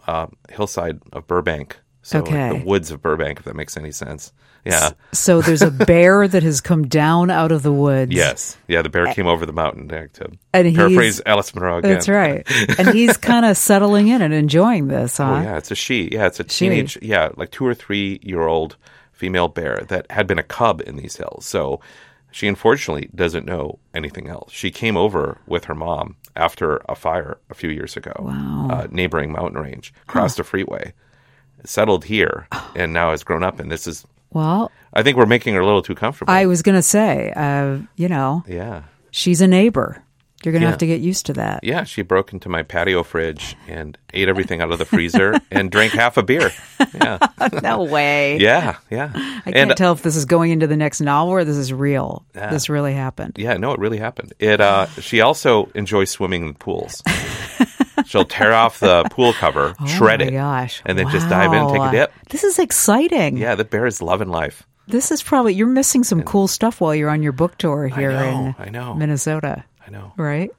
uh, 0.08 0.28
hillside 0.50 1.02
of 1.12 1.28
Burbank. 1.28 1.78
So 2.04 2.20
like 2.20 2.28
Okay. 2.30 2.60
the 2.60 2.66
woods 2.66 2.90
of 2.92 3.02
Burbank, 3.02 3.40
if 3.40 3.46
that 3.46 3.56
makes 3.56 3.78
any 3.78 3.92
sense. 3.92 4.34
Yeah. 4.66 4.92
So 5.12 5.42
there's 5.42 5.62
a 5.62 5.72
bear 5.72 6.28
that 6.28 6.44
has 6.44 6.62
come 6.62 6.88
down 6.88 7.30
out 7.32 7.52
of 7.52 7.64
the 7.64 7.72
woods. 7.72 8.12
Yes. 8.12 8.58
Yeah. 8.68 8.82
The 8.82 8.90
bear 8.90 9.14
came 9.14 9.28
over 9.28 9.46
the 9.46 9.54
mountain 9.54 9.88
to 9.88 10.10
And 10.54 10.76
paraphrase 10.76 11.22
Alice 11.26 11.54
Munro 11.56 11.78
again. 11.78 11.92
That's 11.94 12.10
right. 12.10 12.46
and 12.80 12.90
he's 12.90 13.18
kind 13.18 13.46
of 13.46 13.58
settling 13.58 14.08
in 14.08 14.22
and 14.22 14.34
enjoying 14.34 14.88
this, 14.88 15.18
huh? 15.18 15.24
Oh 15.38 15.42
yeah, 15.42 15.58
it's 15.58 15.72
a 15.72 15.76
she. 15.76 16.10
Yeah, 16.12 16.28
it's 16.28 16.40
a 16.40 16.44
She. 16.48 16.70
teenage. 16.70 16.98
Yeah, 17.02 17.30
like 17.38 17.52
two 17.52 17.66
or 17.66 17.74
three 17.74 18.20
year 18.24 18.42
old 18.44 18.78
female 19.12 19.48
bear 19.48 19.84
that 19.88 20.10
had 20.12 20.26
been 20.28 20.40
a 20.40 20.44
cub 20.44 20.82
in 20.86 20.96
these 20.96 21.16
hills. 21.18 21.46
So 21.46 21.80
she 22.32 22.48
unfortunately 22.48 23.10
doesn't 23.14 23.46
know 23.46 23.78
anything 23.94 24.28
else. 24.28 24.52
She 24.52 24.72
came 24.72 24.96
over 24.98 25.38
with 25.48 25.66
her 25.66 25.76
mom 25.76 26.16
after 26.36 26.82
a 26.88 26.96
fire 26.96 27.38
a 27.50 27.54
few 27.54 27.70
years 27.70 27.98
ago. 27.98 28.14
Wow. 28.20 28.68
Uh, 28.72 28.88
neighboring 28.90 29.32
mountain 29.32 29.62
range, 29.62 29.94
crossed 30.08 30.40
a 30.40 30.44
freeway, 30.44 30.94
settled 31.66 32.06
here, 32.06 32.48
and 32.76 32.94
now 32.94 33.12
has 33.12 33.24
grown 33.24 33.44
up. 33.44 33.60
And 33.60 33.72
this 33.72 33.88
is. 33.88 34.06
Well, 34.34 34.72
I 34.94 35.04
think 35.04 35.18
we're 35.18 35.26
making 35.26 35.54
her 35.56 35.62
a 35.62 35.66
little 35.66 35.82
too 35.82 35.96
comfortable. 35.96 36.32
I 36.34 36.46
was 36.46 36.62
going 36.62 36.78
to 36.78 36.82
say, 36.82 37.34
uh, 37.36 37.80
you 37.98 38.08
know, 38.08 38.44
yeah. 38.48 38.84
she's 39.12 39.42
a 39.42 39.48
neighbor. 39.48 40.02
You're 40.44 40.54
going 40.54 40.62
to 40.62 40.66
Yeah. 40.66 40.70
have 40.72 40.80
to 40.80 40.88
get 40.88 41.02
used 41.02 41.28
to 41.28 41.34
that. 41.34 41.64
Yeah, 41.64 41.84
she 41.84 42.02
broke 42.02 42.34
into 42.34 42.50
my 42.50 42.64
patio 42.64 43.04
fridge 43.04 43.56
and 43.68 43.96
ate 44.14 44.28
everything 44.28 44.60
out 44.60 44.72
of 44.72 44.80
the 44.80 44.86
freezer 44.86 45.36
and 45.52 45.70
drank 45.70 45.94
half 45.94 46.18
a 46.18 46.24
beer. 46.24 46.50
Yeah. 46.96 47.20
no 47.62 47.84
way. 47.84 48.38
Yeah, 48.40 48.78
yeah. 48.90 49.12
I 49.46 49.52
can't 49.52 49.78
tell 49.78 49.92
if 49.94 50.02
this 50.02 50.16
is 50.16 50.26
going 50.26 50.50
into 50.50 50.66
the 50.66 50.78
next 50.78 51.00
novel 51.00 51.34
or 51.34 51.44
this 51.44 51.58
is 51.58 51.72
real. 51.72 52.26
Yeah. 52.34 52.50
This 52.50 52.70
really 52.70 52.94
happened. 52.94 53.36
Yeah, 53.38 53.58
no, 53.58 53.74
it 53.74 53.80
really 53.80 54.00
happened. 54.00 54.34
It. 54.40 54.60
Uh, 54.62 54.88
she 55.00 55.22
also 55.22 55.66
enjoys 55.76 56.10
swimming 56.10 56.42
in 56.42 56.48
the 56.54 56.54
pools. 56.60 57.04
She'll 58.06 58.26
tear 58.26 58.54
off 58.54 58.80
the 58.80 59.04
pool 59.12 59.34
cover, 59.34 59.76
oh 59.80 59.86
shred 59.88 60.22
oh 60.22 60.26
my 60.26 60.30
it, 60.30 60.34
gosh. 60.34 60.82
and 60.86 60.98
then 60.98 61.10
just 61.10 61.30
dive 61.30 61.54
in 61.54 61.60
and 61.60 61.70
take 61.70 61.82
a 61.82 61.92
dip. 61.92 62.14
This 62.30 62.44
is 62.44 62.60
exciting. 62.60 63.38
Yeah, 63.38 63.56
the 63.56 63.66
bear 63.66 63.86
is 63.86 64.02
loving 64.02 64.30
life. 64.30 64.64
This 64.88 65.12
is 65.12 65.24
probably, 65.24 65.54
you're 65.54 65.68
missing 65.68 66.04
some 66.04 66.24
cool 66.24 66.48
stuff 66.48 66.82
while 66.82 66.94
you're 66.94 67.10
on 67.10 67.24
your 67.24 67.32
book 67.32 67.58
tour 67.58 67.88
here 67.88 68.12
know, 68.12 68.28
in 68.28 68.56
I 68.60 68.70
know. 68.70 68.94
Minnesota. 68.96 69.64
I 69.86 69.90
know. 69.90 70.12
right? 70.18 70.52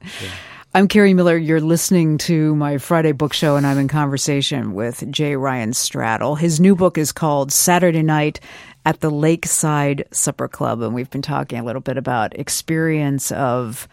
I'm 0.73 0.87
Kerri 0.87 1.13
Miller. 1.13 1.37
You're 1.37 1.61
listening 1.61 2.17
to 2.19 2.55
my 2.55 2.79
Friday 2.79 3.11
book 3.11 3.33
show, 3.33 3.57
and 3.57 3.67
I'm 3.67 3.77
in 3.77 3.87
conversation 3.87 4.73
with 4.73 5.09
J. 5.11 5.35
Ryan 5.35 5.71
Stradal. 5.71 6.39
His 6.39 6.59
new 6.59 6.75
book 6.75 6.97
is 6.97 7.11
called 7.11 7.51
Saturday 7.51 8.01
Night 8.01 8.39
at 8.85 8.99
the 8.99 9.11
Lakeside 9.11 10.05
Supper 10.11 10.47
Club, 10.47 10.81
and 10.81 10.95
we've 10.95 11.11
been 11.11 11.21
talking 11.21 11.59
a 11.59 11.63
little 11.63 11.81
bit 11.81 11.97
about 11.97 12.37
experience 12.39 13.31
of 13.31 13.87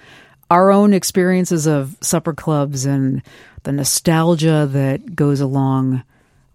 our 0.51 0.71
own 0.71 0.93
experiences 0.93 1.67
of 1.67 1.97
supper 2.01 2.33
clubs 2.33 2.85
and 2.85 3.23
the 3.63 3.73
nostalgia 3.73 4.69
that 4.71 5.15
goes 5.15 5.41
along 5.41 6.03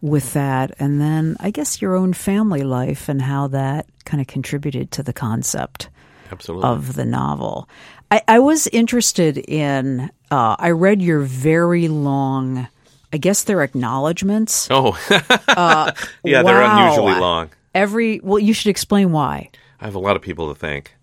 with 0.02 0.34
that, 0.34 0.72
and 0.78 1.02
then 1.02 1.36
I 1.40 1.50
guess 1.50 1.82
your 1.82 1.96
own 1.96 2.14
family 2.14 2.64
life 2.64 3.10
and 3.10 3.22
how 3.22 3.48
that 3.48 3.88
kind 4.04 4.22
of 4.22 4.28
contributed 4.28 4.92
to 4.92 5.04
the 5.04 5.14
concept 5.14 5.90
Absolutely. 6.32 6.70
of 6.70 6.96
the 6.96 7.06
novel. 7.06 7.68
I, 8.12 8.22
I 8.28 8.40
was 8.40 8.68
interested 8.68 9.38
in. 9.38 10.12
Uh, 10.30 10.56
I 10.60 10.72
read 10.72 11.02
your 11.02 11.22
very 11.22 11.88
long. 11.88 12.68
I 13.12 13.18
guess 13.18 13.44
they're 13.44 13.64
acknowledgments. 13.64 14.68
oh, 14.70 14.98
yeah, 16.24 16.44
they're 16.44 16.62
unusually 16.62 17.20
long. 17.20 17.50
Every 17.74 18.20
well, 18.20 18.40
you 18.40 18.54
should 18.54 18.70
explain 18.70 19.12
why. 19.12 19.50
I 19.80 19.86
have 19.86 19.96
a 19.96 20.00
lot 20.00 20.16
of 20.16 20.22
people 20.22 20.54
to 20.54 20.60
thank. 20.60 20.96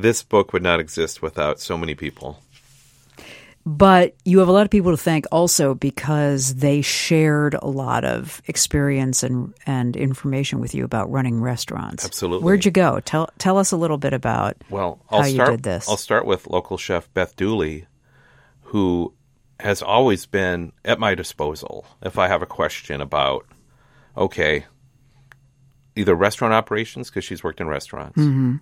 This 0.00 0.22
book 0.22 0.52
would 0.52 0.62
not 0.62 0.78
exist 0.80 1.22
without 1.22 1.60
so 1.60 1.76
many 1.76 1.94
people. 1.94 2.40
But 3.66 4.14
you 4.24 4.38
have 4.38 4.48
a 4.48 4.52
lot 4.52 4.62
of 4.62 4.70
people 4.70 4.92
to 4.92 4.96
thank 4.96 5.26
also 5.30 5.74
because 5.74 6.54
they 6.54 6.80
shared 6.80 7.54
a 7.54 7.66
lot 7.66 8.04
of 8.04 8.40
experience 8.46 9.22
and 9.22 9.52
and 9.66 9.94
information 9.96 10.60
with 10.60 10.74
you 10.74 10.84
about 10.84 11.10
running 11.10 11.42
restaurants. 11.42 12.04
Absolutely. 12.04 12.44
Where'd 12.44 12.64
you 12.64 12.70
go? 12.70 13.00
Tell 13.00 13.28
tell 13.38 13.58
us 13.58 13.72
a 13.72 13.76
little 13.76 13.98
bit 13.98 14.14
about 14.14 14.56
Well, 14.70 15.00
I'll 15.10 15.20
how 15.22 15.26
you 15.26 15.44
did 15.44 15.64
this. 15.64 15.88
I'll 15.88 15.98
start 15.98 16.24
with 16.24 16.46
local 16.46 16.78
chef 16.78 17.12
Beth 17.12 17.36
Dooley, 17.36 17.86
who 18.62 19.12
has 19.60 19.82
always 19.82 20.24
been 20.24 20.72
at 20.84 20.98
my 20.98 21.14
disposal 21.14 21.84
if 22.02 22.18
I 22.18 22.28
have 22.28 22.40
a 22.40 22.46
question 22.46 23.00
about, 23.00 23.44
okay, 24.16 24.64
either 25.96 26.14
restaurant 26.14 26.54
operations 26.54 27.10
because 27.10 27.24
she's 27.24 27.42
worked 27.42 27.60
in 27.60 27.66
restaurants, 27.66 28.18
Mm-hmm. 28.18 28.56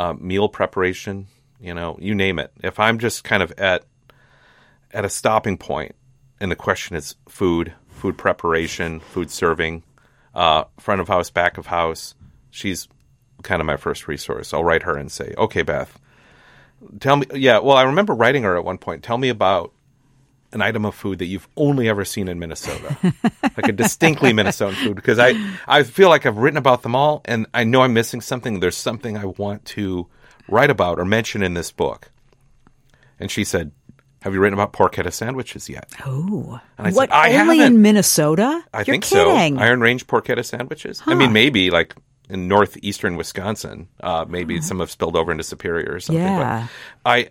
Uh, 0.00 0.14
meal 0.14 0.48
preparation, 0.48 1.26
you 1.60 1.74
know, 1.74 1.98
you 2.00 2.14
name 2.14 2.38
it. 2.38 2.50
If 2.62 2.80
I'm 2.80 2.98
just 2.98 3.22
kind 3.22 3.42
of 3.42 3.52
at 3.58 3.84
at 4.92 5.04
a 5.04 5.10
stopping 5.10 5.58
point, 5.58 5.94
and 6.40 6.50
the 6.50 6.56
question 6.56 6.96
is 6.96 7.16
food, 7.28 7.74
food 7.90 8.16
preparation, 8.16 9.00
food 9.00 9.30
serving, 9.30 9.82
uh, 10.34 10.64
front 10.78 11.02
of 11.02 11.08
house, 11.08 11.28
back 11.28 11.58
of 11.58 11.66
house, 11.66 12.14
she's 12.50 12.88
kind 13.42 13.60
of 13.60 13.66
my 13.66 13.76
first 13.76 14.08
resource. 14.08 14.54
I'll 14.54 14.64
write 14.64 14.84
her 14.84 14.96
and 14.96 15.12
say, 15.12 15.34
"Okay, 15.36 15.60
Beth, 15.60 15.98
tell 16.98 17.16
me." 17.16 17.26
Yeah, 17.34 17.58
well, 17.58 17.76
I 17.76 17.82
remember 17.82 18.14
writing 18.14 18.44
her 18.44 18.56
at 18.56 18.64
one 18.64 18.78
point. 18.78 19.02
Tell 19.02 19.18
me 19.18 19.28
about 19.28 19.74
an 20.52 20.62
item 20.62 20.84
of 20.84 20.94
food 20.94 21.18
that 21.20 21.26
you've 21.26 21.48
only 21.56 21.88
ever 21.88 22.04
seen 22.04 22.28
in 22.28 22.38
Minnesota, 22.38 22.96
like 23.42 23.68
a 23.68 23.72
distinctly 23.72 24.32
Minnesotan 24.32 24.74
food, 24.74 24.96
because 24.96 25.18
I 25.18 25.34
I 25.68 25.82
feel 25.84 26.08
like 26.08 26.26
I've 26.26 26.38
written 26.38 26.56
about 26.58 26.82
them 26.82 26.94
all, 26.94 27.20
and 27.24 27.46
I 27.54 27.64
know 27.64 27.82
I'm 27.82 27.92
missing 27.94 28.20
something. 28.20 28.60
There's 28.60 28.76
something 28.76 29.16
I 29.16 29.26
want 29.26 29.64
to 29.66 30.06
write 30.48 30.70
about 30.70 30.98
or 30.98 31.04
mention 31.04 31.42
in 31.42 31.54
this 31.54 31.70
book. 31.70 32.10
And 33.18 33.30
she 33.30 33.44
said, 33.44 33.70
"Have 34.22 34.32
you 34.34 34.40
written 34.40 34.58
about 34.58 34.72
porchetta 34.72 35.12
sandwiches 35.12 35.68
yet?" 35.68 35.92
oh, 36.06 36.60
And 36.78 36.88
I 36.88 36.90
what 36.90 37.10
said, 37.10 37.14
"I 37.16 37.40
only 37.40 37.58
haven't." 37.58 37.76
in 37.76 37.82
Minnesota? 37.82 38.64
I 38.72 38.78
You're 38.78 38.84
think 38.86 39.04
kidding. 39.04 39.56
so. 39.56 39.62
Iron 39.62 39.80
Range 39.80 40.06
porchetta 40.06 40.44
sandwiches. 40.44 41.02
I 41.06 41.14
mean, 41.14 41.32
maybe 41.32 41.70
like 41.70 41.94
in 42.28 42.48
northeastern 42.48 43.16
Wisconsin, 43.16 43.88
uh, 44.02 44.24
maybe 44.28 44.60
some 44.60 44.78
have 44.80 44.90
spilled 44.90 45.16
over 45.16 45.30
into 45.32 45.44
Superior 45.44 45.94
or 45.94 46.00
something. 46.00 46.22
Yeah. 46.24 46.68
But 47.04 47.10
I, 47.10 47.28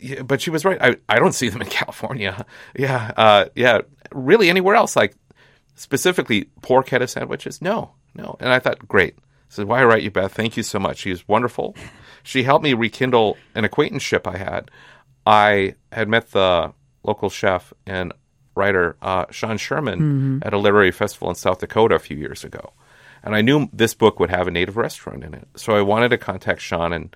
yeah, 0.00 0.22
but 0.22 0.40
she 0.40 0.50
was 0.50 0.64
right. 0.64 0.78
I, 0.80 0.96
I 1.08 1.18
don't 1.18 1.32
see 1.32 1.48
them 1.48 1.62
in 1.62 1.68
California. 1.70 2.46
Yeah, 2.76 3.12
uh, 3.16 3.46
yeah. 3.54 3.80
Really, 4.12 4.48
anywhere 4.50 4.74
else? 4.76 4.96
Like 4.96 5.14
specifically 5.74 6.48
porchetta 6.62 7.08
sandwiches? 7.08 7.62
No, 7.62 7.92
no. 8.14 8.36
And 8.40 8.50
I 8.50 8.58
thought, 8.58 8.86
great. 8.86 9.16
So 9.48 9.64
why 9.64 9.84
write 9.84 10.02
you, 10.02 10.10
Beth? 10.10 10.32
Thank 10.32 10.56
you 10.56 10.62
so 10.62 10.78
much. 10.78 10.98
She 10.98 11.10
was 11.10 11.26
wonderful. 11.28 11.76
She 12.26 12.42
helped 12.42 12.64
me 12.64 12.74
rekindle 12.74 13.36
an 13.54 13.64
acquaintanceship 13.64 14.26
I 14.26 14.36
had. 14.36 14.72
I 15.24 15.76
had 15.92 16.08
met 16.08 16.32
the 16.32 16.72
local 17.04 17.30
chef 17.30 17.72
and 17.86 18.12
writer 18.56 18.96
uh, 19.00 19.26
Sean 19.30 19.58
Sherman 19.58 20.42
at 20.44 20.52
a 20.52 20.58
literary 20.58 20.90
festival 20.90 21.28
in 21.28 21.36
South 21.36 21.60
Dakota 21.60 21.94
a 21.94 22.00
few 22.00 22.16
years 22.16 22.42
ago, 22.42 22.72
and 23.22 23.36
I 23.36 23.42
knew 23.42 23.68
this 23.72 23.94
book 23.94 24.18
would 24.18 24.30
have 24.30 24.48
a 24.48 24.50
native 24.50 24.76
restaurant 24.76 25.22
in 25.22 25.34
it. 25.34 25.46
So 25.54 25.76
I 25.76 25.82
wanted 25.82 26.08
to 26.08 26.18
contact 26.18 26.62
Sean 26.62 26.92
and 26.92 27.14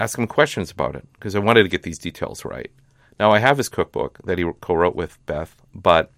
ask 0.00 0.18
him 0.18 0.26
questions 0.26 0.70
about 0.70 0.96
it 0.96 1.06
because 1.12 1.36
I 1.36 1.40
wanted 1.40 1.62
to 1.62 1.68
get 1.68 1.82
these 1.82 1.98
details 1.98 2.44
right. 2.44 2.70
Now 3.18 3.32
I 3.32 3.38
have 3.38 3.58
his 3.58 3.68
cookbook 3.68 4.18
that 4.24 4.38
he 4.38 4.50
co-wrote 4.62 4.96
with 4.96 5.18
Beth, 5.26 5.54
but 5.74 6.10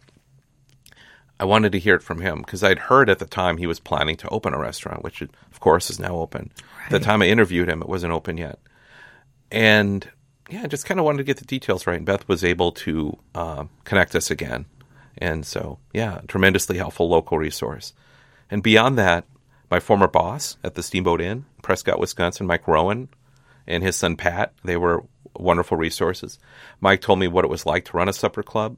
I 1.40 1.44
wanted 1.44 1.72
to 1.72 1.80
hear 1.80 1.96
it 1.96 2.02
from 2.02 2.20
him 2.20 2.42
because 2.42 2.62
I'd 2.62 2.78
heard 2.78 3.10
at 3.10 3.18
the 3.18 3.26
time 3.26 3.56
he 3.56 3.66
was 3.66 3.80
planning 3.80 4.16
to 4.18 4.28
open 4.28 4.54
a 4.54 4.58
restaurant, 4.58 5.02
which 5.02 5.20
of 5.20 5.58
course 5.58 5.90
is 5.90 5.98
now 5.98 6.14
open. 6.14 6.52
At 6.84 6.92
the 6.92 7.00
time 7.00 7.22
I 7.22 7.26
interviewed 7.26 7.68
him, 7.68 7.82
it 7.82 7.88
wasn't 7.88 8.12
open 8.12 8.38
yet, 8.38 8.60
and 9.50 10.08
yeah, 10.48 10.62
I 10.62 10.66
just 10.68 10.86
kind 10.86 11.00
of 11.00 11.06
wanted 11.06 11.18
to 11.18 11.24
get 11.24 11.38
the 11.38 11.44
details 11.44 11.86
right. 11.86 11.96
And 11.96 12.06
Beth 12.06 12.28
was 12.28 12.44
able 12.44 12.70
to 12.72 13.18
um, 13.34 13.70
connect 13.82 14.14
us 14.14 14.30
again, 14.30 14.66
and 15.18 15.44
so 15.44 15.80
yeah, 15.92 16.20
tremendously 16.28 16.78
helpful 16.78 17.08
local 17.08 17.36
resource. 17.36 17.94
And 18.48 18.62
beyond 18.62 18.96
that, 18.98 19.24
my 19.68 19.80
former 19.80 20.06
boss 20.06 20.56
at 20.62 20.74
the 20.74 20.82
Steamboat 20.84 21.20
Inn, 21.20 21.46
Prescott, 21.62 21.98
Wisconsin, 21.98 22.46
Mike 22.46 22.68
Rowan, 22.68 23.08
and 23.66 23.82
his 23.82 23.96
son 23.96 24.16
Pat, 24.16 24.52
they 24.64 24.76
were 24.76 25.04
wonderful 25.36 25.76
resources. 25.76 26.38
Mike 26.80 27.00
told 27.00 27.18
me 27.18 27.28
what 27.28 27.44
it 27.44 27.50
was 27.50 27.64
like 27.66 27.84
to 27.86 27.96
run 27.96 28.08
a 28.08 28.12
supper 28.12 28.42
club. 28.42 28.76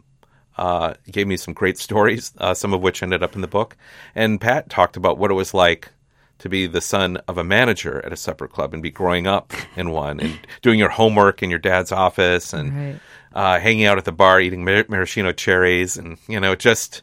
Uh, 0.56 0.94
gave 1.10 1.26
me 1.26 1.36
some 1.36 1.52
great 1.54 1.78
stories, 1.86 2.32
uh, 2.38 2.54
some 2.54 2.72
of 2.72 2.80
which 2.80 3.02
ended 3.02 3.22
up 3.22 3.34
in 3.34 3.40
the 3.40 3.48
book. 3.48 3.76
And 4.14 4.40
Pat 4.40 4.70
talked 4.70 4.96
about 4.96 5.18
what 5.18 5.30
it 5.30 5.34
was 5.34 5.52
like 5.54 5.90
to 6.38 6.48
be 6.48 6.66
the 6.66 6.80
son 6.80 7.16
of 7.28 7.38
a 7.38 7.44
manager 7.44 8.04
at 8.04 8.12
a 8.12 8.16
supper 8.16 8.46
club 8.48 8.72
and 8.74 8.82
be 8.82 8.90
growing 8.90 9.26
up 9.26 9.52
in 9.76 9.90
one 9.90 10.20
and 10.20 10.38
doing 10.62 10.78
your 10.78 10.88
homework 10.90 11.42
in 11.42 11.50
your 11.50 11.58
dad's 11.58 11.92
office 11.92 12.52
and 12.52 12.72
Right. 12.76 13.00
uh, 13.32 13.58
hanging 13.60 13.84
out 13.86 13.98
at 13.98 14.04
the 14.04 14.12
bar 14.12 14.40
eating 14.40 14.64
mar- 14.64 14.84
maraschino 14.88 15.32
cherries 15.32 15.96
and 15.96 16.18
you 16.28 16.38
know 16.40 16.54
just 16.54 17.02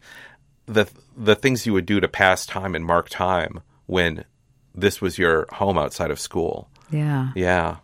the 0.66 0.86
the 1.18 1.36
things 1.36 1.66
you 1.66 1.74
would 1.74 1.86
do 1.86 2.00
to 2.00 2.08
pass 2.08 2.46
time 2.46 2.74
and 2.76 2.86
mark 2.86 3.10
time 3.10 3.62
when 3.86 4.24
this 4.76 5.02
was 5.02 5.18
your 5.18 5.46
home 5.52 5.78
outside 5.78 6.12
of 6.12 6.20
school. 6.20 6.70
Yeah. 6.92 7.32
Yeah, 7.36 7.78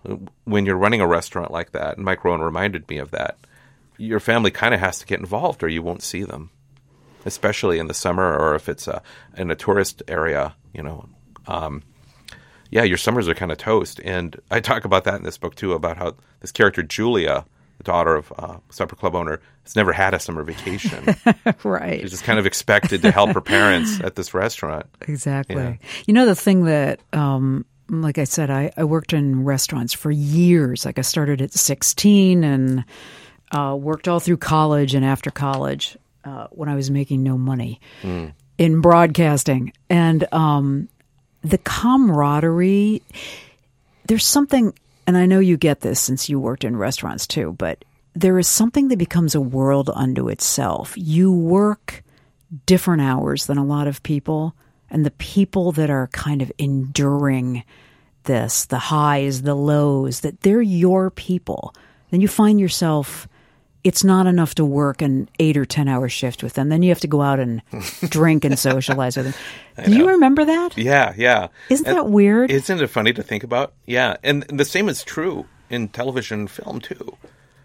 when 0.45 0.65
you're 0.65 0.77
running 0.77 1.01
a 1.01 1.07
restaurant 1.07 1.51
like 1.51 1.71
that, 1.71 1.97
and 1.97 2.05
Mike 2.05 2.23
Rowan 2.23 2.41
reminded 2.41 2.89
me 2.89 2.97
of 2.97 3.11
that. 3.11 3.37
Your 3.97 4.19
family 4.19 4.51
kind 4.51 4.73
of 4.73 4.79
has 4.79 4.99
to 4.99 5.05
get 5.05 5.19
involved, 5.19 5.63
or 5.63 5.67
you 5.67 5.81
won't 5.81 6.03
see 6.03 6.23
them, 6.23 6.51
especially 7.25 7.79
in 7.79 7.87
the 7.87 7.93
summer, 7.93 8.37
or 8.37 8.55
if 8.55 8.69
it's 8.69 8.87
a, 8.87 9.01
in 9.35 9.49
a 9.49 9.55
tourist 9.55 10.03
area. 10.07 10.55
You 10.73 10.83
know, 10.83 11.09
um, 11.47 11.83
yeah, 12.69 12.83
your 12.83 12.97
summers 12.97 13.27
are 13.27 13.33
kind 13.33 13.51
of 13.51 13.57
toast. 13.57 13.99
And 14.03 14.39
I 14.51 14.59
talk 14.59 14.85
about 14.85 15.05
that 15.05 15.15
in 15.15 15.23
this 15.23 15.37
book 15.37 15.55
too, 15.55 15.73
about 15.73 15.97
how 15.97 16.15
this 16.41 16.51
character 16.51 16.83
Julia 16.83 17.45
the 17.77 17.83
daughter 17.83 18.15
of 18.15 18.31
a 18.37 18.59
supper 18.69 18.95
club 18.95 19.15
owner, 19.15 19.39
has 19.63 19.75
never 19.75 19.93
had 19.93 20.13
a 20.13 20.19
summer 20.19 20.43
vacation. 20.43 21.15
right. 21.63 22.01
She's 22.01 22.11
just 22.11 22.23
kind 22.23 22.39
of 22.39 22.45
expected 22.45 23.01
to 23.03 23.11
help 23.11 23.31
her 23.31 23.41
parents 23.41 23.99
at 24.01 24.15
this 24.15 24.33
restaurant. 24.33 24.85
Exactly. 25.07 25.55
Yeah. 25.55 25.75
You 26.05 26.13
know, 26.13 26.25
the 26.25 26.35
thing 26.35 26.65
that, 26.65 26.99
um, 27.13 27.65
like 27.89 28.17
I 28.17 28.23
said, 28.25 28.49
I, 28.49 28.71
I 28.77 28.83
worked 28.83 29.13
in 29.13 29.43
restaurants 29.45 29.93
for 29.93 30.11
years. 30.11 30.85
Like 30.85 30.99
I 30.99 31.03
started 31.03 31.41
at 31.41 31.53
16 31.53 32.43
and 32.43 32.85
uh, 33.51 33.77
worked 33.79 34.07
all 34.07 34.19
through 34.19 34.37
college 34.37 34.93
and 34.93 35.05
after 35.05 35.31
college 35.31 35.97
uh, 36.25 36.47
when 36.51 36.69
I 36.69 36.75
was 36.75 36.91
making 36.91 37.23
no 37.23 37.37
money 37.37 37.79
in 38.57 38.81
broadcasting. 38.81 39.71
And 39.89 40.31
um, 40.33 40.89
the 41.41 41.57
camaraderie, 41.59 43.01
there's 44.07 44.25
something, 44.25 44.73
and 45.05 45.17
I 45.17 45.25
know 45.25 45.39
you 45.39 45.57
get 45.57 45.81
this 45.81 45.99
since 45.99 46.27
you 46.27 46.39
worked 46.39 46.63
in 46.63 46.75
restaurants 46.75 47.25
too, 47.27 47.55
but 47.57 47.85
there 48.13 48.39
is 48.39 48.47
something 48.47 48.87
that 48.89 48.97
becomes 48.97 49.35
a 49.35 49.41
world 49.41 49.89
unto 49.93 50.27
itself. 50.27 50.93
You 50.97 51.31
work 51.31 52.03
different 52.65 53.01
hours 53.01 53.45
than 53.45 53.57
a 53.57 53.63
lot 53.63 53.87
of 53.87 54.01
people, 54.03 54.55
and 54.89 55.05
the 55.05 55.11
people 55.11 55.71
that 55.73 55.89
are 55.89 56.07
kind 56.07 56.41
of 56.41 56.51
enduring 56.57 57.63
this, 58.23 58.65
the 58.65 58.79
highs, 58.79 59.41
the 59.43 59.55
lows, 59.55 60.21
that 60.21 60.41
they're 60.41 60.61
your 60.61 61.09
people. 61.11 61.73
Then 62.11 62.21
you 62.21 62.27
find 62.27 62.59
yourself 62.59 63.27
it's 63.83 64.03
not 64.03 64.27
enough 64.27 64.55
to 64.55 64.65
work 64.65 65.01
an 65.01 65.29
eight 65.39 65.55
or 65.55 65.63
ten 65.63 65.87
hour 65.87 66.09
shift 66.09 66.43
with 66.43 66.53
them. 66.53 66.67
Then 66.67 66.83
you 66.83 66.89
have 66.89 66.99
to 67.01 67.07
go 67.07 67.21
out 67.21 67.39
and 67.39 67.61
drink 68.09 68.43
and 68.43 68.57
socialize 68.59 69.15
with 69.15 69.33
them. 69.75 69.85
Do 69.85 69.95
you 69.95 70.09
remember 70.09 70.43
that? 70.43 70.77
Yeah, 70.77 71.13
yeah. 71.15 71.47
Isn't 71.69 71.87
And 71.87 71.95
that 71.95 72.07
weird? 72.09 72.51
Isn't 72.51 72.81
it 72.81 72.87
funny 72.87 73.13
to 73.13 73.23
think 73.23 73.43
about? 73.45 73.73
Yeah, 73.85 74.17
and 74.23 74.43
the 74.43 74.65
same 74.65 74.89
is 74.89 75.03
true 75.03 75.45
in 75.69 75.87
television 75.89 76.39
and 76.41 76.51
film 76.51 76.81
too. 76.81 77.17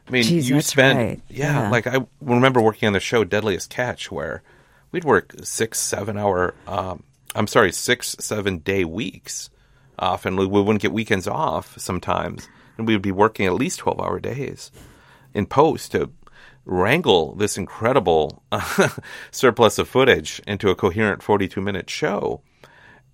I 0.06 0.10
mean, 0.12 0.22
Jeez, 0.24 0.48
you 0.48 0.60
spend 0.60 0.98
right. 0.98 1.20
yeah, 1.28 1.62
Yeah. 1.62 1.70
like 1.70 1.86
I 1.88 2.06
remember 2.20 2.60
working 2.60 2.86
on 2.86 2.92
the 2.92 3.00
show 3.00 3.24
Deadliest 3.24 3.70
Catch, 3.70 4.12
where 4.12 4.42
we'd 4.92 5.04
work 5.04 5.34
six, 5.42 5.80
seven 5.80 6.16
hour. 6.16 6.54
Um, 6.68 7.02
I'm 7.34 7.46
sorry, 7.46 7.72
six, 7.72 8.16
seven 8.20 8.58
day 8.58 8.84
weeks. 8.84 9.50
Often 9.98 10.36
we 10.36 10.46
wouldn't 10.46 10.82
get 10.82 10.92
weekends 10.92 11.28
off 11.28 11.78
sometimes, 11.78 12.48
and 12.76 12.86
we 12.86 12.94
would 12.94 13.02
be 13.02 13.12
working 13.12 13.46
at 13.46 13.54
least 13.54 13.80
twelve 13.80 14.00
hour 14.00 14.20
days 14.20 14.70
in 15.34 15.46
post 15.46 15.92
to 15.92 16.10
wrangle 16.64 17.34
this 17.34 17.56
incredible 17.58 18.42
surplus 19.30 19.78
of 19.78 19.88
footage 19.88 20.40
into 20.46 20.70
a 20.70 20.74
coherent 20.76 21.22
42 21.22 21.60
minute 21.60 21.90
show. 21.90 22.40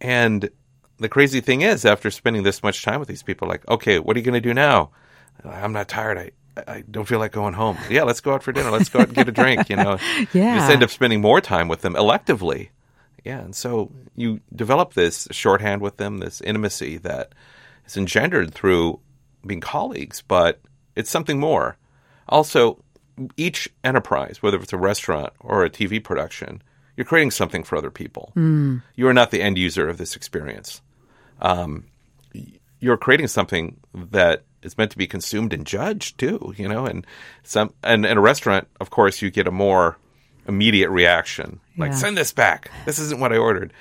And 0.01 0.51
the 0.99 1.09
crazy 1.09 1.41
thing 1.41 1.63
is, 1.63 1.85
after 1.85 2.11
spending 2.11 2.43
this 2.43 2.63
much 2.63 2.83
time 2.83 3.01
with 3.01 3.09
these 3.09 3.23
people, 3.23 3.49
like, 3.49 3.67
okay, 3.69 3.99
what 3.99 4.17
are 4.17 4.19
you 4.21 4.25
going 4.25 4.35
to 4.35 4.41
do 4.41 4.55
now? 4.55 4.91
I'm 5.45 5.73
not 5.73 5.89
tired. 5.89 6.19
I, 6.19 6.31
I 6.71 6.85
don't 6.91 7.07
feel 7.07 7.19
like 7.21 7.33
going 7.33 7.55
home. 7.55 7.79
Yeah, 7.89 8.03
let's 8.03 8.21
go 8.21 8.35
out 8.35 8.43
for 8.43 8.53
dinner. 8.53 8.71
Let's 8.71 8.89
go 8.89 9.01
out 9.01 9.07
and 9.07 9.17
get 9.17 9.29
a 9.29 9.33
drink. 9.33 9.71
You 9.71 9.77
know, 9.77 9.99
Yeah. 10.33 10.55
You 10.55 10.61
just 10.61 10.71
end 10.71 10.83
up 10.83 10.91
spending 10.91 11.21
more 11.21 11.41
time 11.41 11.69
with 11.69 11.83
them 11.83 11.95
electively. 11.95 12.71
Yeah, 13.25 13.41
and 13.41 13.55
so 13.55 13.93
you 14.17 14.41
develop 14.55 14.95
this 14.95 15.29
shorthand 15.31 15.83
with 15.83 15.97
them, 15.97 16.19
this 16.19 16.41
intimacy 16.41 16.99
that 16.99 17.33
is 17.87 17.97
engendered 17.97 18.55
through 18.55 19.01
being 19.47 19.61
colleagues, 19.61 20.23
but 20.27 20.61
it's 20.95 21.11
something 21.11 21.39
more. 21.39 21.77
Also, 22.29 22.83
each 23.37 23.69
enterprise, 23.85 24.43
whether 24.43 24.59
it's 24.59 24.73
a 24.73 24.79
restaurant 24.79 25.33
or 25.41 25.65
a 25.65 25.71
TV 25.71 26.03
production, 26.03 26.63
you're 26.97 27.05
creating 27.05 27.31
something 27.31 27.65
for 27.65 27.77
other 27.77 27.91
people. 27.91 28.33
You 28.97 29.09
are 29.09 29.15
not 29.15 29.31
the 29.31 29.43
end 29.43 29.59
user 29.59 29.89
of 29.89 29.99
this 29.99 30.17
experience. 30.17 30.83
Um, 31.41 31.85
you're 32.81 32.97
creating 32.97 33.29
something 33.29 33.79
that 33.95 34.45
is 34.63 34.77
meant 34.77 34.91
to 34.91 34.99
be 34.99 35.07
consumed 35.07 35.53
and 35.53 35.65
judged 35.67 36.19
too. 36.19 36.55
You 36.57 36.69
know, 36.69 36.87
and 36.87 37.07
some 37.43 37.73
and 37.83 38.05
in 38.05 38.19
a 38.19 38.21
restaurant, 38.21 38.69
of 38.81 38.91
course, 38.91 39.23
you 39.23 39.31
get 39.31 39.47
a 39.47 39.53
more 39.53 39.97
immediate 40.49 40.91
reaction, 40.91 41.61
like 41.79 41.91
Yeah. 41.93 41.97
send 41.97 42.17
this 42.17 42.33
back. 42.33 42.71
This 42.87 42.99
isn't 42.99 43.21
what 43.21 43.33
I 43.33 43.37
ordered. 43.39 43.73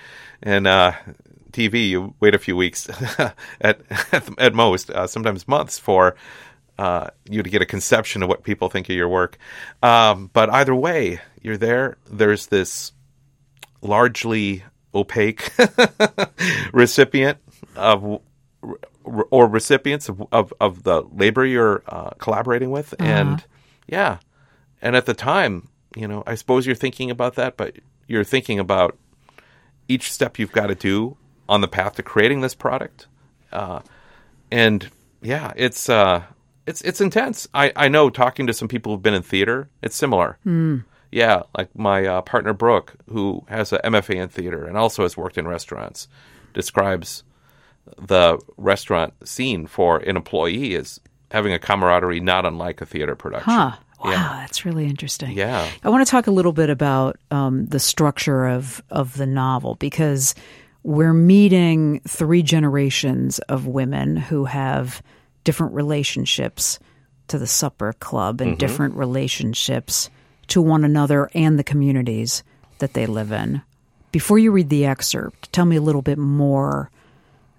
And 0.41 0.67
uh, 0.67 0.93
TV, 1.51 1.89
you 1.89 2.13
wait 2.19 2.35
a 2.35 2.39
few 2.39 2.55
weeks 2.55 2.87
at 3.59 3.81
at, 4.37 4.53
most, 4.53 4.89
uh, 4.91 5.07
sometimes 5.07 5.47
months 5.47 5.79
for 5.79 6.15
uh, 6.77 7.07
you 7.29 7.41
to 7.41 7.49
get 7.49 7.61
a 7.61 7.65
conception 7.65 8.21
of 8.23 8.29
what 8.29 8.43
people 8.43 8.69
think 8.69 8.87
of 8.89 8.95
your 8.95 9.09
work. 9.09 9.37
Um, 9.81 10.29
but 10.31 10.49
either 10.51 10.75
way, 10.75 11.19
you're 11.41 11.57
there. 11.57 11.97
There's 12.09 12.47
this 12.47 12.91
largely 13.81 14.63
opaque 14.93 15.51
recipient 16.73 17.37
of 17.75 18.21
or 19.31 19.47
recipients 19.47 20.09
of, 20.09 20.21
of, 20.31 20.53
of 20.59 20.83
the 20.83 21.01
labor 21.13 21.45
you're 21.45 21.83
uh, 21.87 22.09
collaborating 22.17 22.71
with 22.71 22.93
and 22.99 23.43
yeah 23.87 24.17
and 24.81 24.95
at 24.95 25.05
the 25.05 25.13
time 25.13 25.67
you 25.95 26.07
know 26.07 26.23
i 26.27 26.35
suppose 26.35 26.65
you're 26.65 26.75
thinking 26.75 27.09
about 27.09 27.35
that 27.35 27.57
but 27.57 27.75
you're 28.07 28.23
thinking 28.23 28.59
about 28.59 28.97
each 29.87 30.11
step 30.11 30.39
you've 30.39 30.51
got 30.51 30.67
to 30.67 30.75
do 30.75 31.17
on 31.47 31.61
the 31.61 31.67
path 31.67 31.95
to 31.95 32.03
creating 32.03 32.41
this 32.41 32.55
product. 32.55 33.07
Uh, 33.51 33.79
and 34.51 34.89
yeah 35.21 35.51
it's 35.55 35.89
uh 35.89 36.21
it's 36.65 36.81
it's 36.81 37.01
intense. 37.01 37.47
I 37.53 37.71
i 37.75 37.87
know 37.87 38.09
talking 38.09 38.47
to 38.47 38.53
some 38.53 38.67
people 38.67 38.91
who've 38.91 39.01
been 39.01 39.13
in 39.13 39.23
theater 39.23 39.69
it's 39.81 39.95
similar. 39.95 40.37
Yeah 41.11 41.43
like 41.57 41.73
my 41.77 42.05
uh, 42.05 42.21
partner 42.21 42.53
brooke 42.53 42.95
who 43.09 43.45
has 43.47 43.71
a 43.71 43.79
mfa 43.79 44.15
in 44.15 44.29
theater 44.29 44.65
and 44.65 44.77
also 44.77 45.03
has 45.03 45.15
worked 45.15 45.37
in 45.37 45.47
restaurants 45.47 46.07
describes 46.53 47.23
the 47.97 48.37
restaurant 48.57 49.13
scene 49.25 49.67
for 49.67 49.97
an 49.97 50.17
employee 50.17 50.75
as 50.75 50.99
having 51.31 51.53
a 51.53 51.59
camaraderie 51.59 52.19
not 52.19 52.45
unlike 52.45 52.81
a 52.81 52.85
theater 52.85 53.15
production. 53.15 53.53
Huh. 53.53 53.71
Wow, 54.03 54.11
yeah 54.11 54.37
that's 54.47 54.65
really 54.65 54.85
interesting. 54.85 55.31
Yeah. 55.31 55.69
I 55.83 55.89
want 55.89 56.07
to 56.07 56.09
talk 56.09 56.27
a 56.27 56.31
little 56.31 56.53
bit 56.53 56.69
about 56.69 57.19
um, 57.31 57.65
the 57.65 57.79
structure 57.79 58.47
of 58.47 58.81
of 58.89 59.17
the 59.17 59.25
novel 59.25 59.75
because 59.75 60.35
we're 60.83 61.13
meeting 61.13 61.99
three 62.07 62.41
generations 62.41 63.39
of 63.39 63.67
women 63.67 64.15
who 64.15 64.45
have 64.45 65.01
different 65.43 65.73
relationships 65.73 66.79
to 67.27 67.37
the 67.37 67.45
supper 67.45 67.91
club 67.99 68.39
and 68.39 68.57
different 68.57 68.95
relationships 68.95 70.09
to 70.47 70.61
one 70.61 70.85
another 70.85 71.29
and 71.33 71.59
the 71.59 71.63
communities 71.63 72.41
that 72.79 72.93
they 72.93 73.05
live 73.05 73.33
in. 73.33 73.61
Before 74.13 74.39
you 74.39 74.51
read 74.51 74.69
the 74.69 74.85
excerpt, 74.85 75.51
tell 75.51 75.65
me 75.65 75.75
a 75.75 75.81
little 75.81 76.01
bit 76.01 76.17
more 76.17 76.89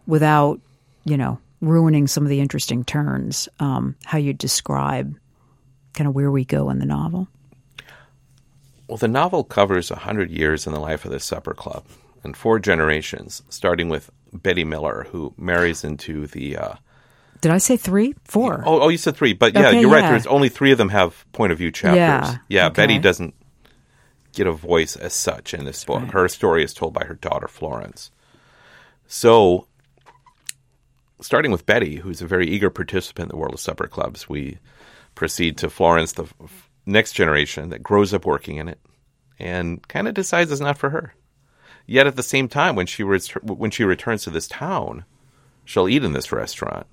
without, 0.07 0.59
you 1.05 1.19
know, 1.19 1.39
ruining 1.61 2.07
some 2.07 2.23
of 2.23 2.31
the 2.31 2.41
interesting 2.41 2.83
turns, 2.83 3.47
um, 3.61 3.95
how 4.05 4.17
you 4.17 4.33
describe 4.33 5.15
kind 5.99 6.07
of 6.07 6.15
where 6.15 6.31
we 6.31 6.45
go 6.45 6.71
in 6.71 6.79
the 6.79 6.87
novel. 6.87 7.27
Well, 8.87 8.99
the 8.99 9.09
novel 9.09 9.43
covers 9.43 9.91
a 9.91 9.97
hundred 9.97 10.31
years 10.31 10.67
in 10.67 10.73
the 10.73 10.79
life 10.81 11.05
of 11.05 11.11
the 11.11 11.19
supper 11.19 11.55
club 11.55 11.85
and 12.23 12.37
four 12.37 12.61
generations, 12.61 13.43
starting 13.49 13.89
with 13.89 14.11
Betty 14.33 14.63
Miller, 14.63 15.09
who 15.11 15.35
marries 15.37 15.83
into 15.83 16.29
the. 16.29 16.57
Uh, 16.57 16.75
Did 17.41 17.51
I 17.51 17.59
say 17.59 17.77
three? 17.77 18.15
Four. 18.25 18.63
oh, 18.65 18.83
oh, 18.83 18.89
you 18.89 18.97
said 18.97 19.17
three, 19.17 19.33
but 19.33 19.55
yeah, 19.55 19.69
Okay, 19.69 19.81
you're 19.81 19.91
right. 19.91 20.09
There's 20.09 20.27
only 20.29 20.49
three 20.49 20.71
of 20.71 20.79
them 20.79 20.89
have 20.91 21.27
point 21.33 21.51
of 21.51 21.59
view 21.59 21.73
chapters. 21.73 21.97
Yeah, 21.97 22.39
yeah. 22.49 22.67
okay. 22.67 22.83
Betty 22.83 22.99
doesn't 23.01 23.35
get 24.33 24.47
a 24.47 24.53
voice 24.53 24.95
as 24.95 25.15
such 25.15 25.53
in 25.53 25.65
this 25.65 25.85
book. 25.85 26.05
Her 26.13 26.29
story 26.29 26.63
is 26.63 26.73
told 26.73 26.95
by 26.95 27.05
her 27.07 27.15
daughter 27.15 27.49
Florence. 27.49 28.13
So, 29.09 29.67
starting 31.21 31.51
with 31.51 31.67
Betty, 31.67 31.97
who's 31.97 32.23
a 32.23 32.27
very 32.27 32.47
eager 32.47 32.71
participant 32.71 33.33
in 33.33 33.37
the 33.37 33.41
world 33.41 33.55
of 33.55 33.61
supper 33.61 33.89
clubs, 33.89 34.29
we 34.29 34.59
proceed 35.19 35.59
to 35.59 35.69
Florence, 35.69 36.13
the 36.13 36.23
f- 36.23 36.71
next 36.87 37.13
generation 37.13 37.71
that 37.71 37.83
grows 37.83 38.15
up 38.15 38.25
working 38.25 38.57
in 38.57 38.69
it 38.69 38.79
and 39.39 39.87
kind 39.89 40.07
of 40.07 40.15
decides 40.15 40.51
it's 40.53 40.61
not 40.61 40.79
for 40.79 40.91
her. 40.91 41.13
Yet 41.87 42.07
at 42.07 42.15
the 42.17 42.23
same 42.23 42.49
time, 42.49 42.77
when 42.77 42.87
she 42.87 43.03
ret- 43.03 43.45
when 43.45 43.71
she 43.73 43.83
returns 43.83 44.23
to 44.25 44.31
this 44.31 44.47
town, 44.47 45.05
she'll 45.65 45.89
eat 45.89 46.05
in 46.05 46.13
this 46.13 46.31
restaurant, 46.31 46.87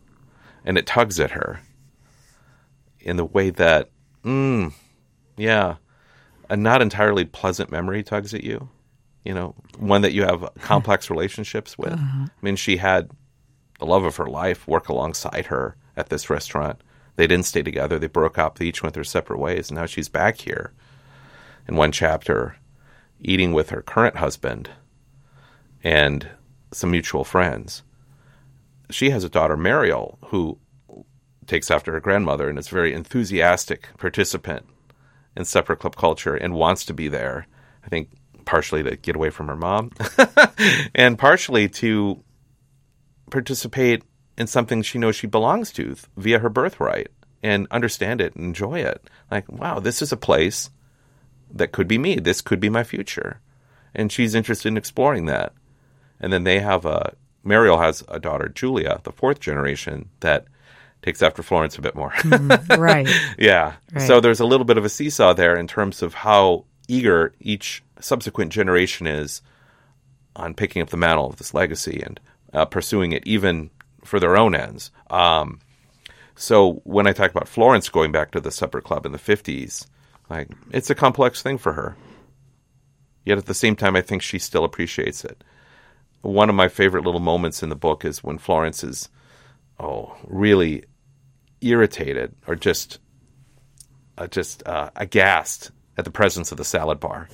and 0.66 0.78
it 0.78 0.88
tugs 0.88 1.20
at 1.20 1.32
her 1.32 1.62
in 3.00 3.18
the 3.18 3.26
way 3.26 3.52
that, 3.52 3.92
mm, 4.24 4.74
yeah, 5.38 5.76
a 6.50 6.58
not 6.58 6.82
entirely 6.82 7.26
pleasant 7.26 7.72
memory 7.72 8.04
tugs 8.04 8.34
at 8.34 8.44
you. 8.44 8.70
You 9.24 9.34
know, 9.34 9.56
one 9.78 10.02
that 10.02 10.14
you 10.14 10.24
have 10.24 10.50
complex 10.62 11.10
relationships 11.12 11.78
with. 11.78 11.94
I 11.94 12.28
mean, 12.42 12.56
she 12.56 12.78
had 12.78 13.12
the 13.80 13.86
love 13.86 14.04
of 14.04 14.16
her 14.16 14.28
life 14.28 14.68
work 14.68 14.90
alongside 14.90 15.48
her 15.48 15.76
at 15.98 16.10
this 16.10 16.30
restaurant. 16.30 16.82
They 17.16 17.28
didn't 17.28 17.46
stay 17.46 17.64
together. 17.64 17.98
They 17.98 18.08
broke 18.08 18.38
up. 18.38 18.58
They 18.58 18.66
each 18.66 18.84
went 18.84 18.96
their 18.96 19.04
separate 19.04 19.40
ways. 19.40 19.70
And 19.70 19.78
now 19.78 19.86
she's 19.86 20.10
back 20.10 20.40
here 20.40 20.74
in 21.68 21.76
one 21.76 21.92
chapter, 21.92 22.58
eating 23.20 23.54
with 23.54 23.70
her 23.70 23.82
current 23.82 24.18
husband 24.18 24.70
and 25.84 26.30
some 26.72 26.92
mutual 26.92 27.24
friends. 27.24 27.84
She 28.90 29.10
has 29.12 29.24
a 29.24 29.30
daughter, 29.30 29.56
Mariel, 29.56 30.20
who 30.28 30.60
takes 31.48 31.72
after 31.72 31.92
her 31.94 32.00
grandmother 32.00 32.50
and 32.50 32.58
is 32.60 32.68
a 32.68 32.76
very 32.76 32.94
enthusiastic 32.94 33.90
participant 33.98 34.66
in 35.36 35.46
supper 35.46 35.76
club 35.76 35.96
culture 35.96 36.36
and 36.36 36.54
wants 36.54 36.86
to 36.86 36.94
be 36.94 37.08
there. 37.08 37.48
I 37.84 37.88
think 37.88 38.10
partially 38.46 38.84
to 38.84 38.96
get 38.96 39.16
away 39.16 39.30
from 39.30 39.48
her 39.48 39.56
mom 39.56 39.92
and 40.96 41.18
partially 41.18 41.68
to 41.68 42.24
participate 43.30 44.04
in 44.38 44.48
something 44.48 44.82
she 44.82 44.98
knows 44.98 45.16
she 45.16 45.28
belongs 45.28 45.72
to 45.74 45.96
via 46.18 46.40
her 46.40 46.50
birthright 46.50 47.08
and 47.42 47.68
understand 47.72 48.22
it 48.22 48.36
and 48.36 48.46
enjoy 48.46 48.80
it. 48.80 49.10
Like, 49.30 49.50
wow, 49.52 49.80
this 49.80 50.02
is 50.02 50.12
a 50.12 50.18
place 50.18 50.70
that 51.52 51.72
could 51.72 51.88
be 51.88 51.98
me. 51.98 52.16
This 52.16 52.42
could 52.42 52.60
be 52.60 52.70
my 52.70 52.84
future. 52.84 53.40
And 53.94 54.12
she's 54.12 54.36
interested 54.36 54.70
in 54.70 54.78
exploring 54.78 55.26
that. 55.28 55.54
And 56.20 56.34
then 56.34 56.44
they 56.44 56.60
have 56.60 56.86
a, 56.86 57.14
Mariel 57.44 57.78
has 57.78 58.04
a 58.08 58.20
daughter, 58.20 58.50
Julia, 58.50 59.00
the 59.04 59.12
fourth 59.12 59.40
generation, 59.40 60.10
that 60.22 60.46
takes 61.02 61.22
after 61.22 61.44
Florence 61.44 61.78
a 61.78 61.82
bit 61.82 61.96
more. 61.96 62.12
Mm, 62.12 62.78
right. 62.78 63.08
yeah. 63.38 63.76
Right. 63.94 64.08
So 64.08 64.20
there's 64.20 64.40
a 64.40 64.46
little 64.46 64.66
bit 64.66 64.78
of 64.78 64.86
a 64.86 64.90
seesaw 64.90 65.34
there 65.34 65.56
in 65.56 65.68
terms 65.68 66.02
of 66.02 66.16
how 66.16 66.66
eager 66.88 67.34
each 67.40 67.84
subsequent 68.00 68.52
generation 68.52 69.08
is 69.08 69.42
on 70.36 70.54
picking 70.54 70.82
up 70.82 70.90
the 70.90 70.98
mantle 70.98 71.28
of 71.28 71.38
this 71.38 71.54
legacy 71.54 72.02
and 72.04 72.20
uh, 72.54 72.66
pursuing 72.66 73.12
it 73.12 73.26
even 73.26 73.70
for 74.06 74.20
their 74.20 74.38
own 74.38 74.56
ends. 74.56 74.92
Um, 75.10 75.60
so 76.36 76.82
when 76.84 77.08
I 77.08 77.14
talk 77.14 77.32
about 77.32 77.48
Florence 77.48 77.90
going 77.90 78.12
back 78.12 78.32
to 78.32 78.42
the 78.42 78.52
supper 78.52 78.82
club 78.82 79.06
in 79.06 79.12
the 79.12 79.18
50s, 79.18 79.88
like 80.30 80.50
it's 80.72 80.90
a 80.90 80.96
complex 80.96 81.42
thing 81.42 81.58
for 81.58 81.74
her. 81.74 81.96
Yet 83.24 83.38
at 83.38 83.46
the 83.46 83.54
same 83.54 83.76
time, 83.76 83.96
I 83.96 84.02
think 84.02 84.22
she 84.22 84.38
still 84.38 84.64
appreciates 84.64 85.24
it. 85.26 85.44
One 86.22 86.50
of 86.50 86.56
my 86.56 86.68
favorite 86.68 87.04
little 87.04 87.20
moments 87.20 87.64
in 87.64 87.70
the 87.70 87.76
book 87.76 88.06
is 88.06 88.24
when 88.24 88.38
Florence 88.38 88.84
is, 88.84 89.10
oh, 89.80 90.16
really 90.26 90.84
irritated 91.62 92.36
or 92.48 92.56
just, 92.56 93.00
uh, 94.18 94.28
just 94.28 94.66
uh, 94.68 94.92
aghast 94.96 95.72
at 95.98 96.06
the 96.06 96.12
presence 96.12 96.52
of 96.52 96.58
the 96.58 96.66
salad 96.66 97.00
bar, 97.00 97.30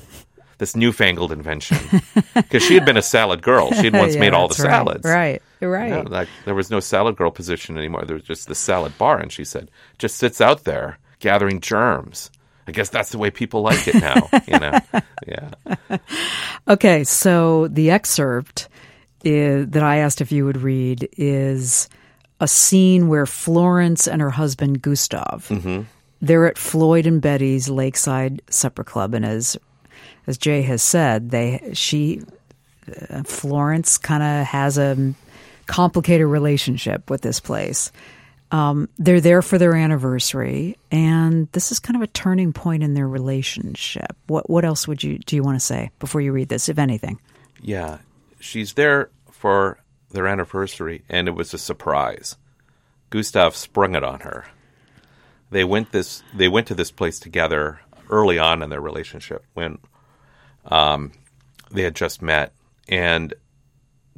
this 0.62 0.76
newfangled 0.76 1.32
invention. 1.32 1.78
Because 2.34 2.64
she 2.64 2.76
had 2.76 2.86
been 2.86 2.98
a 2.98 3.02
salad 3.02 3.42
girl, 3.42 3.72
she 3.72 3.86
had 3.86 3.94
once 4.04 4.14
Yeah, 4.14 4.20
made 4.22 4.34
all 4.34 4.48
the 4.48 4.54
that's 4.54 4.64
right. 4.64 4.72
salads. 4.72 5.06
Right. 5.06 5.42
You're 5.60 5.72
right. 5.72 6.10
Like 6.10 6.30
there 6.46 6.56
was 6.56 6.70
no 6.70 6.80
salad 6.80 7.18
girl 7.18 7.32
position 7.32 7.78
anymore. 7.78 8.04
There 8.06 8.16
was 8.16 8.24
just 8.24 8.48
the 8.48 8.56
salad 8.56 8.98
bar, 8.98 9.18
and 9.20 9.32
she 9.32 9.44
said, 9.44 9.70
just 9.98 10.16
sits 10.18 10.40
out 10.40 10.64
there 10.64 10.98
gathering 11.20 11.60
germs. 11.62 12.30
I 12.68 12.72
guess 12.72 12.90
that's 12.90 13.12
the 13.12 13.18
way 13.18 13.32
people 13.32 13.62
like 13.64 13.88
it 13.88 13.96
now. 13.96 14.30
you 14.48 14.60
know, 14.60 14.80
yeah, 15.28 15.98
Okay, 16.68 17.04
so 17.04 17.68
the 17.68 17.90
excerpt 17.92 18.70
is, 19.24 19.68
that 19.70 19.84
I 19.84 19.98
asked 19.98 20.22
if 20.22 20.32
you 20.32 20.46
would 20.46 20.58
read 20.62 21.10
is 21.18 21.90
a 22.40 22.48
scene 22.48 23.08
where 23.08 23.26
Florence 23.26 24.08
and 24.08 24.22
her 24.22 24.30
husband 24.32 24.82
Gustav 24.82 25.48
mm-hmm. 25.50 25.82
they're 26.22 26.46
at 26.48 26.58
Floyd 26.58 27.08
and 27.08 27.22
Betty's 27.22 27.68
Lakeside 27.68 28.42
Supper 28.50 28.84
Club, 28.84 29.14
and 29.14 29.26
as 29.26 29.58
as 30.28 30.38
Jay 30.38 30.62
has 30.64 30.82
said, 30.84 31.32
they 31.32 31.72
she 31.74 32.22
uh, 33.10 33.24
Florence 33.24 33.98
kind 33.98 34.24
of 34.24 34.46
has 34.48 34.78
a 34.78 35.14
complicated 35.66 36.28
relationship 36.28 37.10
with 37.10 37.22
this 37.22 37.40
place. 37.40 37.92
Um, 38.52 38.90
they're 38.98 39.22
there 39.22 39.42
for 39.42 39.58
their 39.58 39.76
anniversary, 39.76 40.78
and 40.92 41.48
this 41.54 41.72
is 41.72 41.80
kind 41.80 41.96
of 41.96 42.02
a 42.02 42.08
turning 42.08 42.52
point 42.52 42.84
in 42.84 42.94
their 42.94 43.08
relationship. 43.08 44.16
What 44.28 44.50
what 44.50 44.66
else 44.66 44.88
would 44.88 45.02
you 45.04 45.20
do 45.20 45.36
you 45.36 45.44
want 45.44 45.56
to 45.56 45.66
say 45.66 45.92
before 46.00 46.22
you 46.22 46.32
read 46.32 46.50
this, 46.50 46.70
if 46.70 46.78
anything? 46.78 47.20
yeah. 47.62 48.00
She's 48.40 48.74
there 48.74 49.12
for 49.32 49.78
their 50.10 50.28
anniversary, 50.28 51.04
and 51.08 51.28
it 51.28 51.32
was 51.32 51.54
a 51.54 51.60
surprise. 51.60 52.36
Gustav 53.12 53.56
sprung 53.56 53.96
it 53.96 54.04
on 54.04 54.22
her. 54.22 54.46
They 55.52 55.64
went 55.64 55.92
this. 55.92 56.24
They 56.34 56.48
went 56.48 56.68
to 56.68 56.76
this 56.76 56.92
place 56.92 57.20
together 57.20 57.80
early 58.10 58.40
on 58.40 58.64
in 58.64 58.70
their 58.70 58.82
relationship 58.82 59.46
when 59.54 59.78
um, 60.66 61.12
they 61.72 61.84
had 61.84 61.96
just 61.96 62.22
met, 62.22 62.54
and 62.88 63.34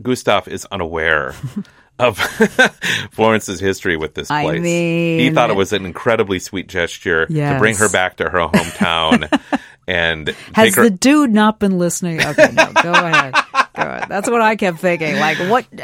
Gustav 0.02 0.48
is 0.48 0.66
unaware 0.72 1.36
of 2.00 2.18
Florence's 3.12 3.60
history 3.60 3.98
with 3.98 4.14
this 4.16 4.32
I 4.32 4.44
place. 4.44 4.64
he 4.64 5.30
thought 5.32 5.50
it 5.52 5.56
was 5.56 5.74
an 5.74 5.86
incredibly 5.86 6.40
sweet 6.40 6.68
gesture 6.68 7.26
to 7.28 7.56
bring 7.60 7.76
her 7.76 7.90
back 7.90 8.18
to 8.18 8.30
her 8.30 8.40
hometown 8.48 9.30
and 9.88 10.30
Has 10.54 10.76
her. 10.76 10.84
the 10.86 10.90
dude 10.90 11.32
not 11.32 11.60
been 11.60 11.78
listening? 11.78 12.20
Okay, 12.22 12.50
no, 12.54 12.72
go 12.82 12.92
ahead. 12.92 13.34
Go 13.54 13.82
ahead. 13.84 14.06
That's 14.10 14.30
what 14.30 14.42
I 14.42 14.56
kept 14.56 14.80
thinking. 14.80 15.18
Like, 15.18 15.38
what? 15.50 15.66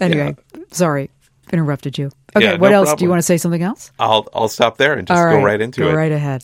Anyway, 0.00 0.34
sorry, 0.72 1.10
interrupted 1.52 1.98
you. 1.98 2.10
Okay, 2.34 2.44
Yeah, 2.52 2.56
what 2.56 2.70
no 2.70 2.76
else? 2.84 2.94
Do 2.94 3.04
you 3.04 3.10
want 3.10 3.18
to 3.18 3.22
say 3.26 3.36
something 3.36 3.62
else? 3.62 3.90
I'll 3.98 4.26
I'll 4.34 4.48
stop 4.48 4.78
there 4.78 4.94
and 4.94 5.06
just 5.06 5.20
All 5.20 5.30
go 5.30 5.42
right 5.44 5.60
into 5.60 5.80
go 5.82 5.90
it. 5.90 5.94
right 5.94 6.12
ahead. 6.12 6.42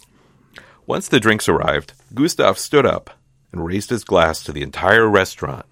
Once 0.87 1.09
the 1.09 1.19
drinks 1.19 1.49
arrived, 1.49 1.95
Gustav 2.15 2.59
stood 2.59 2.87
up 2.87 3.11
and 3.51 3.67
raised 3.67 3.91
his 3.91 4.05
glass 4.05 4.43
to 4.45 4.53
the 4.53 4.63
entire 4.63 5.09
restaurant. 5.09 5.67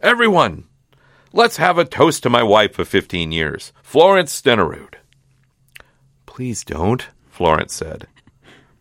Everyone, 0.00 0.64
let's 1.32 1.58
have 1.58 1.78
a 1.78 1.84
toast 1.84 2.24
to 2.24 2.30
my 2.30 2.42
wife 2.42 2.78
of 2.78 2.88
15 2.88 3.30
years, 3.30 3.72
Florence 3.82 4.40
Stenerud. 4.40 4.94
Please 6.26 6.64
don't, 6.64 7.06
Florence 7.28 7.72
said. 7.72 8.08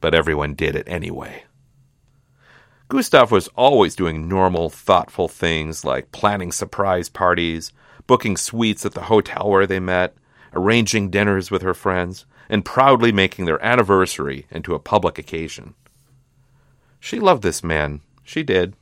But 0.01 0.15
everyone 0.15 0.55
did 0.55 0.75
it 0.75 0.88
anyway. 0.88 1.43
Gustav 2.89 3.32
was 3.32 3.49
always 3.49 3.95
doing 3.95 4.28
normal, 4.28 4.69
thoughtful 4.69 5.28
things 5.28 5.86
like 5.86 6.11
planning 6.11 6.51
surprise 6.51 7.09
parties, 7.09 7.71
booking 8.07 8.38
suites 8.38 8.86
at 8.86 8.93
the 8.93 9.03
hotel 9.03 9.49
where 9.49 9.67
they 9.67 9.80
met, 9.80 10.15
arranging 10.58 11.10
dinners 11.10 11.49
with 11.51 11.62
her 11.62 11.74
friends, 11.74 12.26
and 12.49 12.66
proudly 12.66 13.12
making 13.12 13.45
their 13.45 13.64
anniversary 13.64 14.45
into 14.49 14.74
a 14.74 14.80
public 14.80 15.18
occasion. 15.18 15.76
She 16.99 17.20
loved 17.20 17.43
this 17.43 17.64
man. 17.64 18.01
She 18.24 18.43
did. 18.43 18.76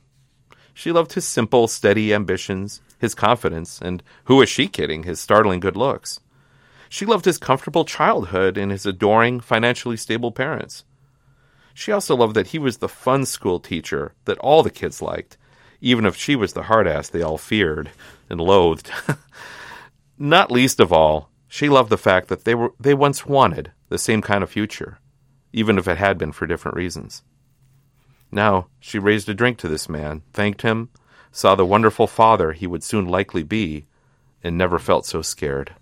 She 0.74 0.92
loved 0.92 1.12
his 1.12 1.26
simple, 1.26 1.68
steady 1.68 2.12
ambitions, 2.12 2.80
his 2.98 3.14
confidence, 3.14 3.80
and 3.80 4.02
who 4.24 4.36
was 4.36 4.48
she 4.48 4.68
kidding, 4.68 5.02
his 5.02 5.20
startling 5.20 5.60
good 5.60 5.76
looks. 5.76 6.20
She 6.88 7.06
loved 7.06 7.24
his 7.24 7.38
comfortable 7.38 7.84
childhood 7.84 8.56
and 8.56 8.70
his 8.70 8.86
adoring, 8.86 9.40
financially 9.40 9.96
stable 9.96 10.32
parents. 10.32 10.84
She 11.74 11.92
also 11.92 12.16
loved 12.16 12.34
that 12.36 12.48
he 12.48 12.58
was 12.58 12.78
the 12.78 12.88
fun 12.88 13.26
school 13.26 13.60
teacher 13.60 14.14
that 14.24 14.38
all 14.38 14.62
the 14.62 14.70
kids 14.70 15.02
liked, 15.02 15.36
even 15.80 16.06
if 16.06 16.16
she 16.16 16.34
was 16.34 16.52
the 16.52 16.64
hard 16.64 16.86
ass 16.86 17.08
they 17.08 17.22
all 17.22 17.38
feared 17.38 17.90
and 18.30 18.40
loathed. 18.40 18.90
Not 20.18 20.50
least 20.50 20.80
of 20.80 20.92
all, 20.92 21.30
she 21.48 21.68
loved 21.68 21.90
the 21.90 21.98
fact 21.98 22.28
that 22.28 22.44
they 22.44 22.54
were 22.54 22.72
they 22.78 22.94
once 22.94 23.26
wanted 23.26 23.72
the 23.88 23.98
same 23.98 24.22
kind 24.22 24.42
of 24.42 24.50
future, 24.50 24.98
even 25.52 25.78
if 25.78 25.86
it 25.88 25.98
had 25.98 26.18
been 26.18 26.32
for 26.32 26.46
different 26.46 26.76
reasons. 26.76 27.22
Now 28.30 28.68
she 28.80 28.98
raised 28.98 29.28
a 29.28 29.34
drink 29.34 29.58
to 29.58 29.68
this 29.68 29.88
man, 29.88 30.22
thanked 30.32 30.62
him, 30.62 30.90
saw 31.30 31.54
the 31.54 31.66
wonderful 31.66 32.06
father 32.06 32.52
he 32.52 32.66
would 32.66 32.82
soon 32.82 33.06
likely 33.06 33.42
be, 33.42 33.86
and 34.42 34.56
never 34.56 34.78
felt 34.78 35.06
so 35.06 35.22
scared. 35.22 35.74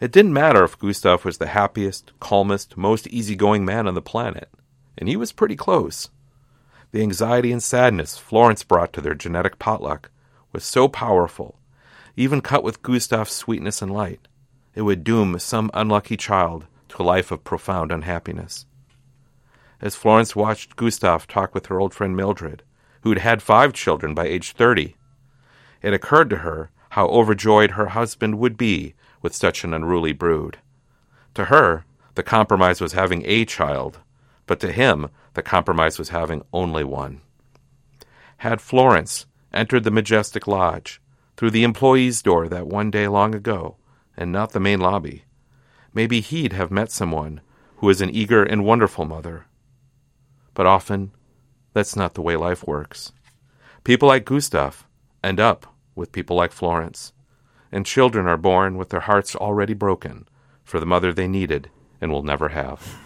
It 0.00 0.12
didn't 0.12 0.32
matter 0.32 0.64
if 0.64 0.78
Gustav 0.78 1.24
was 1.24 1.38
the 1.38 1.48
happiest, 1.48 2.12
calmest, 2.20 2.76
most 2.76 3.06
easygoing 3.08 3.64
man 3.64 3.86
on 3.86 3.94
the 3.94 4.00
planet, 4.00 4.48
and 4.96 5.08
he 5.08 5.16
was 5.16 5.32
pretty 5.32 5.56
close. 5.56 6.08
The 6.92 7.02
anxiety 7.02 7.52
and 7.52 7.62
sadness 7.62 8.16
Florence 8.16 8.64
brought 8.64 8.92
to 8.94 9.00
their 9.00 9.14
genetic 9.14 9.58
potluck 9.58 10.10
was 10.52 10.64
so 10.64 10.88
powerful, 10.88 11.58
even 12.16 12.40
cut 12.40 12.64
with 12.64 12.82
Gustav's 12.82 13.30
sweetness 13.30 13.82
and 13.82 13.92
light, 13.92 14.26
it 14.80 14.84
would 14.84 15.04
doom 15.04 15.38
some 15.38 15.70
unlucky 15.74 16.16
child 16.16 16.66
to 16.88 17.02
a 17.02 17.04
life 17.04 17.30
of 17.30 17.44
profound 17.44 17.92
unhappiness. 17.92 18.64
As 19.78 19.94
Florence 19.94 20.34
watched 20.34 20.74
Gustav 20.74 21.26
talk 21.26 21.54
with 21.54 21.66
her 21.66 21.78
old 21.78 21.92
friend 21.92 22.16
Mildred, 22.16 22.62
who 23.02 23.10
had 23.10 23.18
had 23.18 23.42
five 23.42 23.74
children 23.74 24.14
by 24.14 24.24
age 24.24 24.52
30, 24.52 24.96
it 25.82 25.92
occurred 25.92 26.30
to 26.30 26.38
her 26.38 26.70
how 26.96 27.08
overjoyed 27.08 27.72
her 27.72 27.88
husband 27.88 28.38
would 28.38 28.56
be 28.56 28.94
with 29.20 29.34
such 29.34 29.64
an 29.64 29.74
unruly 29.74 30.14
brood. 30.14 30.56
To 31.34 31.44
her, 31.44 31.84
the 32.14 32.22
compromise 32.22 32.80
was 32.80 32.94
having 32.94 33.22
a 33.26 33.44
child, 33.44 33.98
but 34.46 34.60
to 34.60 34.72
him, 34.72 35.10
the 35.34 35.42
compromise 35.42 35.98
was 35.98 36.08
having 36.08 36.42
only 36.54 36.84
one. 36.84 37.20
Had 38.38 38.62
Florence 38.62 39.26
entered 39.52 39.84
the 39.84 39.90
majestic 39.90 40.46
lodge 40.46 41.02
through 41.36 41.50
the 41.50 41.64
employee's 41.64 42.22
door 42.22 42.48
that 42.48 42.66
one 42.66 42.90
day 42.90 43.08
long 43.08 43.34
ago, 43.34 43.76
and 44.20 44.30
not 44.30 44.52
the 44.52 44.60
main 44.60 44.78
lobby, 44.78 45.24
maybe 45.94 46.20
he'd 46.20 46.52
have 46.52 46.70
met 46.70 46.92
someone 46.92 47.40
who 47.78 47.86
was 47.86 48.02
an 48.02 48.10
eager 48.10 48.44
and 48.44 48.64
wonderful 48.64 49.06
mother. 49.06 49.46
But 50.52 50.66
often, 50.66 51.12
that's 51.72 51.96
not 51.96 52.12
the 52.12 52.22
way 52.22 52.36
life 52.36 52.66
works. 52.66 53.12
People 53.82 54.08
like 54.08 54.26
Gustav 54.26 54.86
end 55.24 55.40
up 55.40 55.74
with 55.94 56.12
people 56.12 56.36
like 56.36 56.52
Florence, 56.52 57.14
and 57.72 57.86
children 57.86 58.26
are 58.26 58.36
born 58.36 58.76
with 58.76 58.90
their 58.90 59.00
hearts 59.00 59.34
already 59.34 59.72
broken 59.72 60.28
for 60.64 60.78
the 60.78 60.86
mother 60.86 61.12
they 61.12 61.26
needed 61.26 61.70
and 62.00 62.12
will 62.12 62.22
never 62.22 62.50
have. 62.50 62.98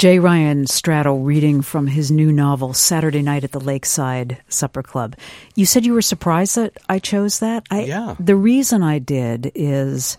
J. 0.00 0.18
Ryan 0.18 0.64
Stradal 0.64 1.26
reading 1.26 1.60
from 1.60 1.86
his 1.86 2.10
new 2.10 2.32
novel, 2.32 2.72
Saturday 2.72 3.20
Night 3.20 3.44
at 3.44 3.52
the 3.52 3.60
Lakeside 3.60 4.42
Supper 4.48 4.82
Club. 4.82 5.14
You 5.56 5.66
said 5.66 5.84
you 5.84 5.92
were 5.92 6.00
surprised 6.00 6.56
that 6.56 6.72
I 6.88 6.98
chose 7.00 7.40
that? 7.40 7.66
I, 7.70 7.82
Yeah. 7.82 8.14
The 8.18 8.34
reason 8.34 8.82
I 8.82 8.98
did 8.98 9.52
is 9.54 10.16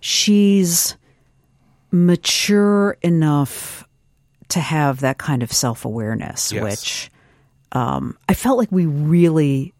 she's 0.00 0.96
mature 1.90 2.96
enough 3.02 3.86
to 4.48 4.60
have 4.60 5.00
that 5.00 5.18
kind 5.18 5.42
of 5.42 5.52
self 5.52 5.84
awareness, 5.84 6.50
Yes. 6.50 6.62
which 6.62 7.10
um, 7.72 8.16
I 8.30 8.32
felt 8.32 8.56
like 8.56 8.72
we 8.72 8.86
really, 8.86 9.74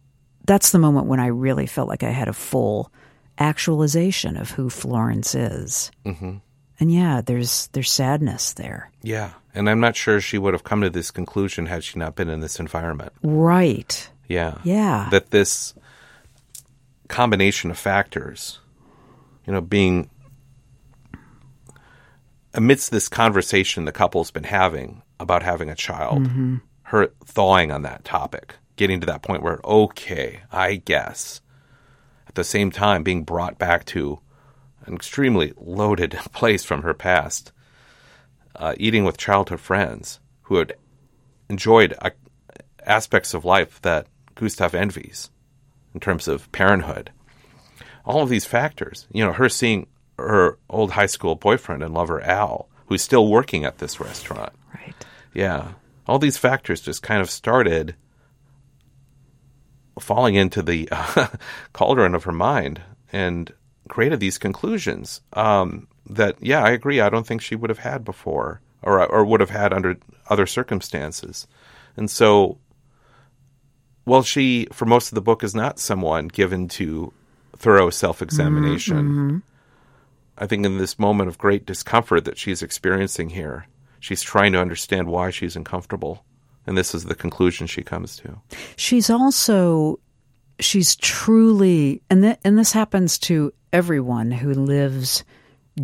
that's 0.44 0.72
the 0.72 0.78
moment 0.78 1.06
when 1.06 1.20
I 1.20 1.28
really 1.28 1.66
felt 1.66 1.88
like 1.88 2.02
I 2.02 2.10
had 2.10 2.28
a 2.28 2.34
full 2.34 2.92
actualization 3.38 4.36
of 4.36 4.50
who 4.50 4.68
Florence 4.68 5.34
is. 5.34 5.90
And 6.82 6.90
yeah, 6.92 7.20
there's 7.20 7.68
there's 7.68 7.92
sadness 7.92 8.54
there. 8.54 8.90
Yeah. 9.04 9.34
And 9.54 9.70
I'm 9.70 9.78
not 9.78 9.94
sure 9.94 10.20
she 10.20 10.36
would 10.36 10.52
have 10.52 10.64
come 10.64 10.80
to 10.80 10.90
this 10.90 11.12
conclusion 11.12 11.66
had 11.66 11.84
she 11.84 11.96
not 11.96 12.16
been 12.16 12.28
in 12.28 12.40
this 12.40 12.58
environment. 12.58 13.12
Right. 13.22 14.10
Yeah. 14.26 14.58
Yeah. 14.64 15.06
That 15.12 15.30
this 15.30 15.74
combination 17.06 17.70
of 17.70 17.78
factors, 17.78 18.58
you 19.46 19.52
know, 19.52 19.60
being 19.60 20.10
amidst 22.52 22.90
this 22.90 23.08
conversation 23.08 23.84
the 23.84 23.92
couple's 23.92 24.32
been 24.32 24.42
having 24.42 25.02
about 25.20 25.44
having 25.44 25.70
a 25.70 25.76
child, 25.76 26.24
mm-hmm. 26.24 26.56
her 26.82 27.12
thawing 27.24 27.70
on 27.70 27.82
that 27.82 28.02
topic, 28.02 28.56
getting 28.74 28.98
to 28.98 29.06
that 29.06 29.22
point 29.22 29.44
where, 29.44 29.60
okay, 29.64 30.40
I 30.50 30.82
guess. 30.84 31.42
At 32.26 32.34
the 32.34 32.42
same 32.42 32.72
time, 32.72 33.04
being 33.04 33.22
brought 33.22 33.56
back 33.56 33.84
to 33.84 34.18
an 34.86 34.94
extremely 34.94 35.52
loaded 35.56 36.12
place 36.32 36.64
from 36.64 36.82
her 36.82 36.94
past, 36.94 37.52
uh, 38.56 38.74
eating 38.78 39.04
with 39.04 39.16
childhood 39.16 39.60
friends 39.60 40.20
who 40.42 40.56
had 40.56 40.74
enjoyed 41.48 41.94
uh, 42.00 42.10
aspects 42.84 43.34
of 43.34 43.44
life 43.44 43.80
that 43.82 44.06
Gustav 44.34 44.74
envies 44.74 45.30
in 45.94 46.00
terms 46.00 46.28
of 46.28 46.50
parenthood. 46.52 47.10
All 48.04 48.22
of 48.22 48.28
these 48.28 48.44
factors, 48.44 49.06
you 49.12 49.24
know, 49.24 49.32
her 49.32 49.48
seeing 49.48 49.86
her 50.18 50.58
old 50.68 50.92
high 50.92 51.06
school 51.06 51.34
boyfriend 51.34 51.82
and 51.82 51.94
lover 51.94 52.20
Al, 52.22 52.68
who's 52.86 53.02
still 53.02 53.28
working 53.28 53.64
at 53.64 53.78
this 53.78 54.00
restaurant. 54.00 54.52
Right. 54.74 54.94
Yeah. 55.34 55.72
All 56.06 56.18
these 56.18 56.36
factors 56.36 56.80
just 56.80 57.02
kind 57.02 57.20
of 57.20 57.30
started 57.30 57.94
falling 60.00 60.34
into 60.34 60.62
the 60.62 60.88
uh, 60.90 61.28
cauldron 61.72 62.14
of 62.14 62.24
her 62.24 62.32
mind 62.32 62.80
and 63.12 63.52
created 63.88 64.20
these 64.20 64.38
conclusions 64.38 65.20
um, 65.32 65.88
that, 66.08 66.36
yeah, 66.40 66.62
I 66.62 66.70
agree. 66.70 67.00
I 67.00 67.10
don't 67.10 67.26
think 67.26 67.42
she 67.42 67.56
would 67.56 67.70
have 67.70 67.78
had 67.78 68.04
before 68.04 68.60
or, 68.82 69.04
or 69.06 69.24
would 69.24 69.40
have 69.40 69.50
had 69.50 69.72
under 69.72 69.96
other 70.28 70.46
circumstances. 70.46 71.46
And 71.96 72.10
so, 72.10 72.58
well, 74.04 74.22
she, 74.22 74.66
for 74.72 74.86
most 74.86 75.10
of 75.10 75.14
the 75.14 75.20
book, 75.20 75.44
is 75.44 75.54
not 75.54 75.78
someone 75.78 76.28
given 76.28 76.68
to 76.68 77.12
thorough 77.56 77.90
self 77.90 78.22
examination. 78.22 79.42
I 80.38 80.46
think 80.46 80.64
in 80.64 80.78
this 80.78 80.98
moment 80.98 81.28
of 81.28 81.38
great 81.38 81.66
discomfort 81.66 82.24
that 82.24 82.38
she's 82.38 82.62
experiencing 82.62 83.30
here, 83.30 83.66
she's 84.00 84.22
trying 84.22 84.52
to 84.52 84.60
understand 84.60 85.08
why 85.08 85.30
she's 85.30 85.56
uncomfortable. 85.56 86.24
And 86.66 86.78
this 86.78 86.94
is 86.94 87.04
the 87.04 87.14
conclusion 87.14 87.66
she 87.66 87.82
comes 87.82 88.16
to. 88.18 88.40
She's 88.76 89.10
also 89.10 89.98
she's 90.60 90.94
truly 90.96 92.02
and 92.08 92.22
th- 92.22 92.38
and 92.44 92.58
this 92.58 92.72
happens 92.72 93.18
to 93.18 93.52
everyone 93.72 94.30
who 94.30 94.52
lives 94.52 95.24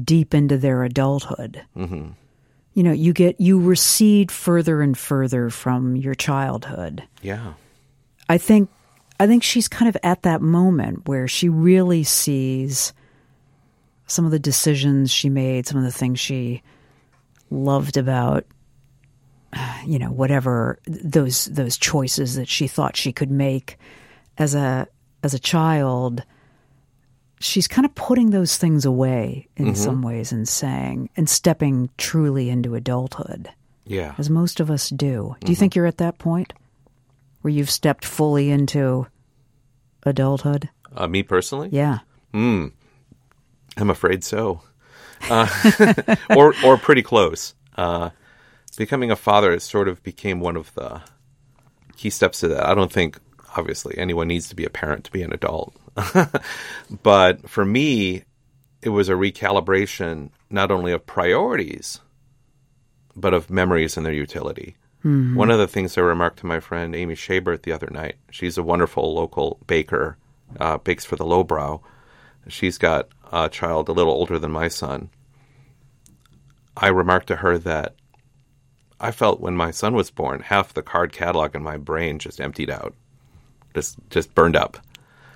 deep 0.05 0.35
into 0.35 0.59
their 0.59 0.85
adulthood. 0.85 1.63
Mm-hmm. 1.77 2.11
You 2.75 2.83
know, 2.83 2.93
you 2.93 3.13
get 3.13 3.41
you 3.41 3.61
recede 3.61 4.31
further 4.31 4.83
and 4.83 4.97
further 4.97 5.51
from 5.51 5.97
your 5.97 6.15
childhood. 6.15 7.03
Yeah. 7.23 7.55
I 8.29 8.39
think 8.39 8.71
I 9.19 9.27
think 9.27 9.43
she's 9.43 9.69
kind 9.69 9.89
of 9.89 9.97
at 10.03 10.23
that 10.23 10.41
moment 10.41 11.09
where 11.09 11.27
she 11.27 11.49
really 11.49 12.05
sees 12.05 12.93
some 14.07 14.25
of 14.25 14.31
the 14.31 14.39
decisions 14.39 15.11
she 15.11 15.29
made, 15.29 15.67
some 15.67 15.79
of 15.79 15.85
the 15.85 15.93
things 15.93 16.21
she 16.21 16.63
loved 17.51 17.97
about 17.97 18.45
you 19.87 19.99
know 19.99 20.11
whatever 20.11 20.79
those 20.87 21.47
those 21.47 21.79
choices 21.79 22.35
that 22.35 22.49
she 22.49 22.67
thought 22.67 22.97
she 22.97 23.13
could 23.13 23.31
make 23.31 23.79
as 24.37 24.55
a 24.55 24.87
as 25.23 25.35
a 25.35 25.39
child 25.39 26.23
she's 27.41 27.69
kind 27.69 27.85
of 27.85 27.95
putting 27.95 28.31
those 28.31 28.57
things 28.57 28.85
away 28.85 29.49
in 29.57 29.75
some 29.75 30.03
ways 30.03 30.33
and 30.33 30.49
saying 30.49 31.09
and 31.17 31.29
stepping 31.29 31.89
truly 31.99 32.49
into 32.51 32.75
adulthood 32.75 33.51
Yeah. 33.85 34.15
as 34.19 34.29
most 34.31 34.61
of 34.61 34.71
us 34.71 34.89
do. 34.91 35.37
Do 35.41 35.53
you 35.53 35.57
think 35.57 35.75
you're 35.77 35.87
at 35.87 35.99
that 35.99 36.19
point 36.19 36.53
where 37.43 37.53
you've 37.53 37.71
stepped 37.71 38.05
fully 38.05 38.51
into 38.51 39.07
adulthood? 40.05 40.69
Uh, 40.95 41.07
me 41.07 41.23
personally? 41.23 41.69
Yeah. 41.73 41.99
I'm 42.35 42.73
afraid 43.77 44.25
so. 44.25 44.63
Uh, 45.31 45.47
or, 46.37 46.55
or 46.65 46.77
pretty 46.79 47.03
close. 47.03 47.55
Uh, 47.77 48.11
becoming 48.77 49.11
a 49.11 49.17
father 49.17 49.59
sort 49.61 49.89
of 49.89 50.03
became 50.03 50.41
one 50.41 50.57
of 50.57 50.73
the 50.75 51.01
key 51.97 52.11
steps 52.11 52.41
to 52.41 52.49
that. 52.49 52.67
I 52.67 52.75
don't 52.75 52.93
think, 52.93 53.19
obviously, 53.57 53.97
anyone 53.99 54.29
needs 54.29 54.49
to 54.49 54.57
be 54.57 54.65
a 54.65 54.71
parent 54.71 55.05
to 55.05 55.13
be 55.13 55.23
an 55.23 55.33
adult. 55.33 55.75
but 57.03 57.49
for 57.49 57.65
me, 57.65 58.25
it 58.83 58.91
was 58.91 59.09
a 59.09 59.15
recalibration 59.15 60.31
not 60.51 60.71
only 60.71 60.93
of 60.93 61.07
priorities, 61.07 62.01
but 63.17 63.35
of 63.35 63.51
memories 63.51 63.97
and 63.97 64.07
their 64.07 64.13
utility. 64.13 64.77
One 65.37 65.51
of 65.51 65.59
the 65.59 65.69
things 65.69 65.97
I 65.97 66.01
remarked 66.01 66.41
to 66.41 66.47
my 66.47 66.61
friend 66.61 66.95
Amy 66.95 67.15
Shabert 67.15 67.63
the 67.63 67.73
other 67.73 67.89
night, 67.91 68.17
she's 68.31 68.59
a 68.59 68.63
wonderful 68.63 69.15
local 69.15 69.59
baker, 69.67 70.17
uh, 70.59 70.79
bakes 70.79 71.05
for 71.05 71.17
the 71.17 71.27
lowbrow. 71.27 71.81
She's 72.49 72.79
got 72.79 73.09
a 73.33 73.49
child 73.49 73.89
a 73.89 73.93
little 73.93 74.13
older 74.13 74.39
than 74.39 74.51
my 74.51 74.69
son. 74.69 75.11
I 76.77 76.89
remarked 76.89 77.29
to 77.29 77.37
her 77.37 77.59
that 77.59 77.95
I 79.01 79.11
felt 79.11 79.41
when 79.41 79.57
my 79.57 79.71
son 79.71 79.95
was 79.95 80.11
born, 80.11 80.41
half 80.41 80.75
the 80.75 80.83
card 80.83 81.13
catalog 81.13 81.55
in 81.55 81.63
my 81.63 81.77
brain 81.77 82.19
just 82.19 82.41
emptied 82.41 82.71
out, 82.71 82.95
just 83.79 83.97
just 84.11 84.35
burned 84.35 84.57
up. 84.57 84.79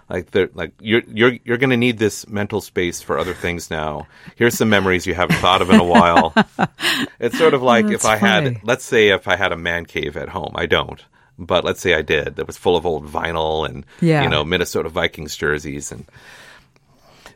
Like 0.09 0.30
they're 0.30 0.51
like 0.53 0.72
you're 0.80 1.03
you're 1.07 1.38
you're 1.45 1.57
going 1.59 1.70
to 1.70 1.76
need 1.76 1.97
this 1.99 2.26
mental 2.28 2.61
space 2.61 3.01
for 3.01 3.18
other 3.18 3.34
things 3.34 3.70
now. 3.70 4.07
Here's 4.36 4.55
some 4.59 4.68
memories 4.68 5.07
you 5.07 5.14
haven't 5.14 5.36
thought 5.36 5.62
of 5.62 5.70
in 5.70 5.80
a 5.80 5.84
while. 5.84 6.34
it's 7.20 7.38
sort 7.38 7.55
of 7.55 7.62
like 7.62 7.86
if 7.86 8.05
I 8.05 8.18
funny. 8.18 8.55
had, 8.55 8.64
let's 8.64 8.84
say, 8.84 9.09
if 9.09 9.26
I 9.28 9.36
had 9.36 9.53
a 9.53 9.57
man 9.57 9.86
cave 9.86 10.16
at 10.16 10.28
home. 10.28 10.53
I 10.55 10.66
don't, 10.66 11.03
but 11.38 11.64
let's 11.64 11.80
say 11.80 11.95
I 11.95 12.03
did. 12.03 12.36
That 12.36 12.47
was 12.47 12.59
full 12.59 12.76
of 12.76 12.84
old 12.84 13.07
vinyl 13.07 13.66
and 13.66 13.86
Yeah. 14.01 14.22
you 14.24 14.28
know 14.28 14.45
Minnesota 14.45 14.88
Vikings 14.90 15.36
jerseys 15.36 15.93
and 15.93 16.05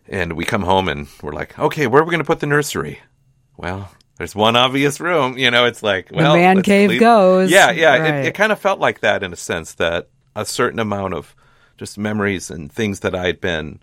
and 0.09 0.35
we 0.35 0.45
come 0.45 0.63
home 0.63 0.89
and 0.89 1.09
we're 1.23 1.33
like, 1.33 1.59
okay, 1.59 1.87
where 1.87 2.03
are 2.03 2.05
we 2.05 2.11
going 2.11 2.23
to 2.23 2.27
put 2.27 2.41
the 2.41 2.47
nursery? 2.47 3.01
Well, 3.57 3.91
there's 4.19 4.35
one 4.35 4.55
obvious 4.57 5.01
room. 5.01 5.39
You 5.39 5.51
know, 5.51 5.65
it's 5.67 5.83
like, 5.83 6.11
well, 6.13 6.35
man 6.37 6.63
cave 6.63 6.91
leave- 6.91 7.01
goes. 7.01 7.51
Yeah, 7.51 7.71
yeah. 7.71 7.97
Right. 7.97 8.15
It, 8.15 8.27
it 8.27 8.35
kind 8.35 8.53
of 8.53 8.59
felt 8.59 8.81
like 8.81 9.01
that 9.01 9.23
in 9.23 9.33
a 9.33 9.37
sense 9.37 9.75
that 9.75 10.09
a 10.37 10.45
certain 10.45 10.79
amount 10.79 11.15
of 11.15 11.35
just 11.77 11.99
memories 11.99 12.51
and 12.51 12.71
things 12.71 13.01
that 13.01 13.15
I'd 13.15 13.41
been, 13.41 13.81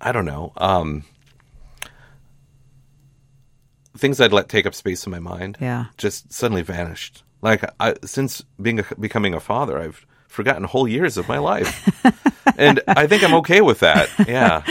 I 0.00 0.12
don't 0.12 0.26
know, 0.26 0.52
um, 0.58 1.04
things 3.96 4.20
I'd 4.20 4.32
let 4.32 4.48
take 4.48 4.66
up 4.66 4.74
space 4.74 5.06
in 5.06 5.12
my 5.12 5.18
mind. 5.18 5.56
Yeah. 5.60 5.86
just 5.96 6.32
suddenly 6.32 6.62
vanished. 6.62 7.22
Like 7.40 7.64
I, 7.80 7.94
since 8.04 8.42
being 8.60 8.80
a, 8.80 8.84
becoming 8.98 9.34
a 9.34 9.40
father, 9.40 9.78
I've 9.78 10.06
forgotten 10.28 10.64
whole 10.64 10.88
years 10.88 11.16
of 11.16 11.28
my 11.28 11.38
life, 11.38 11.90
and 12.56 12.80
I 12.86 13.06
think 13.06 13.22
I'm 13.24 13.34
okay 13.34 13.60
with 13.60 13.80
that. 13.80 14.08
Yeah, 14.28 14.62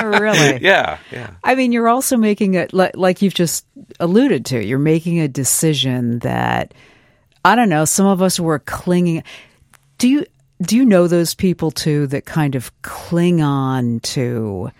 really? 0.04 0.58
yeah, 0.62 0.98
yeah. 1.10 1.34
I 1.42 1.56
mean, 1.56 1.72
you're 1.72 1.88
also 1.88 2.16
making 2.16 2.54
it 2.54 2.72
li- 2.72 2.92
like 2.94 3.22
you've 3.22 3.34
just 3.34 3.66
alluded 3.98 4.46
to. 4.46 4.64
You're 4.64 4.78
making 4.78 5.18
a 5.18 5.26
decision 5.26 6.20
that 6.20 6.72
I 7.44 7.56
don't 7.56 7.68
know. 7.68 7.84
Some 7.84 8.06
of 8.06 8.22
us 8.22 8.38
were 8.38 8.60
clinging. 8.60 9.24
Do 9.98 10.08
you 10.08 10.26
do 10.62 10.76
you 10.76 10.84
know 10.84 11.06
those 11.06 11.34
people 11.34 11.70
too 11.70 12.06
that 12.08 12.24
kind 12.24 12.54
of 12.54 12.70
cling 12.82 13.42
on 13.42 14.00
to, 14.00 14.70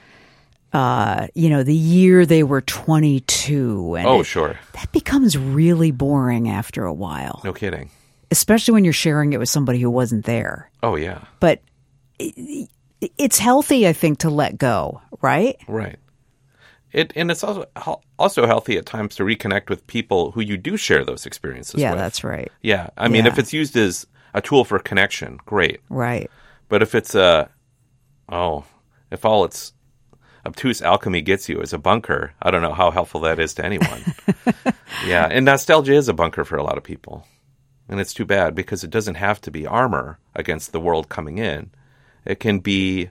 uh, 0.72 1.26
you 1.34 1.50
know, 1.50 1.62
the 1.62 1.74
year 1.74 2.24
they 2.24 2.42
were 2.42 2.62
22, 2.62 3.94
and 3.96 4.06
Oh, 4.06 4.20
it- 4.20 4.24
sure. 4.24 4.58
that 4.72 4.90
becomes 4.92 5.36
really 5.36 5.90
boring 5.90 6.48
after 6.48 6.84
a 6.84 6.94
while, 6.94 7.40
No 7.44 7.52
kidding. 7.52 7.90
especially 8.30 8.72
when 8.72 8.84
you're 8.84 8.92
sharing 8.94 9.32
it 9.34 9.38
with 9.38 9.48
somebody 9.50 9.78
who 9.78 9.90
wasn't 9.90 10.24
there. 10.24 10.70
Oh, 10.82 10.96
yeah. 10.96 11.20
But 11.40 11.60
it, 12.18 12.68
it's 13.18 13.38
healthy, 13.38 13.86
I 13.86 13.92
think, 13.92 14.18
to 14.20 14.30
let 14.30 14.56
go, 14.56 15.02
right? 15.20 15.56
Right. 15.68 15.96
It 16.92 17.12
and 17.16 17.30
it's 17.30 17.44
also 17.44 17.66
also 18.18 18.46
healthy 18.46 18.78
at 18.78 18.86
times 18.86 19.16
to 19.16 19.24
reconnect 19.24 19.68
with 19.68 19.86
people 19.86 20.30
who 20.30 20.40
you 20.40 20.56
do 20.56 20.78
share 20.78 21.04
those 21.04 21.26
experiences 21.26 21.78
Yeah, 21.80 21.90
with. 21.90 21.98
that's 22.00 22.24
right. 22.24 22.50
Yeah, 22.62 22.88
I 22.96 23.08
mean, 23.08 23.26
Yeah. 23.26 23.32
if 23.32 23.38
it's 23.38 23.52
used 23.52 23.76
as 23.76 24.06
a 24.36 24.42
tool 24.42 24.64
for 24.64 24.78
connection, 24.78 25.40
great. 25.46 25.80
Right. 25.88 26.30
But 26.68 26.82
if 26.82 26.94
it's 26.94 27.14
a, 27.14 27.48
oh, 28.28 28.64
if 29.10 29.24
all 29.24 29.44
its 29.44 29.72
obtuse 30.44 30.82
alchemy 30.82 31.22
gets 31.22 31.48
you 31.48 31.58
is 31.60 31.72
a 31.72 31.78
bunker, 31.78 32.34
I 32.42 32.50
don't 32.50 32.60
know 32.60 32.74
how 32.74 32.90
helpful 32.90 33.22
that 33.22 33.40
is 33.40 33.54
to 33.54 33.64
anyone. 33.64 34.04
yeah, 35.06 35.26
and 35.30 35.46
nostalgia 35.46 35.94
is 35.94 36.08
a 36.08 36.12
bunker 36.12 36.44
for 36.44 36.56
a 36.56 36.62
lot 36.62 36.76
of 36.76 36.84
people. 36.84 37.26
And 37.88 37.98
it's 37.98 38.12
too 38.12 38.26
bad 38.26 38.54
because 38.54 38.84
it 38.84 38.90
doesn't 38.90 39.14
have 39.14 39.40
to 39.40 39.50
be 39.50 39.66
armor 39.66 40.18
against 40.34 40.72
the 40.72 40.80
world 40.80 41.08
coming 41.08 41.38
in. 41.38 41.70
It 42.26 42.38
can 42.38 42.58
be 42.58 43.08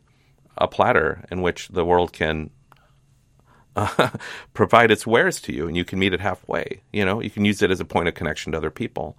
a 0.58 0.68
platter 0.68 1.26
in 1.32 1.42
which 1.42 1.70
the 1.70 1.86
world 1.86 2.14
can 2.14 2.52
uh, 3.76 4.10
provide 4.54 4.92
its 4.92 5.08
wares 5.08 5.42
to 5.42 5.54
you 5.54 5.68
and 5.68 5.76
you 5.76 5.86
can 5.86 5.98
meet 5.98 6.14
it 6.14 6.20
halfway. 6.20 6.82
You 6.94 7.04
know, 7.04 7.20
you 7.20 7.32
can 7.32 7.46
use 7.46 7.64
it 7.64 7.72
as 7.72 7.80
a 7.80 7.86
point 7.86 8.10
of 8.10 8.14
connection 8.14 8.52
to 8.52 8.60
other 8.60 8.70
people. 8.70 9.18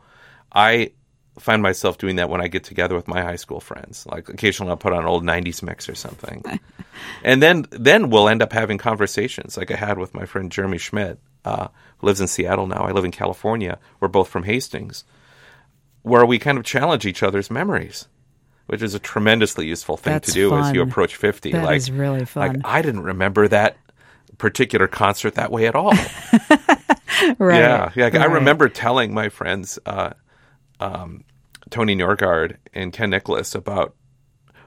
I 0.53 0.93
find 1.39 1.63
myself 1.63 1.99
doing 1.99 2.17
that 2.17 2.31
when 2.31 2.41
I 2.41 2.49
get 2.49 2.65
together 2.65 2.95
with 2.95 3.09
my 3.09 3.23
high 3.23 3.37
school 3.37 3.61
friends. 3.61 4.07
Like 4.07 4.29
occasionally 4.29 4.71
I'll 4.71 4.77
put 4.77 4.93
on 4.93 5.01
an 5.01 5.09
old 5.09 5.25
90s 5.25 5.63
mix 5.63 5.89
or 5.89 5.95
something. 5.95 6.43
and 7.25 7.43
then 7.43 7.67
then 7.71 8.11
we'll 8.11 8.29
end 8.29 8.43
up 8.43 8.53
having 8.53 8.79
conversations 8.79 9.57
like 9.57 9.71
I 9.71 9.77
had 9.77 9.99
with 9.99 10.15
my 10.15 10.25
friend 10.25 10.51
Jeremy 10.51 10.79
Schmidt, 10.79 11.19
uh, 11.45 11.69
who 11.99 12.07
lives 12.07 12.21
in 12.21 12.27
Seattle 12.27 12.67
now. 12.67 12.85
I 12.85 12.93
live 12.93 13.05
in 13.05 13.11
California. 13.11 13.79
We're 14.01 14.09
both 14.09 14.29
from 14.29 14.45
Hastings, 14.45 15.05
where 16.03 16.25
we 16.25 16.39
kind 16.39 16.59
of 16.59 16.65
challenge 16.65 17.07
each 17.07 17.23
other's 17.23 17.51
memories. 17.51 18.09
Which 18.67 18.83
is 18.83 18.95
a 18.95 18.99
tremendously 18.99 19.69
useful 19.69 19.97
thing 19.97 20.15
That's 20.15 20.27
to 20.27 20.35
do 20.35 20.57
as 20.57 20.73
you 20.73 20.83
approach 20.83 21.15
50. 21.15 21.53
That 21.53 21.65
like, 21.65 21.77
is 21.77 21.89
really 21.89 22.25
fun. 22.25 22.49
Like, 22.49 22.63
I 22.65 22.83
didn't 22.83 23.05
remember 23.05 23.47
that 23.47 23.77
particular 24.39 24.89
concert 24.89 25.37
that 25.37 25.53
way 25.53 25.69
at 25.69 25.77
all. 25.77 25.93
Right. 27.39 27.59
Yeah, 27.59 27.91
yeah. 27.95 28.07
I 28.07 28.27
right. 28.27 28.31
remember 28.31 28.69
telling 28.69 29.15
my 29.15 29.29
friends 29.29 29.79
uh, 29.87 30.11
um, 30.81 31.25
Tony 31.71 31.97
Norgard 31.97 32.57
and 32.75 32.93
Ken 32.93 33.11
Nicholas 33.11 33.55
about 33.55 33.95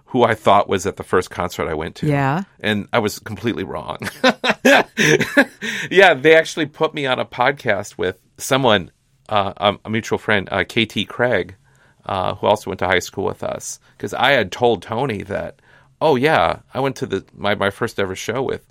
who 0.05 0.23
I 0.23 0.33
thought 0.33 0.67
was 0.67 0.87
at 0.87 0.95
the 0.95 1.03
first 1.03 1.29
concert 1.29 1.67
I 1.67 1.75
went 1.75 1.95
to. 1.97 2.07
Yeah. 2.07 2.43
and 2.59 2.87
I 2.91 2.99
was 2.99 3.19
completely 3.19 3.63
wrong. 3.63 3.99
yeah, 5.91 6.15
they 6.15 6.35
actually 6.35 6.65
put 6.65 6.95
me 6.95 7.05
on 7.05 7.19
a 7.19 7.25
podcast 7.25 7.97
with 7.97 8.19
someone, 8.37 8.91
uh, 9.29 9.77
a 9.85 9.89
mutual 9.89 10.17
friend, 10.17 10.49
uh, 10.51 10.63
KT 10.63 11.07
Craig, 11.07 11.55
uh, 12.05 12.33
who 12.35 12.47
also 12.47 12.71
went 12.71 12.79
to 12.79 12.87
high 12.87 12.99
school 12.99 13.25
with 13.25 13.43
us, 13.43 13.79
because 13.95 14.15
I 14.15 14.31
had 14.31 14.51
told 14.51 14.81
Tony 14.81 15.21
that, 15.23 15.61
oh 16.01 16.15
yeah, 16.15 16.59
I 16.73 16.79
went 16.79 16.95
to 16.97 17.05
the 17.05 17.23
my, 17.35 17.53
my 17.53 17.69
first 17.69 17.99
ever 17.99 18.15
show 18.15 18.41
with 18.41 18.65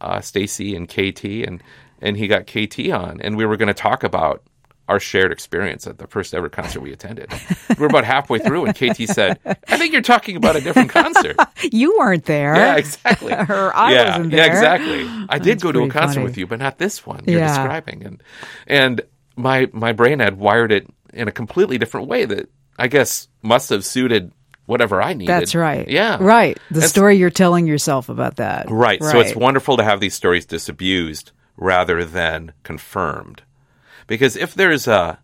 uh, 0.00 0.20
Stacy 0.20 0.76
and 0.76 0.88
KT, 0.88 1.24
and 1.24 1.60
and 2.00 2.16
he 2.16 2.28
got 2.28 2.46
KT 2.46 2.90
on, 2.90 3.20
and 3.20 3.36
we 3.36 3.46
were 3.46 3.56
going 3.56 3.66
to 3.66 3.74
talk 3.74 4.04
about 4.04 4.44
our 4.88 5.00
shared 5.00 5.32
experience 5.32 5.86
at 5.86 5.98
the 5.98 6.06
first 6.06 6.34
ever 6.34 6.48
concert 6.48 6.80
we 6.80 6.92
attended. 6.92 7.32
we 7.70 7.74
were 7.76 7.86
about 7.86 8.04
halfway 8.04 8.38
through, 8.38 8.66
and 8.66 8.74
KT 8.74 9.08
said, 9.08 9.38
"I 9.46 9.76
think 9.78 9.92
you're 9.92 10.02
talking 10.02 10.36
about 10.36 10.56
a 10.56 10.60
different 10.60 10.90
concert." 10.90 11.36
You 11.72 11.96
weren't 11.98 12.26
there. 12.26 12.54
Yeah, 12.54 12.76
exactly. 12.76 13.32
Or 13.48 13.74
I 13.74 13.92
yeah, 13.92 14.16
wasn't 14.18 14.32
yeah, 14.34 14.44
exactly. 14.44 15.06
I 15.30 15.38
did 15.38 15.54
That's 15.54 15.62
go 15.62 15.72
to 15.72 15.82
a 15.84 15.88
concert 15.88 16.14
funny. 16.16 16.24
with 16.26 16.36
you, 16.36 16.46
but 16.46 16.58
not 16.58 16.78
this 16.78 17.06
one 17.06 17.24
you're 17.26 17.38
Yeah. 17.40 17.48
describing. 17.48 18.04
And 18.04 18.22
and 18.66 19.00
my 19.36 19.68
my 19.72 19.92
brain 19.92 20.18
had 20.20 20.36
wired 20.38 20.70
it 20.72 20.86
in 21.14 21.26
a 21.28 21.32
completely 21.32 21.78
different 21.78 22.08
way 22.08 22.26
that 22.26 22.50
I 22.78 22.88
guess 22.88 23.28
must 23.42 23.70
have 23.70 23.84
suited 23.84 24.32
whatever 24.66 25.00
I 25.00 25.14
needed. 25.14 25.28
That's 25.32 25.54
right. 25.54 25.88
Yeah. 25.88 26.18
Right. 26.20 26.58
The 26.68 26.74
That's- 26.74 26.90
story 26.90 27.16
you're 27.16 27.30
telling 27.30 27.66
yourself 27.66 28.08
about 28.10 28.36
that. 28.36 28.70
Right. 28.70 29.02
So 29.02 29.20
it's 29.20 29.34
wonderful 29.34 29.76
to 29.78 29.84
have 29.84 30.00
these 30.00 30.14
stories 30.14 30.44
disabused 30.46 31.32
rather 31.56 32.04
than 32.04 32.52
confirmed. 32.62 33.42
Because 34.06 34.36
if 34.36 34.54
there's 34.54 34.86
a 34.86 35.18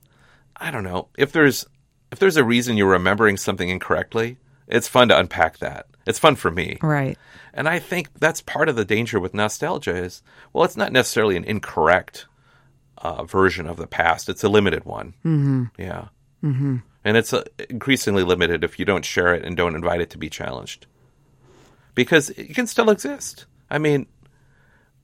I 0.56 0.70
don't 0.70 0.84
know, 0.84 1.08
if 1.16 1.32
there's 1.32 1.66
if 2.12 2.18
there's 2.18 2.36
a 2.36 2.44
reason 2.44 2.76
you're 2.76 2.88
remembering 2.88 3.36
something 3.36 3.68
incorrectly, 3.68 4.36
it's 4.66 4.88
fun 4.88 5.08
to 5.08 5.18
unpack 5.18 5.58
that. 5.58 5.86
It's 6.06 6.18
fun 6.18 6.36
for 6.36 6.50
me. 6.50 6.78
Right. 6.82 7.18
And 7.52 7.68
I 7.68 7.78
think 7.78 8.08
that's 8.18 8.40
part 8.40 8.68
of 8.68 8.76
the 8.76 8.84
danger 8.84 9.20
with 9.20 9.34
nostalgia 9.34 9.94
is, 9.94 10.22
well, 10.52 10.64
it's 10.64 10.76
not 10.76 10.92
necessarily 10.92 11.36
an 11.36 11.44
incorrect 11.44 12.26
uh, 12.98 13.24
version 13.24 13.66
of 13.66 13.76
the 13.76 13.86
past. 13.86 14.28
It's 14.28 14.44
a 14.44 14.48
limited 14.48 14.84
one. 14.84 15.14
Mm-hmm. 15.24 15.64
Yeah. 15.78 16.08
Mm-hmm. 16.42 16.78
And 17.04 17.16
it's 17.16 17.32
uh, 17.32 17.44
increasingly 17.68 18.22
limited 18.22 18.62
if 18.64 18.78
you 18.78 18.84
don't 18.84 19.04
share 19.04 19.34
it 19.34 19.44
and 19.44 19.56
don't 19.56 19.74
invite 19.74 20.00
it 20.00 20.10
to 20.10 20.18
be 20.18 20.30
challenged. 20.30 20.86
Because 21.94 22.30
it 22.30 22.54
can 22.54 22.66
still 22.66 22.90
exist. 22.90 23.46
I 23.68 23.78
mean, 23.78 24.06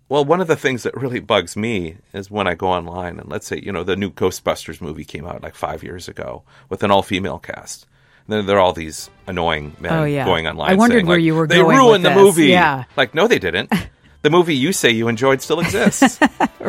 well, 0.09 0.25
one 0.25 0.41
of 0.41 0.47
the 0.47 0.57
things 0.57 0.83
that 0.85 0.97
really 0.97 1.21
bugs 1.21 1.57
me 1.57 1.97
is 2.13 2.31
when 2.31 2.47
I 2.47 2.55
go 2.55 2.69
online 2.69 3.19
and 3.19 3.29
let's 3.29 3.47
say, 3.47 3.61
you 3.63 3.73
know, 3.73 3.83
the 3.85 3.97
new 3.97 4.11
Ghostbusters 4.11 4.81
movie 4.81 5.05
came 5.05 5.27
out 5.27 5.43
like 5.43 5.55
five 5.55 5.83
years 5.83 6.09
ago 6.09 6.43
with 6.69 6.83
an 6.83 6.91
all 6.91 7.03
female 7.03 7.39
cast. 7.39 7.87
And 8.29 8.37
then 8.39 8.47
there 8.47 8.57
are 8.57 8.61
all 8.61 8.73
these 8.73 9.09
annoying 9.27 9.77
men 9.81 9.93
Oh, 9.93 10.05
yeah. 10.05 10.25
going 10.25 10.47
online. 10.47 10.71
I 10.71 10.75
wondered 10.75 10.97
saying, 10.99 11.07
where 11.07 11.17
like, 11.19 11.25
you 11.25 11.35
were 11.35 11.47
They 11.47 11.57
going 11.57 11.77
They 11.77 11.83
ruined 11.83 12.05
the 12.05 12.09
this." 12.11 12.19
movie. 12.19 12.47
Yeah. 12.47 12.85
Like, 12.97 13.15
no, 13.15 13.27
they 13.29 13.39
didn't. 13.39 13.73
the 14.23 14.31
movie 14.31 14.57
you 14.57 14.73
say 14.73 14.91
you 14.91 15.09
enjoyed 15.09 15.43
still 15.43 15.61
exists. 15.61 16.19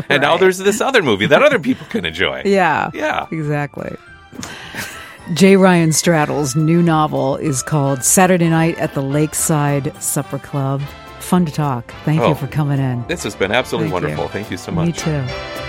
And 0.10 0.22
now 0.22 0.38
there's 0.38 0.60
this 0.60 0.80
other 0.80 1.02
movie 1.02 1.26
that 1.26 1.42
other 1.42 1.58
people 1.58 1.88
can 1.88 2.06
enjoy. 2.06 2.44
Yeah. 2.46 2.92
Yeah. 2.94 3.26
Exactly. 3.32 3.96
J. 5.34 5.56
Ryan 5.58 5.90
Stradal's 5.90 6.56
new 6.56 6.84
novel 6.84 7.36
is 7.38 7.64
called 7.64 8.04
Saturday 8.04 8.48
Night 8.50 8.78
at 8.78 8.94
the 8.94 9.02
Lakeside 9.02 9.92
Supper 10.02 10.38
Club. 10.38 10.82
Fun 11.28 11.45
to 11.45 11.51
talk. 11.51 11.93
Thank 12.05 12.21
Oh. 12.21 12.30
you 12.30 12.36
for 12.36 12.47
coming 12.47 12.80
in. 12.80 13.05
This 13.09 13.23
has 13.23 13.36
been 13.36 13.51
absolutely 13.51 13.89
Thank 13.91 14.01
you. 14.01 14.07
wonderful. 14.07 14.28
Thank 14.30 14.49
you 14.49 14.55
so 14.55 14.71
much. 14.71 14.86
Me 14.86 14.91
too. 14.93 15.66